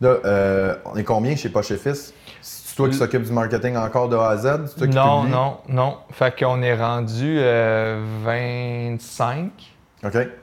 Là, 0.00 0.16
euh, 0.24 0.76
on 0.84 0.96
est 0.96 1.04
combien 1.04 1.34
chez 1.34 1.48
Poche 1.48 1.70
et 1.70 1.78
Fils? 1.78 2.12
C'est 2.42 2.76
toi 2.76 2.88
qui 2.88 2.96
s'occupe 2.96 3.22
du 3.22 3.32
marketing 3.32 3.76
encore 3.76 4.08
de 4.10 4.16
A 4.16 4.28
à 4.28 4.36
Z? 4.36 4.74
Toi 4.76 4.86
qui 4.86 4.94
non, 4.94 5.22
non, 5.24 5.56
non. 5.68 5.96
Fait 6.10 6.38
qu'on 6.38 6.60
est 6.60 6.74
rendu 6.74 7.40
25. 8.24 9.73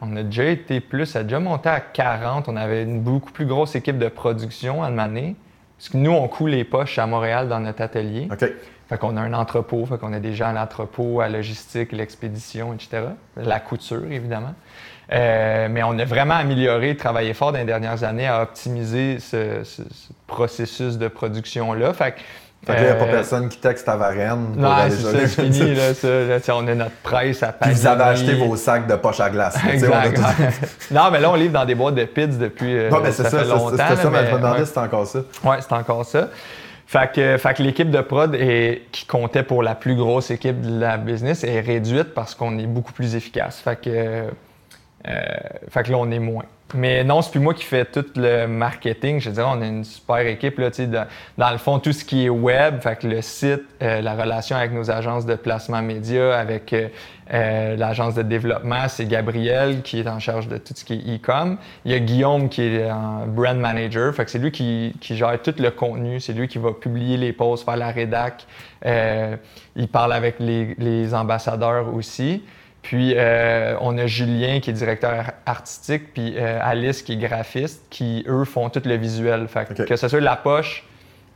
On 0.02 0.16
a 0.16 0.24
déjà 0.24 0.46
été 0.46 0.80
plus, 0.80 1.06
ça 1.06 1.20
a 1.20 1.24
déjà 1.24 1.40
monté 1.40 1.70
à 1.70 1.80
40. 1.80 2.48
On 2.48 2.56
avait 2.56 2.84
une 2.84 3.02
beaucoup 3.02 3.32
plus 3.32 3.46
grosse 3.46 3.76
équipe 3.76 3.98
de 3.98 4.08
production 4.08 4.84
à 4.84 4.88
année. 4.88 5.36
Parce 5.78 5.90
que 5.90 5.98
nous, 5.98 6.12
on 6.12 6.28
coule 6.28 6.52
les 6.52 6.64
poches 6.64 7.00
à 7.00 7.08
Montréal 7.08 7.48
dans 7.48 7.60
notre 7.60 7.82
atelier. 7.82 8.28
OK. 8.32 8.46
Fait 8.88 8.98
qu'on 8.98 9.16
a 9.16 9.22
un 9.22 9.34
entrepôt, 9.34 9.86
fait 9.86 9.98
qu'on 9.98 10.12
a 10.14 10.20
des 10.20 10.34
gens 10.34 10.48
à 10.48 10.54
l'entrepôt, 10.54 11.22
à 11.22 11.30
logistique, 11.30 11.94
l'expédition, 11.94 12.74
etc. 12.74 13.04
La 13.38 13.60
couture, 13.60 14.12
évidemment. 14.12 14.54
Euh, 15.14 15.68
mais 15.70 15.82
on 15.82 15.98
a 15.98 16.06
vraiment 16.06 16.36
amélioré, 16.36 16.96
travaillé 16.98 17.34
fort 17.34 17.52
dans 17.52 17.60
les 17.60 17.66
dernières 17.66 18.04
années 18.04 18.28
à 18.28 18.42
optimiser 18.44 19.20
ce, 19.20 19.64
ce 19.64 19.82
processus 20.28 20.98
de 20.98 21.08
production-là. 21.08 21.94
Fait 21.94 22.12
que 22.12 22.20
fait 22.66 22.76
qu'il 22.76 22.84
n'y 22.84 22.90
a 22.90 22.96
pas 22.96 23.06
euh, 23.06 23.12
personne 23.12 23.50
qui 23.50 23.58
texte 23.58 23.90
à 23.90 23.96
Varennes. 23.96 24.54
Non, 24.56 24.76
c'est 24.90 25.28
fini. 25.28 25.74
Là, 25.74 25.94
ça, 26.40 26.56
on 26.56 26.68
a 26.68 26.76
notre 26.76 26.96
presse 27.02 27.42
à 27.42 27.54
Puis 27.54 27.72
vous 27.72 27.88
avez 27.88 28.04
acheté 28.04 28.36
vos 28.36 28.56
sacs 28.56 28.88
de 28.88 28.96
poche 28.96 29.20
à 29.20 29.32
glace. 29.32 29.58
exact. 29.72 30.20
non, 30.92 31.10
mais 31.12 31.20
là, 31.20 31.32
on 31.32 31.36
livre 31.36 31.54
dans 31.54 31.66
des 31.66 31.74
boîtes 31.74 31.96
de 31.96 32.06
pizza 32.06 32.38
depuis 32.38 32.78
euh, 32.78 33.12
ça, 33.12 33.30
fait 33.30 33.46
longtemps. 33.46 33.76
C'est 33.76 33.96
ça, 33.96 34.10
mais 34.12 34.28
je 34.28 34.32
me 34.32 34.38
demandais 34.38 34.66
si 34.66 34.78
encore 34.78 35.08
ça. 35.08 35.20
Oui, 35.44 35.56
c'est 35.60 35.74
encore 35.74 36.06
ça. 36.06 36.30
Fait 36.86 37.10
que, 37.12 37.38
fait 37.38 37.54
que 37.54 37.64
l'équipe 37.64 37.90
de 37.90 38.02
prod 38.02 38.36
est, 38.36 38.84
qui 38.92 39.06
comptait 39.06 39.44
pour 39.44 39.64
la 39.64 39.76
plus 39.76 39.96
grosse 39.96 40.30
équipe 40.30 40.62
de 40.62 40.78
la 40.78 40.98
business 40.98 41.44
est 41.44 41.62
réduite 41.62 42.14
parce 42.14 42.36
qu'on 42.36 42.60
est 42.60 42.68
beaucoup 42.68 42.92
plus 42.92 43.16
efficace. 43.16 43.60
Fait 43.60 43.80
que, 43.80 43.90
euh, 43.90 44.28
fait 45.70 45.84
que 45.84 45.92
là, 45.92 45.98
on 45.98 46.12
est 46.12 46.20
moins. 46.20 46.44
Mais 46.74 47.04
non, 47.04 47.22
c'est 47.22 47.32
plus 47.32 47.40
moi 47.40 47.54
qui 47.54 47.66
fais 47.66 47.86
tout 47.86 48.06
le 48.16 48.46
marketing. 48.46 49.20
Je 49.20 49.30
dirais, 49.30 49.48
on 49.50 49.62
a 49.62 49.66
une 49.66 49.84
super 49.84 50.20
équipe. 50.20 50.58
Là, 50.58 50.70
dans, 50.70 51.08
dans 51.38 51.52
le 51.52 51.58
fond, 51.58 51.80
tout 51.80 51.92
ce 51.92 52.06
qui 52.06 52.26
est 52.26 52.30
web, 52.30 52.80
fait 52.82 52.98
que 52.98 53.08
le 53.08 53.22
site, 53.22 53.64
euh, 53.82 54.02
la 54.02 54.16
relation 54.16 54.56
avec 54.56 54.72
nos 54.72 54.90
agences 54.90 55.26
de 55.26 55.36
placement 55.36 55.82
média, 55.82 56.38
avec 56.38 56.72
euh, 56.72 56.88
euh, 57.34 57.76
l'agence 57.76 58.16
de 58.16 58.22
développement, 58.22 58.88
c'est 58.88 59.06
Gabriel 59.06 59.82
qui 59.82 60.00
est 60.00 60.08
en 60.08 60.20
charge 60.20 60.48
de 60.48 60.58
tout 60.58 60.74
ce 60.76 60.86
qui 60.86 60.94
est 60.94 61.16
e-com. 61.16 61.58
Il 61.84 61.92
y 61.92 61.96
a 61.96 62.00
Guillaume 62.00 62.48
qui 62.48 62.62
est 62.62 62.88
un 62.88 63.26
brand 63.28 63.58
manager. 63.58 64.14
Fait 64.16 64.24
que 64.24 64.32
c'est 64.32 64.40
lui 64.40 64.52
qui, 64.52 64.94
qui, 65.02 65.18
gère 65.18 65.42
tout 65.42 65.56
le 65.58 65.72
contenu. 65.72 66.20
C'est 66.22 66.34
lui 66.34 66.48
qui 66.48 66.58
va 66.58 66.72
publier 66.72 67.18
les 67.18 67.34
posts, 67.34 67.66
faire 67.66 67.78
la 67.78 67.92
rédac. 67.92 68.46
il 68.86 69.88
parle 69.90 70.14
avec 70.14 70.36
les, 70.40 70.76
les 70.78 71.14
ambassadeurs 71.14 71.94
aussi. 71.94 72.44
Puis 72.82 73.14
euh, 73.16 73.76
on 73.80 73.98
a 73.98 74.08
Julien 74.08 74.60
qui 74.60 74.72
est 74.72 74.74
directeur 74.74 75.32
artistique, 75.46 76.14
puis 76.14 76.36
euh, 76.38 76.60
Alice 76.62 77.04
qui 77.04 77.14
est 77.14 77.18
graphiste, 77.18 77.84
qui 77.90 78.26
eux 78.28 78.44
font 78.44 78.70
tout 78.70 78.82
le 78.86 78.96
visuel. 78.96 79.48
Fait 79.48 79.86
que 79.86 79.96
ce 79.96 80.08
soit 80.08 80.20
la 80.20 80.36
poche, 80.36 80.84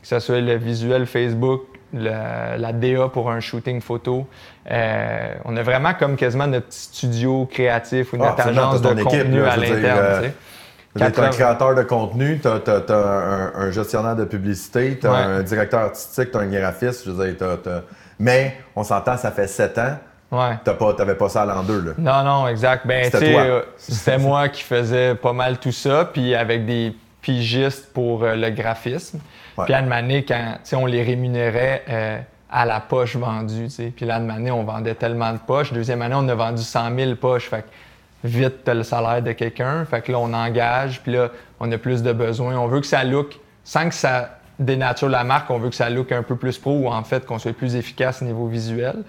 que 0.01 0.08
ce 0.08 0.19
soit 0.19 0.41
le 0.41 0.55
visuel 0.55 1.05
Facebook, 1.05 1.62
la 1.93 2.73
DA 2.73 3.10
pour 3.10 3.29
un 3.29 3.39
shooting 3.39 3.79
photo. 3.79 4.27
Euh, 4.71 5.34
on 5.45 5.55
a 5.55 5.62
vraiment 5.62 5.93
comme 5.93 6.15
quasiment 6.15 6.47
notre 6.47 6.67
petit 6.67 6.79
studio 6.79 7.47
créatif 7.51 8.13
ou 8.13 8.17
notre 8.17 8.36
ah, 8.39 8.47
agence 8.49 8.81
de 8.81 9.03
contenu 9.03 9.43
à 9.43 9.55
l'interne. 9.55 10.31
Tu 10.97 11.03
es 11.03 11.19
un 11.19 11.29
créateur 11.29 11.75
de 11.75 11.84
contenu, 11.84 12.39
tu 12.39 12.47
as, 12.47 13.51
un, 13.55 13.69
gestionnaire 13.69 14.15
de 14.15 14.23
publicité, 14.23 14.97
tu 14.99 15.05
as 15.05 15.12
un 15.12 15.43
directeur 15.43 15.81
artistique, 15.81 16.31
tu 16.31 16.38
as 16.38 16.41
un 16.41 16.47
graphiste. 16.47 17.05
Je 17.05 17.12
veux 17.12 17.34
dire, 17.34 17.47
Mais 18.17 18.58
on 18.75 18.84
s'entend, 18.84 19.17
ça 19.17 19.31
fait 19.31 19.47
sept 19.47 19.77
ans. 19.77 19.97
Ouais. 20.31 20.57
T'avais 20.63 21.15
pas 21.15 21.29
ça 21.29 21.43
à 21.43 21.45
l'an 21.45 21.63
2, 21.63 21.81
là. 21.81 21.91
Non, 21.97 22.23
non, 22.23 22.47
exact. 22.47 22.85
Ben, 22.85 23.05
c'était 23.05 23.35
euh, 23.38 24.19
moi 24.19 24.49
qui 24.49 24.63
faisais 24.63 25.15
pas 25.15 25.33
mal 25.33 25.59
tout 25.59 25.71
ça, 25.71 26.05
puis 26.05 26.33
avec 26.33 26.65
des 26.65 26.95
pigistes 27.21 27.93
pour 27.93 28.23
euh, 28.23 28.35
le 28.35 28.49
graphisme. 28.49 29.19
Puis 29.63 29.73
à 29.73 29.79
une 29.79 30.25
quand 30.25 30.57
on 30.73 30.85
les 30.85 31.01
rémunérait 31.01 31.83
euh, 31.88 32.19
à 32.51 32.65
la 32.65 32.79
poche 32.81 33.15
vendue, 33.15 33.67
puis 33.95 34.05
là, 34.05 34.15
année, 34.15 34.51
on 34.51 34.63
vendait 34.63 34.95
tellement 34.95 35.31
de 35.31 35.38
poches. 35.38 35.71
Deuxième 35.71 36.01
année, 36.01 36.15
on 36.17 36.27
a 36.27 36.35
vendu 36.35 36.61
100 36.61 36.95
000 36.95 37.15
poches. 37.15 37.49
Fait 37.49 37.61
que 37.61 38.27
vite, 38.27 38.63
t'as 38.65 38.73
le 38.73 38.83
salaire 38.83 39.21
de 39.21 39.31
quelqu'un. 39.31 39.85
Fait 39.85 40.01
que 40.01 40.11
là, 40.11 40.19
on 40.19 40.33
engage, 40.33 41.01
puis 41.01 41.13
là, 41.13 41.29
on 41.59 41.71
a 41.71 41.77
plus 41.77 42.03
de 42.03 42.11
besoins. 42.11 42.57
On 42.57 42.67
veut 42.67 42.81
que 42.81 42.88
ça 42.88 43.03
look, 43.03 43.39
sans 43.63 43.88
que 43.88 43.95
ça 43.95 44.39
dénature 44.59 45.09
la 45.09 45.23
marque, 45.23 45.49
on 45.49 45.57
veut 45.57 45.69
que 45.69 45.75
ça 45.75 45.89
look 45.89 46.11
un 46.11 46.23
peu 46.23 46.35
plus 46.35 46.57
pro 46.57 46.71
ou 46.71 46.88
en 46.88 47.03
fait 47.03 47.25
qu'on 47.25 47.39
soit 47.39 47.53
plus 47.53 47.75
efficace 47.75 48.21
au 48.21 48.25
niveau 48.25 48.47
visuel. 48.47 49.03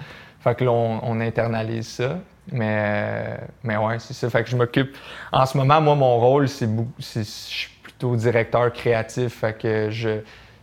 Fait 0.47 0.55
que 0.55 0.63
là, 0.63 0.71
on, 0.71 1.21
internalise 1.21 1.89
ça. 1.89 2.19
Mais, 2.53 3.37
mais 3.65 3.77
ouais, 3.77 3.99
c'est 3.99 4.15
ça. 4.15 4.31
Fait 4.31 4.45
que 4.45 4.49
je 4.49 4.57
m'occupe. 4.57 4.97
En 5.33 5.45
ce 5.45 5.59
moment, 5.59 5.81
moi, 5.81 5.97
mon 5.97 6.19
rôle, 6.21 6.49
c'est 6.49 6.69
je 7.01 7.23
suis 7.23 7.71
plutôt 7.83 8.15
directeur 8.15 8.73
créatif. 8.73 9.41
Fait 9.41 9.59
que 9.59 9.91
je 9.91 10.21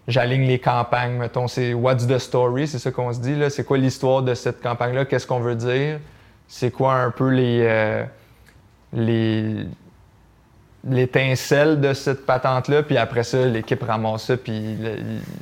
j'aligne 0.08 0.48
les 0.48 0.60
campagnes. 0.60 1.18
Mettons, 1.18 1.50
c'est 1.50 1.74
What's 1.74 2.08
the 2.08 2.18
story, 2.18 2.66
c'est 2.66 2.80
ça 2.80 2.92
qu'on 2.92 3.12
se 3.12 3.20
dit. 3.20 3.36
là. 3.36 3.50
C'est 3.50 3.66
quoi 3.66 3.78
l'histoire 3.78 4.24
de 4.24 4.34
cette 4.36 4.62
campagne-là? 4.62 5.04
Qu'est-ce 5.04 5.28
qu'on 5.28 5.42
veut 5.42 5.56
dire? 5.56 6.00
C'est 6.48 6.72
quoi 6.72 6.94
un 6.94 7.12
peu 7.12 7.28
les, 7.28 7.66
euh, 7.68 8.06
les, 8.94 9.66
l'étincelle 10.88 11.80
de 11.80 11.94
cette 11.94 12.26
patente-là, 12.26 12.84
puis 12.84 12.98
après 12.98 13.24
ça, 13.24 13.38
l'équipe 13.46 13.82
ramasse 13.84 14.24
ça, 14.26 14.38
puis 14.38 14.78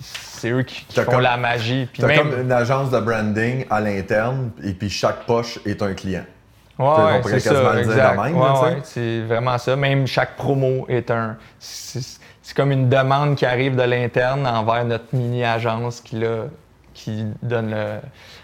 c'est 0.02 0.52
eux 0.52 0.64
qui, 0.64 0.86
font 0.94 1.04
comme- 1.04 1.22
la 1.22 1.38
magie. 1.38 1.88
Puis 1.92 2.04
même, 2.04 2.30
comme 2.30 2.42
une 2.42 2.52
agence 2.52 2.92
de 2.92 3.00
branding 3.00 3.66
à 3.70 3.80
l'interne, 3.82 4.52
et 4.64 4.74
puis 4.74 4.90
chaque 4.90 5.26
poche 5.26 5.60
est 5.66 5.82
un 5.82 5.94
client. 5.94 6.26
Ouais, 6.80 7.22
c'est 7.26 7.40
ça, 7.40 7.80
exact. 7.80 8.20
même, 8.22 8.36
Ouais, 8.38 8.50
ouais, 8.62 8.78
c'est 8.84 9.22
vraiment 9.22 9.58
ça. 9.58 9.76
Même 9.76 10.08
chaque 10.08 10.36
promo 10.36 10.86
est 10.90 11.12
un. 11.12 11.38
C'est 11.60 12.02
c'est 12.44 12.58
comme 12.58 12.72
une 12.72 12.90
demande 12.90 13.36
qui 13.36 13.46
arrive 13.46 13.76
de 13.76 13.84
l'interne 13.84 14.46
envers 14.46 14.84
notre 14.84 15.06
mini-agence 15.14 16.02
qui, 16.02 16.18
là, 16.18 16.48
qui 16.94 17.24
donne 17.42 17.72
le, 17.72 18.00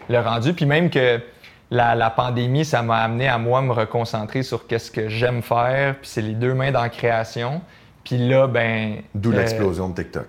le 0.08 0.20
rendu. 0.22 0.54
Puis 0.54 0.66
même 0.66 0.90
que 0.90 1.20
la, 1.69 1.95
la 1.95 2.10
pandémie, 2.10 2.63
ça 2.65 2.82
m'a 2.82 2.97
amené 2.99 3.27
à 3.27 3.38
moi 3.38 3.62
me 3.62 3.71
reconcentrer 3.73 4.43
sur 4.43 4.67
qu'est-ce 4.67 4.89
que 4.91 5.10
j'aime 5.10 5.41
faire. 5.41 5.95
Puis 6.01 6.10
c'est 6.10 6.21
les 6.21 6.34
deux 6.34 6.53
mains 6.53 6.71
dans 6.71 6.82
la 6.82 6.89
création. 6.89 7.62
Puis 8.03 8.17
là, 8.17 8.47
ben. 8.47 8.97
D'où 9.13 9.32
euh, 9.34 9.38
l'explosion 9.38 9.89
de 9.89 9.95
TikTok. 9.95 10.27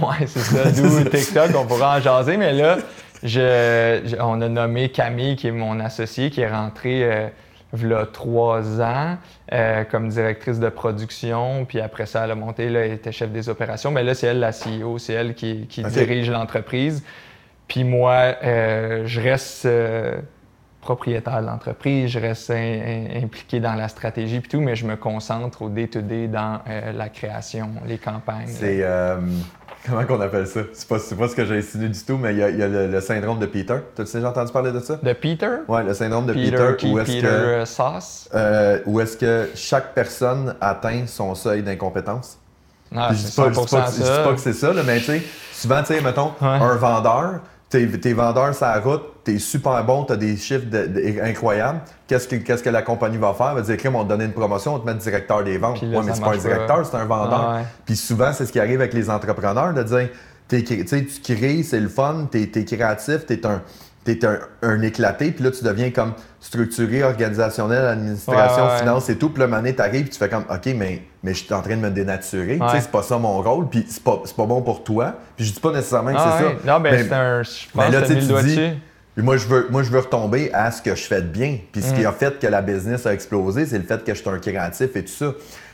Ouais, 0.00 0.26
c'est 0.26 0.38
ça. 0.40 0.70
D'où 0.70 1.04
TikTok, 1.08 1.50
on 1.56 1.66
pourra 1.66 1.96
en 1.96 2.00
jaser. 2.00 2.36
Mais 2.36 2.52
là, 2.52 2.76
je, 3.22 4.00
je- 4.04 4.16
on 4.20 4.40
a 4.40 4.48
nommé 4.48 4.90
Camille, 4.90 5.34
qui 5.36 5.48
est 5.48 5.52
mon 5.52 5.80
associée, 5.80 6.30
qui 6.30 6.40
est 6.40 6.48
rentrée 6.50 7.02
euh, 7.04 7.28
v'là 7.72 8.06
trois 8.12 8.80
ans 8.80 9.16
euh, 9.52 9.82
comme 9.84 10.08
directrice 10.08 10.60
de 10.60 10.68
production. 10.68 11.64
Puis 11.64 11.80
après 11.80 12.06
ça, 12.06 12.24
elle 12.24 12.30
a 12.30 12.34
monté, 12.36 12.68
là, 12.68 12.86
elle 12.86 12.92
était 12.92 13.10
chef 13.12 13.30
des 13.30 13.48
opérations. 13.48 13.90
Mais 13.90 14.04
là, 14.04 14.14
c'est 14.14 14.28
elle 14.28 14.38
la 14.40 14.52
CEO, 14.52 14.98
c'est 14.98 15.14
elle 15.14 15.34
qui, 15.34 15.66
dirige 15.90 16.30
l'entreprise. 16.30 17.02
Puis 17.66 17.82
moi, 17.82 18.36
euh, 18.44 19.02
je 19.06 19.20
reste 19.20 19.66
propriétaire 20.86 21.40
de 21.42 21.46
l'entreprise, 21.46 22.08
je 22.10 22.20
reste 22.20 22.50
impliqué 22.50 23.58
dans 23.58 23.74
la 23.74 23.88
stratégie 23.88 24.38
puis 24.38 24.48
tout, 24.48 24.60
mais 24.60 24.76
je 24.76 24.86
me 24.86 24.94
concentre 24.96 25.62
au 25.62 25.68
day-to-day 25.68 26.28
dans 26.28 26.60
euh, 26.68 26.92
la 26.92 27.08
création, 27.08 27.70
les 27.86 27.98
campagnes. 27.98 28.46
C'est. 28.46 28.78
euh, 28.82 29.16
comment 29.84 30.04
qu'on 30.04 30.20
appelle 30.20 30.46
ça? 30.46 30.60
C'est 30.72 30.86
pas, 30.88 30.98
pas 31.18 31.28
ce 31.28 31.34
que 31.34 31.44
j'ai 31.44 31.58
insinué 31.58 31.88
du 31.88 31.98
tout, 32.04 32.16
mais 32.16 32.32
il 32.34 32.38
y 32.38 32.42
a, 32.44 32.50
il 32.50 32.56
y 32.56 32.62
a 32.62 32.68
le, 32.68 32.86
le 32.86 33.00
syndrome 33.00 33.40
de 33.40 33.46
Peter. 33.46 33.78
T'as-tu 33.96 34.12
déjà 34.16 34.28
entendu 34.30 34.52
parler 34.52 34.70
de 34.70 34.78
ça? 34.78 34.96
De 35.02 35.12
Peter? 35.12 35.48
Ouais, 35.66 35.82
le 35.82 35.92
syndrome 35.92 36.26
de 36.26 36.32
Peter, 36.32 36.50
Peter, 36.50 36.76
qui? 36.78 36.92
où 36.92 36.98
est-ce 37.00 37.20
que, 37.20 37.26
euh, 37.26 37.64
Sauce? 37.66 38.28
euh, 38.34 38.78
où 38.86 39.00
est-ce 39.00 39.16
que 39.16 39.50
chaque 39.56 39.92
personne 39.92 40.54
atteint 40.60 41.06
son 41.08 41.34
seuil 41.34 41.62
d'incompétence. 41.64 42.38
Ah, 42.94 43.08
je 43.10 43.16
dis 43.26 43.32
pas, 43.34 43.48
je 43.48 43.50
dis 43.50 43.56
100% 43.66 43.70
pas 43.70 43.82
que- 43.82 43.90
je 43.92 43.96
dis 43.96 44.04
ça. 44.06 44.22
pas 44.22 44.32
que 44.34 44.40
c'est 44.40 44.52
ça, 44.52 44.72
là, 44.72 44.82
mais 44.86 44.98
tu 45.00 45.06
sais, 45.06 45.22
souvent, 45.52 45.80
tu 45.80 45.86
sais, 45.86 46.00
mettons, 46.00 46.32
Ouais. 46.40 46.46
un 46.60 46.76
vendeur, 46.76 47.40
t'es 47.68 47.84
t'es 47.88 48.12
vendeur 48.12 48.54
sur 48.54 48.64
la 48.66 48.78
route, 48.78 49.02
t'es 49.26 49.38
super 49.40 49.82
bon, 49.84 50.04
t'as 50.04 50.14
des 50.16 50.36
chiffres 50.36 50.66
de- 50.70 50.86
de- 50.86 51.20
incroyables. 51.20 51.80
Qu'est-ce 52.06 52.28
que, 52.28 52.36
qu'est-ce 52.36 52.62
que 52.62 52.70
la 52.70 52.82
compagnie 52.82 53.16
va 53.18 53.34
faire? 53.34 53.48
Elle 53.50 53.56
va 53.56 53.62
dire, 53.62 53.76
Crime, 53.76 53.96
on 53.96 54.04
te 54.04 54.08
donner 54.08 54.24
une 54.26 54.32
promotion, 54.32 54.74
on 54.74 54.78
te 54.78 54.86
met 54.86 54.94
directeur 54.94 55.42
des 55.42 55.58
ventes. 55.58 55.82
Là, 55.82 55.98
ouais, 55.98 56.04
mais 56.06 56.14
c'est 56.14 56.22
pas 56.22 56.32
un 56.34 56.36
directeur, 56.38 56.86
c'est 56.86 56.96
un 56.96 57.04
vendeur. 57.06 57.48
Ah 57.50 57.56
ouais. 57.56 57.62
Puis 57.84 57.96
souvent, 57.96 58.32
c'est 58.32 58.46
ce 58.46 58.52
qui 58.52 58.60
arrive 58.60 58.80
avec 58.80 58.94
les 58.94 59.10
entrepreneurs, 59.10 59.74
de 59.74 59.82
dire, 59.82 60.08
t'es 60.46 60.62
tu 60.62 60.84
tu 60.84 61.34
crées, 61.34 61.62
c'est 61.64 61.80
le 61.80 61.88
fun, 61.88 62.28
t'es 62.30 62.48
es 62.54 62.64
créatif, 62.64 63.26
t'es 63.26 63.44
un, 63.44 63.62
t'es 64.04 64.24
un, 64.24 64.38
un 64.62 64.80
éclaté, 64.82 65.32
puis 65.32 65.42
là, 65.42 65.50
tu 65.50 65.64
deviens 65.64 65.90
comme 65.90 66.12
structuré, 66.38 67.02
organisationnel, 67.02 67.84
administration, 67.86 68.40
Ouais, 68.62 68.62
ouais, 68.68 68.72
ouais. 68.74 68.78
finance 68.78 69.08
et 69.10 69.16
tout. 69.16 69.30
Puis 69.30 69.40
là, 69.40 69.48
mané, 69.48 69.74
t'arrives, 69.74 70.08
tu 70.08 70.16
fais 70.16 70.28
comme, 70.28 70.44
OK, 70.48 70.66
mais, 70.76 71.02
mais 71.24 71.34
je 71.34 71.42
suis 71.44 71.52
en 71.52 71.60
train 71.62 71.74
de 71.74 71.80
me 71.80 71.90
dénaturer. 71.90 72.60
Tu 72.62 72.68
sais, 72.68 72.80
c'est 72.82 72.90
pas 72.92 73.02
ça 73.02 73.18
mon 73.18 73.42
rôle, 73.42 73.68
puis 73.68 73.84
c'est 73.88 74.04
pas, 74.04 74.20
c'est 74.24 74.36
pas 74.36 74.46
bon 74.46 74.62
pour 74.62 74.84
toi. 74.84 75.14
Puis 75.36 75.46
je 75.46 75.52
dis 75.54 75.58
pas 75.58 75.72
nécessairement 75.72 76.12
que 76.12 76.18
Ah 76.20 76.36
c'est 76.38 76.44
ouais. 76.46 76.56
ça. 76.64 76.72
Non, 76.72 76.78
ben, 76.80 76.92
Mais- 76.94 77.02
c'est 77.02 77.12
un. 77.12 77.42
Je 77.42 77.50
pense 77.74 77.84
mais 77.84 77.90
là, 77.90 78.02
que 78.02 78.06
tu 78.06 78.18
tu 78.24 78.32
le 78.32 78.42
dis-. 78.44 78.78
Puis 79.16 79.24
moi, 79.24 79.36
je 79.38 79.46
veux, 79.48 79.66
moi, 79.70 79.82
je 79.82 79.90
veux 79.90 79.98
retomber 79.98 80.50
à 80.52 80.70
ce 80.70 80.82
que 80.82 80.94
je 80.94 81.02
fais 81.04 81.22
de 81.22 81.26
bien. 81.26 81.58
Puis 81.72 81.80
ce 81.82 81.92
qui 81.94 82.02
Mm. 82.02 82.06
a 82.06 82.12
fait 82.12 82.38
que 82.38 82.46
la 82.46 82.60
business 82.62 83.06
a 83.06 83.14
explosé, 83.14 83.64
c'est 83.66 83.78
le 83.78 83.84
fait 83.84 84.04
que 84.04 84.14
je 84.14 84.20
suis 84.20 84.28
un 84.30 84.38
créatif 84.38 84.94
et 84.94 85.02
tout 85.04 85.12
ça. 85.12 85.32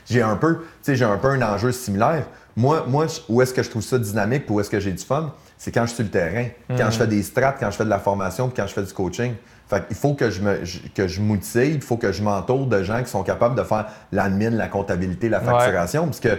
J'ai 0.09 0.21
un 0.21 0.35
peu, 0.37 0.55
tu 0.59 0.63
sais, 0.83 0.95
j'ai 0.95 1.03
un 1.05 1.17
peu 1.17 1.27
un 1.29 1.41
enjeu 1.41 1.71
similaire. 1.73 2.25
Moi, 2.55 2.85
moi, 2.87 3.05
où 3.29 3.41
est-ce 3.41 3.53
que 3.53 3.61
je 3.61 3.69
trouve 3.69 3.81
ça 3.83 3.97
dynamique, 3.99 4.43
où 4.49 4.59
est-ce 4.61 4.69
que 4.69 4.79
j'ai 4.79 4.91
du 4.93 5.03
fun, 5.03 5.33
c'est 5.57 5.71
quand 5.71 5.81
je 5.83 5.87
suis 5.87 5.95
sur 5.97 6.03
le 6.05 6.09
terrain, 6.11 6.45
quand 6.69 6.87
Mm. 6.87 6.91
je 6.91 6.97
fais 6.97 7.07
des 7.07 7.21
strats, 7.23 7.53
quand 7.59 7.69
je 7.69 7.75
fais 7.77 7.83
de 7.85 7.89
la 7.89 7.99
formation, 7.99 8.47
puis 8.47 8.55
quand 8.61 8.67
je 8.67 8.73
fais 8.73 8.83
du 8.83 8.93
coaching. 8.93 9.33
Fait 9.69 9.83
il 9.89 9.95
faut 9.95 10.13
que 10.13 10.29
je 10.29 10.41
me, 10.41 10.63
je- 10.63 10.79
que 10.95 11.07
je 11.07 11.19
m'outille, 11.21 11.73
il 11.75 11.81
faut 11.81 11.97
que 11.97 12.11
je 12.13 12.21
m'entoure 12.23 12.67
de 12.67 12.81
gens 12.83 13.01
qui 13.03 13.09
sont 13.09 13.23
capables 13.23 13.55
de 13.55 13.63
faire 13.63 13.87
l'admin, 14.13 14.51
la 14.51 14.67
comptabilité, 14.67 15.27
la 15.29 15.39
facturation, 15.41 16.05
parce 16.05 16.19
que 16.19 16.37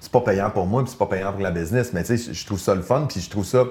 c'est 0.00 0.12
pas 0.12 0.20
payant 0.20 0.48
pour 0.50 0.66
moi, 0.66 0.82
puis 0.82 0.90
c'est 0.90 0.98
pas 0.98 1.06
payant 1.06 1.32
pour 1.32 1.42
la 1.42 1.50
business, 1.50 1.92
mais 1.92 2.02
tu 2.02 2.16
sais, 2.16 2.32
je- 2.32 2.38
je 2.38 2.46
trouve 2.46 2.58
ça 2.60 2.74
le 2.74 2.80
fun, 2.82 3.06
puis 3.08 3.20
je 3.20 3.28
trouve 3.28 3.44
ça 3.44 3.64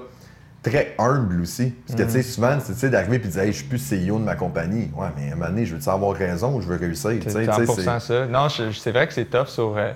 très 0.64 0.96
humble 0.98 1.42
aussi. 1.42 1.74
Parce 1.88 1.98
que, 2.00 2.04
tu 2.04 2.12
sais, 2.12 2.24
souvent, 2.24 2.58
c'est 2.62 2.90
d'arriver 2.90 3.16
et 3.18 3.20
de 3.20 3.28
dire, 3.28 3.42
hey, 3.44 3.52
je 3.54 3.58
suis 3.60 3.68
plus 3.68 3.80
CEO 3.80 4.20
de 4.20 4.24
ma 4.24 4.36
compagnie. 4.36 4.90
Ouais, 4.96 5.08
mais 5.18 5.30
à 5.30 5.34
un 5.34 5.36
moment 5.36 5.50
donné, 5.50 5.66
je 5.66 5.76
veux 5.76 5.90
avoir 5.90 6.16
raison 6.16 6.56
ou 6.56 6.62
je 6.62 6.68
veux 6.68 6.78
réussir? 6.78 7.12
C'est 7.12 7.26
tu 7.26 7.32
sais, 7.32 7.46
100% 7.46 8.00
ça. 8.00 8.26
Non, 8.28 8.48
c'est 8.50 8.92
vrai 8.92 9.08
que 9.08 9.14
c'est 9.14 9.26
tough 9.26 9.48
sur. 9.48 9.76
euh, 9.78 9.92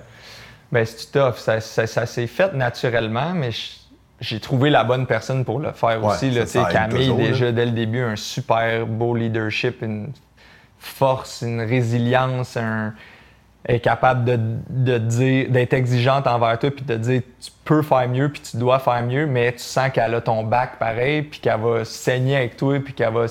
ben, 0.72 0.84
c'est 0.84 1.10
tough. 1.12 1.36
Ça, 1.36 1.60
ça- 1.60 1.86
ça 1.86 2.06
s'est 2.06 2.26
fait 2.26 2.52
naturellement, 2.54 3.32
mais 3.34 3.50
j'ai 4.20 4.40
trouvé 4.40 4.70
la 4.70 4.84
bonne 4.84 5.06
personne 5.06 5.44
pour 5.44 5.60
le 5.60 5.72
faire 5.72 6.02
Ouais, 6.02 6.14
aussi. 6.14 6.30
Là, 6.30 6.42
Tu 6.42 6.48
sais, 6.52 6.62
ça 6.62 6.68
Camille, 6.70 6.98
toujours, 7.08 7.18
là. 7.20 7.26
déjà 7.26 7.52
dès 7.52 7.66
le 7.66 7.72
début, 7.72 8.00
un 8.00 8.16
super 8.16 8.86
beau 8.86 9.14
leadership, 9.14 9.82
une 9.82 10.12
force, 10.78 11.42
une 11.42 11.60
résilience, 11.60 12.56
un 12.56 12.94
est 13.66 13.80
capable 13.80 14.24
de, 14.24 14.38
de 14.68 14.98
dire, 14.98 15.50
d'être 15.50 15.72
exigeante 15.72 16.26
envers 16.26 16.58
toi, 16.58 16.70
puis 16.70 16.84
de 16.84 16.96
dire 16.96 17.22
tu 17.40 17.50
peux 17.64 17.82
faire 17.82 18.08
mieux, 18.08 18.28
puis 18.28 18.42
tu 18.42 18.58
dois 18.58 18.78
faire 18.78 19.02
mieux, 19.02 19.26
mais 19.26 19.52
tu 19.52 19.60
sens 19.60 19.90
qu'elle 19.90 20.14
a 20.14 20.20
ton 20.20 20.44
bac 20.44 20.78
pareil, 20.78 21.22
puis 21.22 21.40
qu'elle 21.40 21.60
va 21.60 21.84
saigner 21.84 22.36
avec 22.36 22.56
toi, 22.56 22.78
puis 22.80 22.92
qu'elle 22.92 23.12
va 23.12 23.26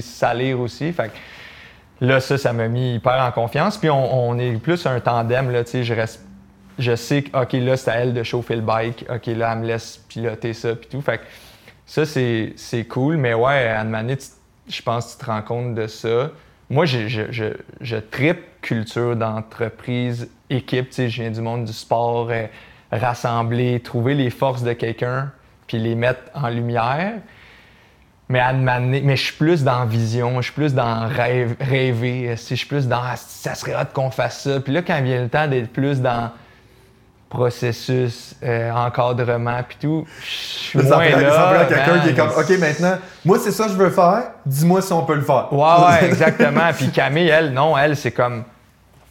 salir 0.00 0.60
aussi. 0.60 0.92
Fait 0.92 1.08
que 1.08 2.06
là, 2.06 2.20
ça, 2.20 2.38
ça 2.38 2.52
m'a 2.52 2.68
mis 2.68 2.96
hyper 2.96 3.20
en 3.20 3.32
confiance. 3.32 3.76
Puis 3.76 3.90
on, 3.90 4.38
est 4.38 4.56
plus 4.58 4.86
un 4.86 5.00
tandem, 5.00 5.50
là, 5.50 5.62
je 5.64 5.94
reste. 5.94 6.20
Je 6.76 6.96
sais 6.96 7.22
que, 7.22 7.40
OK, 7.40 7.52
là, 7.52 7.76
c'est 7.76 7.90
à 7.90 7.94
elle 7.94 8.14
de 8.14 8.22
chauffer 8.24 8.56
le 8.56 8.62
bike. 8.62 9.06
OK, 9.08 9.26
là, 9.26 9.52
elle 9.52 9.58
me 9.60 9.66
laisse 9.66 9.98
piloter 10.08 10.52
ça, 10.54 10.74
puis 10.74 10.88
tout. 10.88 11.00
Fait 11.00 11.18
que 11.18 11.24
ça, 11.86 12.04
c'est 12.04 12.84
cool. 12.88 13.16
Mais 13.16 13.34
ouais, 13.34 13.68
à 13.68 13.82
une 13.82 13.90
manière, 13.90 14.16
je 14.68 14.82
pense 14.82 15.06
que 15.06 15.18
tu 15.18 15.24
te 15.24 15.30
rends 15.30 15.42
compte 15.42 15.74
de 15.74 15.86
ça. 15.86 16.30
Moi, 16.70 16.86
je, 16.86 17.08
je, 17.08 17.96
tripe 17.96 18.42
culture 18.62 19.16
d'entreprise, 19.16 20.30
équipe. 20.48 20.88
Tu 20.88 20.94
sais, 20.94 21.08
je 21.08 21.22
viens 21.22 21.30
du 21.30 21.40
monde 21.40 21.64
du 21.64 21.72
sport, 21.72 22.30
euh, 22.30 22.46
rassembler, 22.90 23.80
trouver 23.80 24.14
les 24.14 24.30
forces 24.30 24.62
de 24.62 24.72
quelqu'un, 24.72 25.30
puis 25.66 25.78
les 25.78 25.94
mettre 25.94 26.22
en 26.34 26.48
lumière. 26.48 27.14
Mais 28.30 28.40
à 28.40 28.54
mais 28.54 29.16
je 29.16 29.22
suis 29.22 29.34
plus 29.34 29.64
dans 29.64 29.84
vision, 29.84 30.40
je 30.40 30.46
suis 30.46 30.54
plus 30.54 30.72
dans 30.72 31.06
rêve, 31.06 31.56
rêver, 31.60 32.30
euh, 32.30 32.36
je 32.36 32.54
suis 32.54 32.66
plus 32.66 32.88
dans 32.88 33.00
Ah, 33.02 33.16
ça 33.16 33.54
serait 33.54 33.74
hâte 33.74 33.92
qu'on 33.92 34.10
fasse 34.10 34.42
ça. 34.44 34.60
Puis 34.60 34.72
là, 34.72 34.80
quand 34.80 35.00
vient 35.02 35.22
le 35.22 35.28
temps 35.28 35.46
d'être 35.46 35.70
plus 35.70 36.00
dans 36.00 36.30
processus, 37.34 38.34
euh, 38.42 38.70
encadrement, 38.70 39.60
puis 39.66 39.76
tout, 39.80 40.06
je 40.20 40.26
suis 40.26 40.78
Ça 40.82 40.96
moins 40.96 41.10
prend, 41.10 41.20
là. 41.20 41.30
ça 41.32 41.54
prend 41.54 41.66
quelqu'un 41.66 41.98
qui 42.00 42.08
est 42.08 42.14
comme, 42.14 42.30
OK, 42.30 42.58
maintenant, 42.58 42.96
moi, 43.24 43.38
c'est 43.38 43.50
ça 43.52 43.64
que 43.64 43.70
je 43.72 43.76
veux 43.76 43.90
faire, 43.90 44.22
dis-moi 44.46 44.80
si 44.82 44.92
on 44.92 45.04
peut 45.04 45.14
le 45.16 45.22
faire. 45.22 45.52
Ouais, 45.52 45.60
ouais, 45.86 46.04
exactement. 46.08 46.70
Puis 46.76 46.90
Camille, 46.90 47.28
elle, 47.28 47.52
non, 47.52 47.76
elle, 47.76 47.96
c'est 47.96 48.12
comme, 48.12 48.44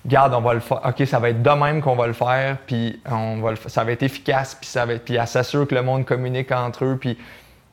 regarde, 0.06 0.34
on 0.34 0.42
va 0.42 0.54
le 0.54 0.60
faire. 0.60 0.82
OK, 0.86 1.06
ça 1.08 1.20
va 1.20 1.30
être 1.30 1.42
de 1.44 1.50
même 1.50 1.82
qu'on 1.82 1.96
va 1.96 2.08
le 2.08 2.14
faire, 2.14 2.58
puis 2.66 3.00
on 3.10 3.40
va 3.42 3.52
le 3.52 3.58
ça 3.68 3.84
va 3.84 3.92
être 3.92 4.04
efficace, 4.04 4.56
puis 4.60 4.70
ça 4.70 4.86
va 4.86 4.94
être, 4.94 5.06
puis 5.06 5.16
elle 5.16 5.28
s'assure 5.28 5.68
que 5.68 5.76
le 5.76 5.84
monde 5.84 6.06
communique 6.06 6.52
entre 6.52 6.86
eux, 6.86 6.98
puis 7.00 7.18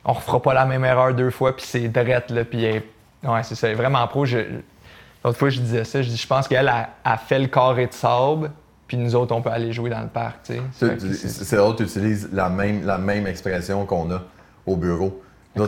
on 0.05 0.13
refera 0.13 0.41
pas 0.41 0.55
la 0.55 0.65
même 0.67 0.85
erreur 0.85 1.15
deux 1.15 1.31
fois, 1.31 1.55
puis 1.57 1.65
c'est 1.67 1.89
drette, 1.89 2.31
là, 2.31 2.45
puis 2.45 2.65
elle- 2.65 2.83
ouais, 3.29 3.43
c'est 3.43 3.55
ça, 3.55 3.67
elle 3.69 3.75
est 3.75 3.77
vraiment 3.77 4.07
pro. 4.09 4.25
Je- 4.25 4.39
L'autre 5.23 5.39
fois, 5.39 5.51
je 5.51 5.61
disais 5.61 5.85
ça, 5.85 6.01
je 6.01 6.09
dis, 6.09 6.17
je 6.17 6.27
pense 6.27 6.49
qu'elle 6.49 6.67
a, 6.69 6.89
a 7.05 7.19
fait 7.19 7.39
le 7.39 7.47
carré 7.49 7.87
de 7.87 7.93
sable, 7.93 8.51
puis 8.91 8.97
nous 8.99 9.15
autres, 9.15 9.33
on 9.33 9.41
peut 9.41 9.51
aller 9.51 9.73
jouer 9.73 9.89
dans 9.89 10.01
le 10.01 10.09
parc, 10.09 10.43
tu. 10.47 10.55
Tu- 10.81 10.97
tu- 10.99 11.15
c'est- 11.15 11.55
drôle, 11.57 11.77
tu 11.77 11.85
utilises 11.85 12.29
la 12.33 12.49
même, 12.49 12.85
la 12.85 12.99
même 12.99 13.25
expression 13.29 13.87
qu'on 13.87 14.11
a 14.11 14.21
au 14.67 14.75
bureau. 14.75 15.23
Tu 15.55 15.61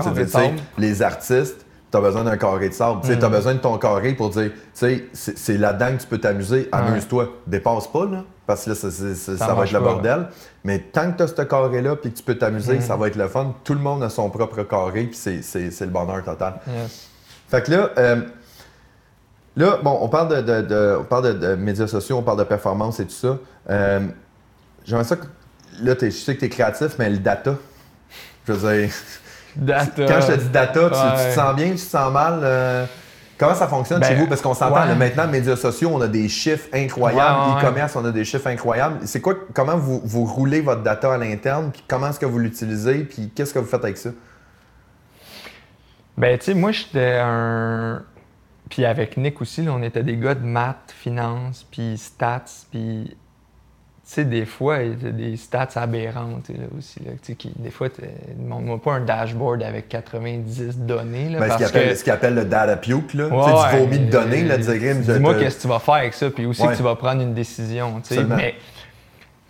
les 0.76 1.02
artistes, 1.02 1.64
tu 1.92 1.96
as 1.96 2.00
besoin 2.00 2.24
d'un 2.24 2.37
carré 2.37 2.68
de 2.68 2.74
sable. 2.74 3.00
Tu 3.02 3.06
sais, 3.14 3.22
as 3.24 3.28
Mm. 3.28 3.30
besoin 3.32 3.54
de 3.54 3.58
ton 3.61 3.78
carré 3.78 4.14
pour 4.14 4.30
dire, 4.30 4.50
tu 4.50 4.61
sais, 4.72 5.04
c'est 5.12 5.56
là-dedans 5.56 5.96
que 5.96 6.00
tu 6.02 6.08
peux 6.08 6.18
t'amuser, 6.18 6.68
amuse-toi. 6.72 7.28
Dépasse 7.46 7.87
pas, 7.87 8.06
là, 8.06 8.24
parce 8.44 8.64
que 8.64 8.70
là, 8.70 8.74
ça, 8.74 8.88
va 9.54 9.62
être 9.62 9.72
le 9.72 9.78
pas, 9.78 9.85
bordel. 9.85 10.26
Mais 10.64 10.80
tant 10.80 11.12
que 11.12 11.18
tu 11.18 11.22
as 11.22 11.28
ce 11.28 11.42
carré-là 11.42 11.94
puis 11.94 12.11
que 12.11 12.16
tu 12.16 12.24
peux 12.24 12.37
t'amuser, 12.37 12.78
Mm. 12.78 12.80
ça 12.80 12.96
va 12.96 13.06
être 13.06 13.14
le 13.14 13.28
fun. 13.28 13.54
Tout 13.62 13.74
le 13.74 13.80
monde 13.80 14.02
a 14.02 14.08
son 14.08 14.28
propre 14.30 14.64
carré, 14.64 15.04
puis 15.04 15.16
c'est- 15.42 15.80
le 15.80 15.87
bonheur 15.87 16.24
total. 16.24 16.54
Yes. 16.66 17.08
Fait 17.48 17.62
que 17.62 17.70
là, 17.70 17.90
euh, 17.98 18.22
là, 19.56 19.78
bon, 19.82 19.98
on 20.00 20.08
parle 20.08 20.28
de, 20.28 20.40
de- 20.40 20.66
de- 20.66 20.96
on 21.00 21.05
parle 21.05 21.34
de, 21.38 21.46
de 21.48 21.55
médias 21.55 21.86
sociaux, 21.86 22.16
on 22.18 22.22
parle 22.22 22.38
de 22.38 22.44
performance 22.44 23.00
et 23.00 23.05
tout 23.05 23.11
ça. 23.12 23.38
Euh, 23.70 24.00
J'aimerais 24.84 25.05
ça 25.05 25.16
que, 25.16 25.26
là, 25.82 25.94
t'es- 25.94 26.11
je 26.11 26.16
sais 26.16 26.34
que 26.34 26.40
tu 26.40 26.46
es 26.46 26.48
créatif, 26.48 26.92
mais 26.98 27.09
le 27.11 27.18
data, 27.18 27.55
je 28.48 28.53
veux 28.53 28.74
dire, 28.82 28.90
Data. 29.57 30.07
quand 30.07 30.20
je 30.22 30.26
te 30.28 30.40
dis 30.40 30.48
data, 30.48 30.80
tu, 30.88 30.90
te 31.28 31.34
sens 31.34 31.55
bien, 31.55 31.66
tu 31.68 31.74
te 31.74 31.78
sens 31.80 32.11
mal? 32.12 32.40
euh, 32.42 32.84
comment 33.38 33.55
ça 33.55 33.68
fonctionne 33.68 34.00
Ben, 34.00 34.09
chez 34.09 34.14
vous? 34.16 34.26
Parce 34.26 34.40
qu'on 34.40 34.55
s'entend, 34.55 34.74
ouais. 34.88 34.94
maintenant, 34.96 35.28
médias 35.28 35.57
sociaux, 35.57 35.90
on 35.92 36.00
a 36.00 36.09
des 36.09 36.28
chiffres 36.28 36.66
incroyables, 36.72 37.53
ouais, 37.55 37.61
e-commerce, 37.62 37.94
on 37.96 38.05
a 38.05 38.11
des 38.11 38.24
chiffres 38.24 38.46
incroyables. 38.48 39.00
C'est 39.05 39.20
quoi, 39.20 39.34
comment 39.55 39.76
vous, 39.76 40.00
vous 40.05 40.24
roulez 40.24 40.62
votre 40.62 40.82
data 40.82 41.12
à 41.12 41.18
l'interne, 41.18 41.70
puis 41.72 41.84
comment 41.86 42.09
est-ce 42.09 42.18
que 42.18 42.26
vous 42.26 42.38
l'utilisez, 42.38 43.05
puis 43.05 43.30
qu'est-ce 43.34 43.53
que 43.55 43.59
vous 43.61 43.66
faites 43.66 43.84
avec 43.84 43.98
ça? 43.98 44.11
Ben, 46.16 46.38
tu 46.38 46.46
sais, 46.46 46.55
moi, 46.55 46.72
j'étais 46.72 47.18
un. 47.22 48.03
Puis 48.73 48.87
avec 48.87 49.18
Nick 49.18 49.43
aussi, 49.43 49.61
là, 49.61 49.73
on 49.75 49.83
était 49.83 50.03
des 50.03 50.16
gars 50.16 50.35
de 50.35 50.47
maths, 50.47 50.95
finance, 50.97 51.66
puis 51.70 51.99
stats, 51.99 52.45
puis 52.70 53.14
sais, 54.03 54.25
des 54.25 54.47
fois, 54.47 54.79
il 54.83 55.03
y 55.03 55.07
a 55.09 55.11
des 55.11 55.37
stats 55.37 55.68
aberrantes 55.77 56.49
là, 56.49 56.64
aussi. 56.79 57.01
Là, 57.01 57.11
tu 57.12 57.18
sais, 57.23 57.35
qui, 57.35 57.53
des 57.59 57.68
fois, 57.70 57.89
ne 58.39 58.49
montre 58.49 58.83
pas 58.83 58.95
un 58.95 59.01
dashboard 59.01 59.62
avec 59.62 59.91
90 59.91 60.79
données. 60.79 61.29
Là, 61.29 61.41
Ben, 61.41 61.51
ce 61.51 61.57
qu'ils 61.59 61.66
appellent, 61.66 62.03
que- 62.03 62.11
appellent 62.11 62.35
le 62.35 62.45
data 62.47 62.79
puke, 62.79 63.12
là. 63.12 63.27
Ouais, 63.29 63.45
tu 63.45 63.45
sais, 63.45 63.51
du 63.51 63.75
ouais, 63.75 63.79
vomi 63.85 63.99
de 64.07 64.11
données, 64.11 64.43
là, 64.45 64.55
euh, 64.55 64.95
Dis-moi 64.95 65.35
qu'est-ce 65.35 65.57
que 65.59 65.62
tu 65.62 65.68
vas 65.68 65.79
faire 65.79 65.95
avec 65.97 66.14
ça, 66.14 66.31
puis 66.31 66.47
aussi 66.47 66.62
Ouais. 66.62 66.68
que 66.73 66.77
tu 66.79 66.83
vas 66.83 66.95
prendre 66.97 67.20
une 67.20 67.35
décision. 67.35 68.01
tu. 68.01 68.18
Mais, 68.25 68.55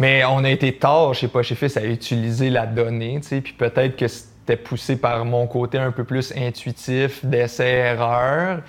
mais 0.00 0.24
on 0.24 0.42
a 0.42 0.50
été 0.50 0.76
tard 0.76 1.14
chez 1.14 1.28
Pas 1.28 1.44
chez 1.44 1.54
Fils 1.54 1.76
à 1.76 1.84
utiliser 1.84 2.50
la 2.50 2.66
donnée, 2.66 3.20
tu 3.22 3.28
sais, 3.28 3.40
puis 3.40 3.52
peut-être 3.52 3.94
que 3.94 4.08
c'était 4.08 4.56
poussé 4.56 4.96
par 4.96 5.24
mon 5.24 5.46
côté 5.46 5.78
un 5.78 5.92
peu 5.92 6.02
plus 6.02 6.32
intuitif, 6.36 7.24
d'essai-erreur. 7.24 8.62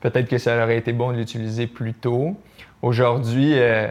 Peut-être 0.00 0.28
que 0.28 0.38
ça 0.38 0.62
aurait 0.62 0.78
été 0.78 0.92
bon 0.92 1.12
de 1.12 1.16
l'utiliser 1.16 1.66
plus 1.66 1.94
tôt. 1.94 2.36
Aujourd'hui, 2.82 3.58
euh, 3.58 3.88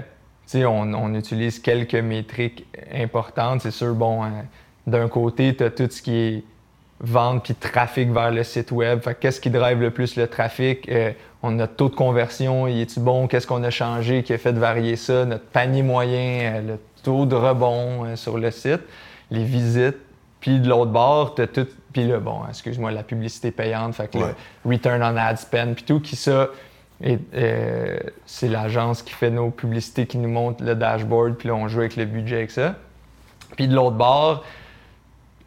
on, 0.55 0.93
on 0.93 1.13
utilise 1.13 1.59
quelques 1.59 1.95
métriques 1.95 2.65
importantes. 2.93 3.61
C'est 3.61 3.71
sûr, 3.71 3.93
bon, 3.93 4.23
euh, 4.23 4.27
d'un 4.85 5.09
côté, 5.09 5.55
tu 5.55 5.63
as 5.63 5.69
tout 5.69 5.89
ce 5.89 6.01
qui 6.01 6.15
est 6.15 6.43
vente 6.99 7.43
puis 7.43 7.53
trafic 7.53 8.09
vers 8.11 8.31
le 8.31 8.43
site 8.43 8.71
web. 8.71 9.01
Qu'est-ce 9.19 9.39
qui 9.39 9.49
drive 9.49 9.81
le 9.81 9.91
plus 9.91 10.15
le 10.15 10.27
trafic? 10.27 10.89
Euh, 10.89 11.11
on 11.43 11.49
a 11.49 11.51
notre 11.51 11.75
taux 11.75 11.89
de 11.89 11.95
conversion, 11.95 12.67
il 12.67 12.81
est-tu 12.81 12.99
bon? 12.99 13.27
Qu'est-ce 13.27 13.45
qu'on 13.45 13.63
a 13.63 13.69
changé 13.69 14.23
qui 14.23 14.33
a 14.33 14.37
fait 14.37 14.53
varier 14.53 14.95
ça? 14.95 15.25
Notre 15.25 15.45
panier 15.45 15.83
moyen, 15.83 16.39
euh, 16.41 16.61
le 16.61 16.79
taux 17.03 17.25
de 17.25 17.35
rebond 17.35 18.05
euh, 18.05 18.15
sur 18.15 18.37
le 18.37 18.49
site, 18.49 18.81
les 19.29 19.43
visites. 19.43 19.97
Puis 20.47 20.61
de 20.61 20.69
l'autre 20.69 20.91
bord, 20.91 21.35
tu 21.35 21.41
as 21.41 21.47
tout. 21.47 21.67
Puis 21.91 22.07
là, 22.07 22.19
bon, 22.19 22.39
excuse-moi, 22.47 22.91
la 22.91 23.03
publicité 23.03 23.51
payante, 23.51 23.95
fait 23.95 24.09
que 24.09 24.17
Ouais. 24.17 24.33
le 24.63 24.71
return 24.71 25.03
on 25.03 25.17
ad 25.17 25.37
spend, 25.37 25.73
puis 25.75 25.83
tout, 25.83 25.99
qui 25.99 26.15
ça, 26.15 26.47
et, 27.03 27.19
euh, 27.35 27.99
c'est 28.25 28.47
l'agence 28.47 29.01
qui 29.01 29.11
fait 29.11 29.29
nos 29.29 29.49
publicités, 29.49 30.05
qui 30.07 30.17
nous 30.17 30.29
montre 30.29 30.63
le 30.63 30.73
dashboard, 30.75 31.33
puis 31.35 31.49
là, 31.49 31.55
on 31.55 31.67
joue 31.67 31.79
avec 31.81 31.97
le 31.97 32.05
budget 32.05 32.37
avec 32.37 32.51
ça. 32.51 32.75
Puis 33.57 33.67
de 33.67 33.75
l'autre 33.75 33.97
bord, 33.97 34.45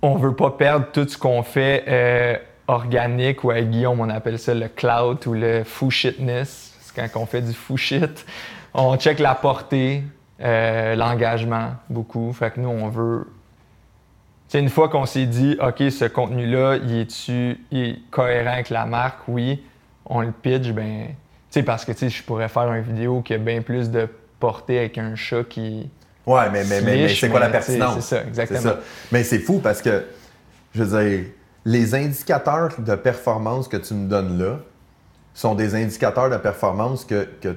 on 0.03 0.16
veut 0.16 0.34
pas 0.36 0.51
perdre 0.51 0.84
tout 0.92 1.09
ce 1.09 1.16
qu'on 1.16 1.42
fait 1.44 1.82
euh, 1.88 2.36
organique, 2.68 3.42
ou 3.42 3.53
avec 3.53 3.70
Guillaume, 3.70 4.01
on 4.01 4.11
appelle 4.11 4.38
ça 4.38 4.53
le 4.53 4.68
cloud 4.68 5.26
ou 5.26 5.32
le 5.32 5.64
fou 5.64 5.90
shitness. 5.90 6.76
C'est 6.82 6.94
quand 7.09 7.20
on 7.22 7.24
fait 7.24 7.40
du 7.40 7.55
fou 7.55 7.78
shit. 7.78 8.26
On 8.74 8.98
check 8.98 9.18
la 9.18 9.34
portée, 9.34 10.03
euh, 10.42 10.94
l'engagement, 10.94 11.70
beaucoup. 11.88 12.34
Fait 12.34 12.51
que 12.51 12.61
nous, 12.61 12.68
on 12.68 12.88
veut. 12.88 13.26
Une 14.55 14.68
fois 14.68 14.88
qu'on 14.88 15.07
s'est 15.07 15.26
dit, 15.26 15.57
OK, 15.61 15.76
ce 15.90 16.07
contenu-là, 16.07 16.76
il 16.76 16.98
est-tu 17.01 17.61
est 17.72 17.98
cohérent 18.11 18.53
avec 18.53 18.70
la 18.70 18.84
marque? 18.86 19.20
Oui, 19.28 19.62
on 20.07 20.22
le 20.22 20.32
pitch, 20.32 20.70
ben. 20.72 21.07
Tu 21.09 21.14
sais, 21.51 21.62
parce 21.62 21.84
que, 21.84 21.92
tu 21.92 21.98
sais, 21.98 22.09
je 22.09 22.22
pourrais 22.22 22.48
faire 22.48 22.72
une 22.72 22.82
vidéo 22.82 23.22
qui 23.22 23.34
a 23.34 23.38
bien 23.38 23.61
plus 23.62 23.90
de 23.90 24.09
portée 24.38 24.78
avec 24.78 24.98
un 24.98 25.14
chat 25.14 25.44
qui. 25.44 25.88
Ouais, 26.26 26.51
mais, 26.51 26.64
mais, 26.64 26.80
mais, 26.80 27.09
c'est 27.09 27.28
quoi 27.28 27.40
la 27.40 27.48
pertinence? 27.48 27.94
c'est- 28.01 28.16
ça, 28.16 28.22
exactement. 28.26 28.61
Ça. 28.61 28.80
Mais 29.11 29.24
c'est 29.24 29.38
fou 29.38 29.59
parce 29.62 29.82
que, 29.82 30.05
je 30.74 30.82
veux 30.82 31.03
dire, 31.05 31.24
les 31.64 31.94
indicateurs 31.94 32.70
de 32.78 32.94
performance 32.94 33.68
que 33.68 33.76
tu 33.76 33.94
me 33.94 34.09
donnes 34.09 34.38
là 34.38 34.59
sont 35.34 35.55
des 35.55 35.74
indicateurs 35.74 36.30
de 36.30 36.36
performance 36.36 37.05
que, 37.05 37.28
que, 37.40 37.57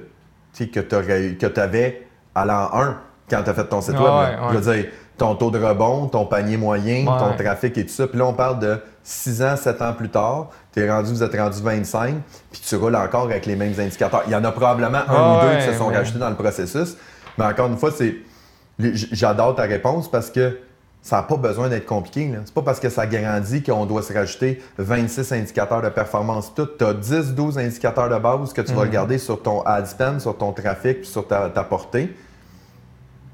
tu 0.52 0.68
que 0.70 1.60
avais 1.60 2.06
à 2.34 2.44
l'an 2.44 2.68
1 2.72 3.00
quand 3.28 3.42
tu 3.42 3.50
as 3.50 3.54
fait 3.54 3.66
ton 3.66 3.80
site 3.80 3.94
Ouais, 3.94 4.00
web. 4.00 4.12
ouais. 4.12 4.36
Je 4.52 4.58
veux 4.58 4.72
dire, 4.74 4.90
ton 5.18 5.34
taux 5.36 5.50
de 5.50 5.58
rebond, 5.62 6.06
ton 6.08 6.26
panier 6.26 6.56
moyen, 6.56 7.06
Ouais. 7.06 7.18
ton 7.18 7.36
trafic 7.36 7.76
et 7.78 7.86
tout 7.86 7.92
ça. 7.92 8.06
Puis 8.06 8.18
là, 8.18 8.26
on 8.26 8.32
parle 8.32 8.58
de 8.58 8.80
6 9.02 9.42
ans, 9.42 9.56
7 9.56 9.80
ans 9.82 9.92
plus 9.92 10.08
tard. 10.08 10.48
Es 10.76 10.90
rendu, 10.90 11.10
vous 11.10 11.22
êtes 11.22 11.36
rendu 11.36 11.62
25, 11.62 12.16
puis 12.50 12.60
tu 12.66 12.74
roules 12.76 12.96
encore 12.96 13.24
avec 13.24 13.46
les 13.46 13.54
mêmes 13.54 13.74
indicateurs. 13.78 14.22
Il 14.26 14.32
y 14.32 14.36
en 14.36 14.42
a 14.44 14.50
probablement 14.50 14.98
un 14.98 15.04
Ah 15.08 15.38
ou 15.44 15.48
deux 15.48 15.56
qui 15.58 15.66
se 15.72 15.78
sont 15.78 15.86
rajoutés 15.86 16.18
dans 16.18 16.30
le 16.30 16.34
processus. 16.36 16.96
Mais 17.38 17.44
encore 17.44 17.66
une 17.68 17.76
fois, 17.76 17.90
c'est. 17.96 18.16
J'adore 18.78 19.54
ta 19.54 19.62
réponse 19.62 20.10
parce 20.10 20.30
que 20.30 20.58
ça 21.00 21.16
n'a 21.16 21.22
pas 21.22 21.36
besoin 21.36 21.68
d'être 21.68 21.86
compliqué. 21.86 22.28
là. 22.28 22.38
C'est 22.44 22.54
pas 22.54 22.62
parce 22.62 22.80
que 22.80 22.88
ça 22.88 23.06
grandit 23.06 23.62
qu'on 23.62 23.86
doit 23.86 24.02
se 24.02 24.12
rajouter 24.12 24.60
26 24.78 25.32
indicateurs 25.32 25.82
de 25.82 25.90
performance. 25.90 26.52
Tout, 26.54 26.66
tu 26.78 26.84
as 26.84 26.94
10-12 26.94 27.58
indicateurs 27.58 28.08
de 28.08 28.16
base 28.18 28.52
que 28.52 28.62
tu 28.62 28.72
vas 28.72 28.80
regarder 28.82 29.18
sur 29.18 29.40
ton 29.42 29.62
ad 29.62 29.86
spend, 29.86 30.20
sur 30.20 30.36
ton 30.36 30.52
trafic, 30.52 31.02
puis 31.02 31.08
sur 31.08 31.26
ta, 31.28 31.50
ta 31.50 31.62
portée. 31.62 32.16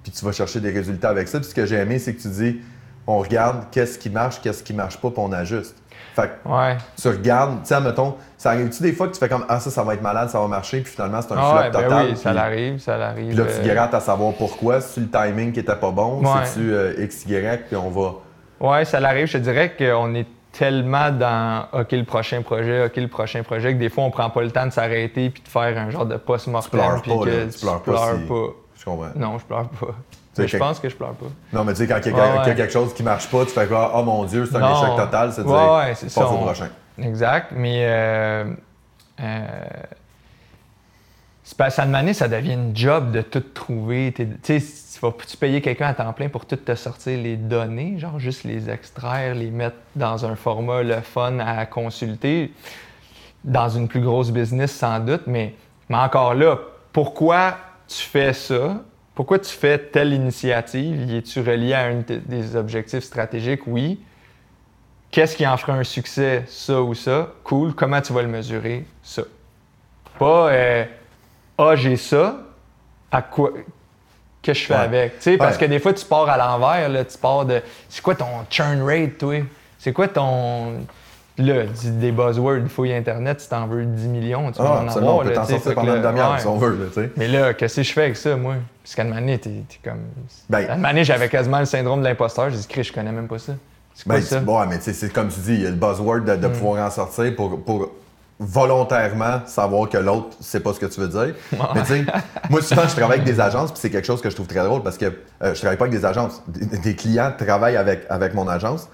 Puis 0.02 0.12
tu 0.12 0.24
vas 0.24 0.32
chercher 0.32 0.60
des 0.60 0.70
résultats 0.70 1.10
avec 1.10 1.28
ça. 1.28 1.38
Puis 1.40 1.48
ce 1.50 1.54
que 1.54 1.66
j'ai 1.66 1.76
aimé, 1.76 1.98
c'est 1.98 2.14
que 2.14 2.22
tu 2.22 2.28
dis 2.28 2.60
on 3.06 3.18
regarde 3.18 3.64
qu'est-ce 3.72 3.98
qui 3.98 4.08
marche, 4.10 4.40
qu'est-ce 4.40 4.62
qui 4.62 4.72
marche 4.74 4.96
pas, 4.98 5.10
puis 5.10 5.18
on 5.20 5.32
ajuste. 5.32 5.76
Fait 6.14 6.28
que 6.44 6.48
Ouais. 6.48 6.76
tu 7.00 7.08
regardes, 7.08 7.62
tu 7.62 7.68
sais, 7.68 7.80
mettons, 7.80 8.16
ça 8.36 8.50
arrive-tu 8.50 8.82
des 8.82 8.92
fois 8.92 9.06
que 9.08 9.12
tu 9.14 9.18
fais 9.18 9.28
comme 9.28 9.44
Ah, 9.48 9.60
ça, 9.60 9.70
ça 9.70 9.82
va 9.82 9.94
être 9.94 10.02
malade, 10.02 10.28
ça 10.28 10.40
va 10.40 10.48
marcher, 10.48 10.80
puis 10.80 10.92
finalement, 10.92 11.20
c'est 11.22 11.32
un 11.32 11.36
Ah 11.38 11.50
flop 11.50 11.56
ouais, 11.60 11.70
ben 11.70 11.82
total. 11.82 12.06
oui, 12.10 12.16
ça 12.16 12.32
l'arrive, 12.32 12.78
ça 12.78 12.96
l'arrive. 12.96 13.28
puis 13.28 13.36
là, 13.36 13.44
tu 13.44 13.68
euh, 13.68 13.74
grattes 13.74 13.94
à 13.94 14.00
savoir 14.00 14.32
pourquoi. 14.34 14.80
C'est-tu 14.80 15.00
le 15.00 15.10
timing 15.10 15.52
qui 15.52 15.60
était 15.60 15.74
pas 15.76 15.90
bon? 15.90 16.20
Ouais. 16.22 16.28
C'est-tu 16.44 16.72
euh, 16.72 16.94
X, 17.04 17.24
Y, 17.26 17.66
puis 17.68 17.76
on 17.76 17.90
va. 17.90 18.14
Ouais, 18.60 18.84
ça 18.84 19.00
l'arrive. 19.00 19.26
Je 19.26 19.34
te 19.38 19.42
dirais 19.42 19.74
qu'on 19.76 20.14
est 20.14 20.26
tellement 20.52 21.10
dans 21.12 21.66
OK, 21.72 21.92
le 21.92 22.04
prochain 22.04 22.42
projet, 22.42 22.84
OK, 22.86 22.96
le 22.96 23.08
prochain 23.08 23.42
projet, 23.42 23.72
que 23.74 23.78
des 23.78 23.88
fois, 23.88 24.04
on 24.04 24.10
prend 24.10 24.30
pas 24.30 24.42
le 24.42 24.50
temps 24.50 24.66
de 24.66 24.72
s'arrêter 24.72 25.30
puis 25.30 25.42
de 25.42 25.48
faire 25.48 25.78
un 25.78 25.90
genre 25.90 26.06
de 26.06 26.16
post-mortem. 26.16 26.70
Tu 26.70 26.76
pleures 26.76 27.02
pas, 27.18 27.24
que 27.24 27.30
là. 27.30 27.46
Tu 27.52 27.60
pleures 27.60 27.82
pas 27.82 28.12
si- 28.18 28.26
pas. 28.28 28.34
Je 28.80 28.84
comprends. 28.86 29.10
Non, 29.14 29.38
je 29.38 29.44
pleure 29.44 29.68
pas. 29.68 29.86
Mais 30.38 30.46
je 30.46 30.52
quelque- 30.52 30.58
pense 30.62 30.80
que 30.80 30.88
je 30.88 30.96
pleure 30.96 31.12
pas. 31.12 31.26
Non, 31.52 31.64
mais 31.64 31.72
tu 31.74 31.78
sais, 31.80 31.86
quand 31.86 32.00
il 32.04 32.12
y 32.12 32.18
a 32.18 32.36
Ouais, 32.38 32.54
quelque 32.56 32.72
chose 32.72 32.94
qui 32.94 33.02
marche 33.02 33.28
pas, 33.30 33.44
tu 33.44 33.50
fais 33.50 33.66
quoi? 33.66 33.92
Oh 33.94 34.02
mon 34.02 34.24
Dieu, 34.24 34.46
c'est 34.46 34.56
un 34.56 34.60
Non. 34.60 34.82
échec 34.82 34.96
total, 34.96 35.32
c'est 35.32 35.42
de 35.44 35.48
Ouais, 35.48 35.76
ouais, 35.76 35.94
c'est 35.94 36.08
ça, 36.08 36.26
au 36.26 36.34
on- 36.34 36.38
prochain. 36.44 36.68
Exact, 36.98 37.52
mais 37.54 37.80
euh, 37.84 38.44
euh, 39.20 39.48
c'est 41.42 41.56
pas- 41.58 41.68
ça 41.70 41.84
ça 42.14 42.28
devient 42.28 42.54
une 42.54 42.74
job 42.76 43.10
de 43.10 43.20
tout 43.22 43.40
trouver. 43.40 44.12
Tu 44.16 44.26
sais, 44.42 44.60
tu 44.60 45.00
vas 45.00 45.12
tu 45.26 45.36
payer 45.36 45.60
quelqu'un 45.60 45.88
à 45.88 45.94
temps 45.94 46.12
plein 46.12 46.28
pour 46.28 46.46
tout 46.46 46.56
te 46.56 46.74
sortir 46.74 47.18
les 47.20 47.36
données, 47.36 47.98
genre 47.98 48.18
juste 48.18 48.44
les 48.44 48.70
extraire, 48.70 49.34
les 49.34 49.50
mettre 49.50 49.76
dans 49.96 50.24
un 50.24 50.36
format 50.36 50.82
le 50.82 51.00
fun 51.00 51.38
à 51.40 51.66
consulter. 51.66 52.52
Dans 53.44 53.68
une 53.70 53.88
plus 53.88 54.00
grosse 54.02 54.30
business, 54.30 54.70
sans 54.72 55.00
doute, 55.00 55.22
mais, 55.26 55.54
mais 55.88 55.96
encore 55.96 56.34
là, 56.34 56.56
pourquoi 56.92 57.56
tu 57.90 58.02
fais 58.02 58.32
ça? 58.32 58.82
Pourquoi 59.14 59.38
tu 59.38 59.50
fais 59.50 59.78
telle 59.78 60.12
initiative? 60.12 61.10
Y 61.10 61.16
es-tu 61.18 61.40
relié 61.40 61.74
à 61.74 61.86
un 61.86 62.02
des 62.06 62.56
objectifs 62.56 63.04
stratégiques? 63.04 63.62
Oui. 63.66 64.00
Qu'est-ce 65.10 65.36
qui 65.36 65.46
en 65.46 65.56
fera 65.56 65.72
un 65.74 65.84
succès, 65.84 66.44
ça 66.46 66.80
ou 66.80 66.94
ça? 66.94 67.28
Cool. 67.42 67.74
Comment 67.74 68.00
tu 68.00 68.12
vas 68.12 68.22
le 68.22 68.28
mesurer? 68.28 68.86
Ça? 69.02 69.22
Pas, 70.18 70.50
euh, 70.52 70.84
ah, 71.58 71.74
j'ai 71.74 71.96
ça. 71.96 72.38
À 73.10 73.22
quoi? 73.22 73.50
Qu'est-ce 74.40 74.60
que 74.60 74.62
je 74.62 74.66
fais 74.68 74.74
Ouais. 74.74 74.80
avec? 74.80 75.16
Tu 75.16 75.22
sais, 75.22 75.36
parce 75.36 75.58
que 75.58 75.64
des 75.64 75.80
fois, 75.80 75.92
tu 75.92 76.04
pars 76.06 76.28
à 76.28 76.36
l'envers, 76.38 77.06
tu 77.06 77.18
pars 77.18 77.44
de. 77.44 77.60
C'est 77.88 78.00
quoi 78.02 78.14
ton 78.14 78.26
churn 78.48 78.80
rate, 78.82 79.18
toi? 79.18 79.42
C'est 79.78 79.92
quoi 79.92 80.06
ton. 80.08 80.86
Là, 81.38 81.62
des 81.84 82.12
buzzwords, 82.12 82.68
fouille 82.68 82.92
Internet, 82.92 83.40
si 83.40 83.48
t'en 83.48 83.66
veux 83.66 83.84
10 83.86 84.08
millions, 84.08 84.52
tu 84.52 84.60
vas 84.60 84.80
Ah, 84.80 84.84
en 84.84 84.88
avoir. 84.88 85.14
on 85.16 85.22
peut 85.22 85.32
t'en 85.32 85.46
sortir 85.46 85.74
pendant 85.74 85.96
une 85.96 86.02
demi-heure 86.02 86.38
si 86.38 86.46
on 86.46 86.58
veut, 86.58 86.90
là. 86.96 87.02
Mais 87.16 87.28
là, 87.28 87.54
qu'est-ce 87.54 87.76
que 87.76 87.82
je 87.82 87.92
fais 87.92 88.02
avec 88.02 88.16
ça, 88.16 88.36
moi? 88.36 88.56
Parce 88.82 88.94
qu'à 88.94 89.02
un 89.02 89.04
moment 89.06 89.20
donné, 89.20 89.38
t'es 89.38 89.50
comme. 89.82 90.00
Ben- 90.50 90.68
à 90.68 90.72
un 90.72 90.76
moment 90.76 90.88
donné, 90.88 91.04
j'avais 91.04 91.28
quasiment 91.30 91.60
le 91.60 91.64
syndrome 91.64 92.00
de 92.00 92.04
l'imposteur. 92.08 92.50
J'ai 92.50 92.58
dit, 92.58 92.66
Chris, 92.68 92.84
je 92.84 92.92
connais 92.92 93.12
même 93.12 93.28
pas 93.28 93.38
ça. 93.38 93.52
C'est 93.94 94.06
Ben, 94.08 94.20
ça? 94.20 94.40
bon, 94.40 94.66
mais 94.66 94.78
c'est 94.80 95.12
comme 95.12 95.28
tu 95.28 95.40
dis, 95.40 95.54
il 95.54 95.62
y 95.62 95.66
a 95.66 95.70
le 95.70 95.76
buzzword 95.76 96.20
de, 96.24 96.36
de 96.36 96.46
Mm. 96.48 96.52
pouvoir 96.52 96.86
en 96.86 96.90
sortir 96.90 97.34
pour, 97.36 97.62
pour 97.64 97.90
volontairement 98.38 99.40
savoir 99.46 99.88
que 99.88 99.98
l'autre 99.98 100.36
sait 100.40 100.60
pas 100.60 100.72
ce 100.72 100.80
que 100.80 100.86
tu 100.86 101.00
veux 101.00 101.08
dire. 101.08 101.34
Mais 101.74 101.82
tu 101.82 101.86
sais, 101.88 102.04
moi 102.48 102.62
souvent 102.62 102.82
je 102.88 102.96
travaille 102.96 103.20
avec 103.20 103.24
des 103.24 103.38
agences, 103.40 103.70
puis 103.70 103.80
c'est 103.80 103.90
quelque 103.90 104.06
chose 104.06 104.20
que 104.22 104.30
je 104.30 104.34
trouve 104.34 104.46
très 104.46 104.64
drôle 104.64 104.82
parce 104.82 104.96
que 104.98 105.06
euh, 105.06 105.54
je 105.54 105.60
travaille 105.60 105.76
pas 105.76 105.84
avec 105.84 105.98
des 105.98 106.04
agences. 106.06 106.42
Des, 106.48 106.78
des 106.78 106.94
clients 106.96 107.32
travaillent 107.36 107.76
avec, 107.76 108.04
avec 108.08 108.34
mon 108.34 108.48
agence. 108.48 108.88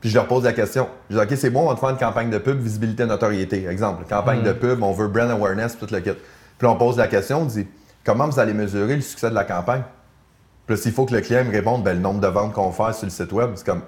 Puis 0.00 0.08
je 0.10 0.14
leur 0.14 0.26
pose 0.26 0.44
la 0.44 0.52
question. 0.52 0.88
Je 1.10 1.16
dis 1.16 1.22
OK, 1.22 1.36
c'est 1.36 1.50
bon, 1.50 1.64
on 1.64 1.68
va 1.68 1.74
te 1.74 1.80
faire 1.80 1.90
une 1.90 1.98
campagne 1.98 2.30
de 2.30 2.38
pub, 2.38 2.58
visibilité, 2.60 3.04
notoriété. 3.06 3.66
Exemple, 3.66 4.04
campagne 4.08 4.40
Mm. 4.40 4.44
de 4.44 4.52
pub, 4.52 4.82
on 4.82 4.92
veut 4.92 5.08
brand 5.08 5.30
awareness, 5.30 5.76
tout 5.78 5.86
le 5.90 6.00
kit. 6.00 6.12
Puis 6.58 6.66
on 6.68 6.76
pose 6.76 6.96
la 6.96 7.06
question, 7.06 7.42
on 7.42 7.44
dit 7.44 7.66
comment 8.04 8.26
vous 8.26 8.38
allez 8.38 8.54
mesurer 8.54 8.96
le 8.96 9.02
succès 9.02 9.28
de 9.30 9.34
la 9.34 9.44
campagne? 9.44 9.82
Puis 10.66 10.78
s'il 10.78 10.92
faut 10.92 11.04
que 11.04 11.14
le 11.14 11.20
client 11.20 11.44
me 11.44 11.50
réponde, 11.50 11.82
ben, 11.82 11.94
le 11.94 12.00
nombre 12.00 12.20
de 12.20 12.26
ventes 12.28 12.52
qu'on 12.52 12.70
fait 12.72 12.92
sur 12.94 13.04
le 13.06 13.10
site 13.10 13.32
web, 13.32 13.50
c'est 13.56 13.66
comme 13.66 13.82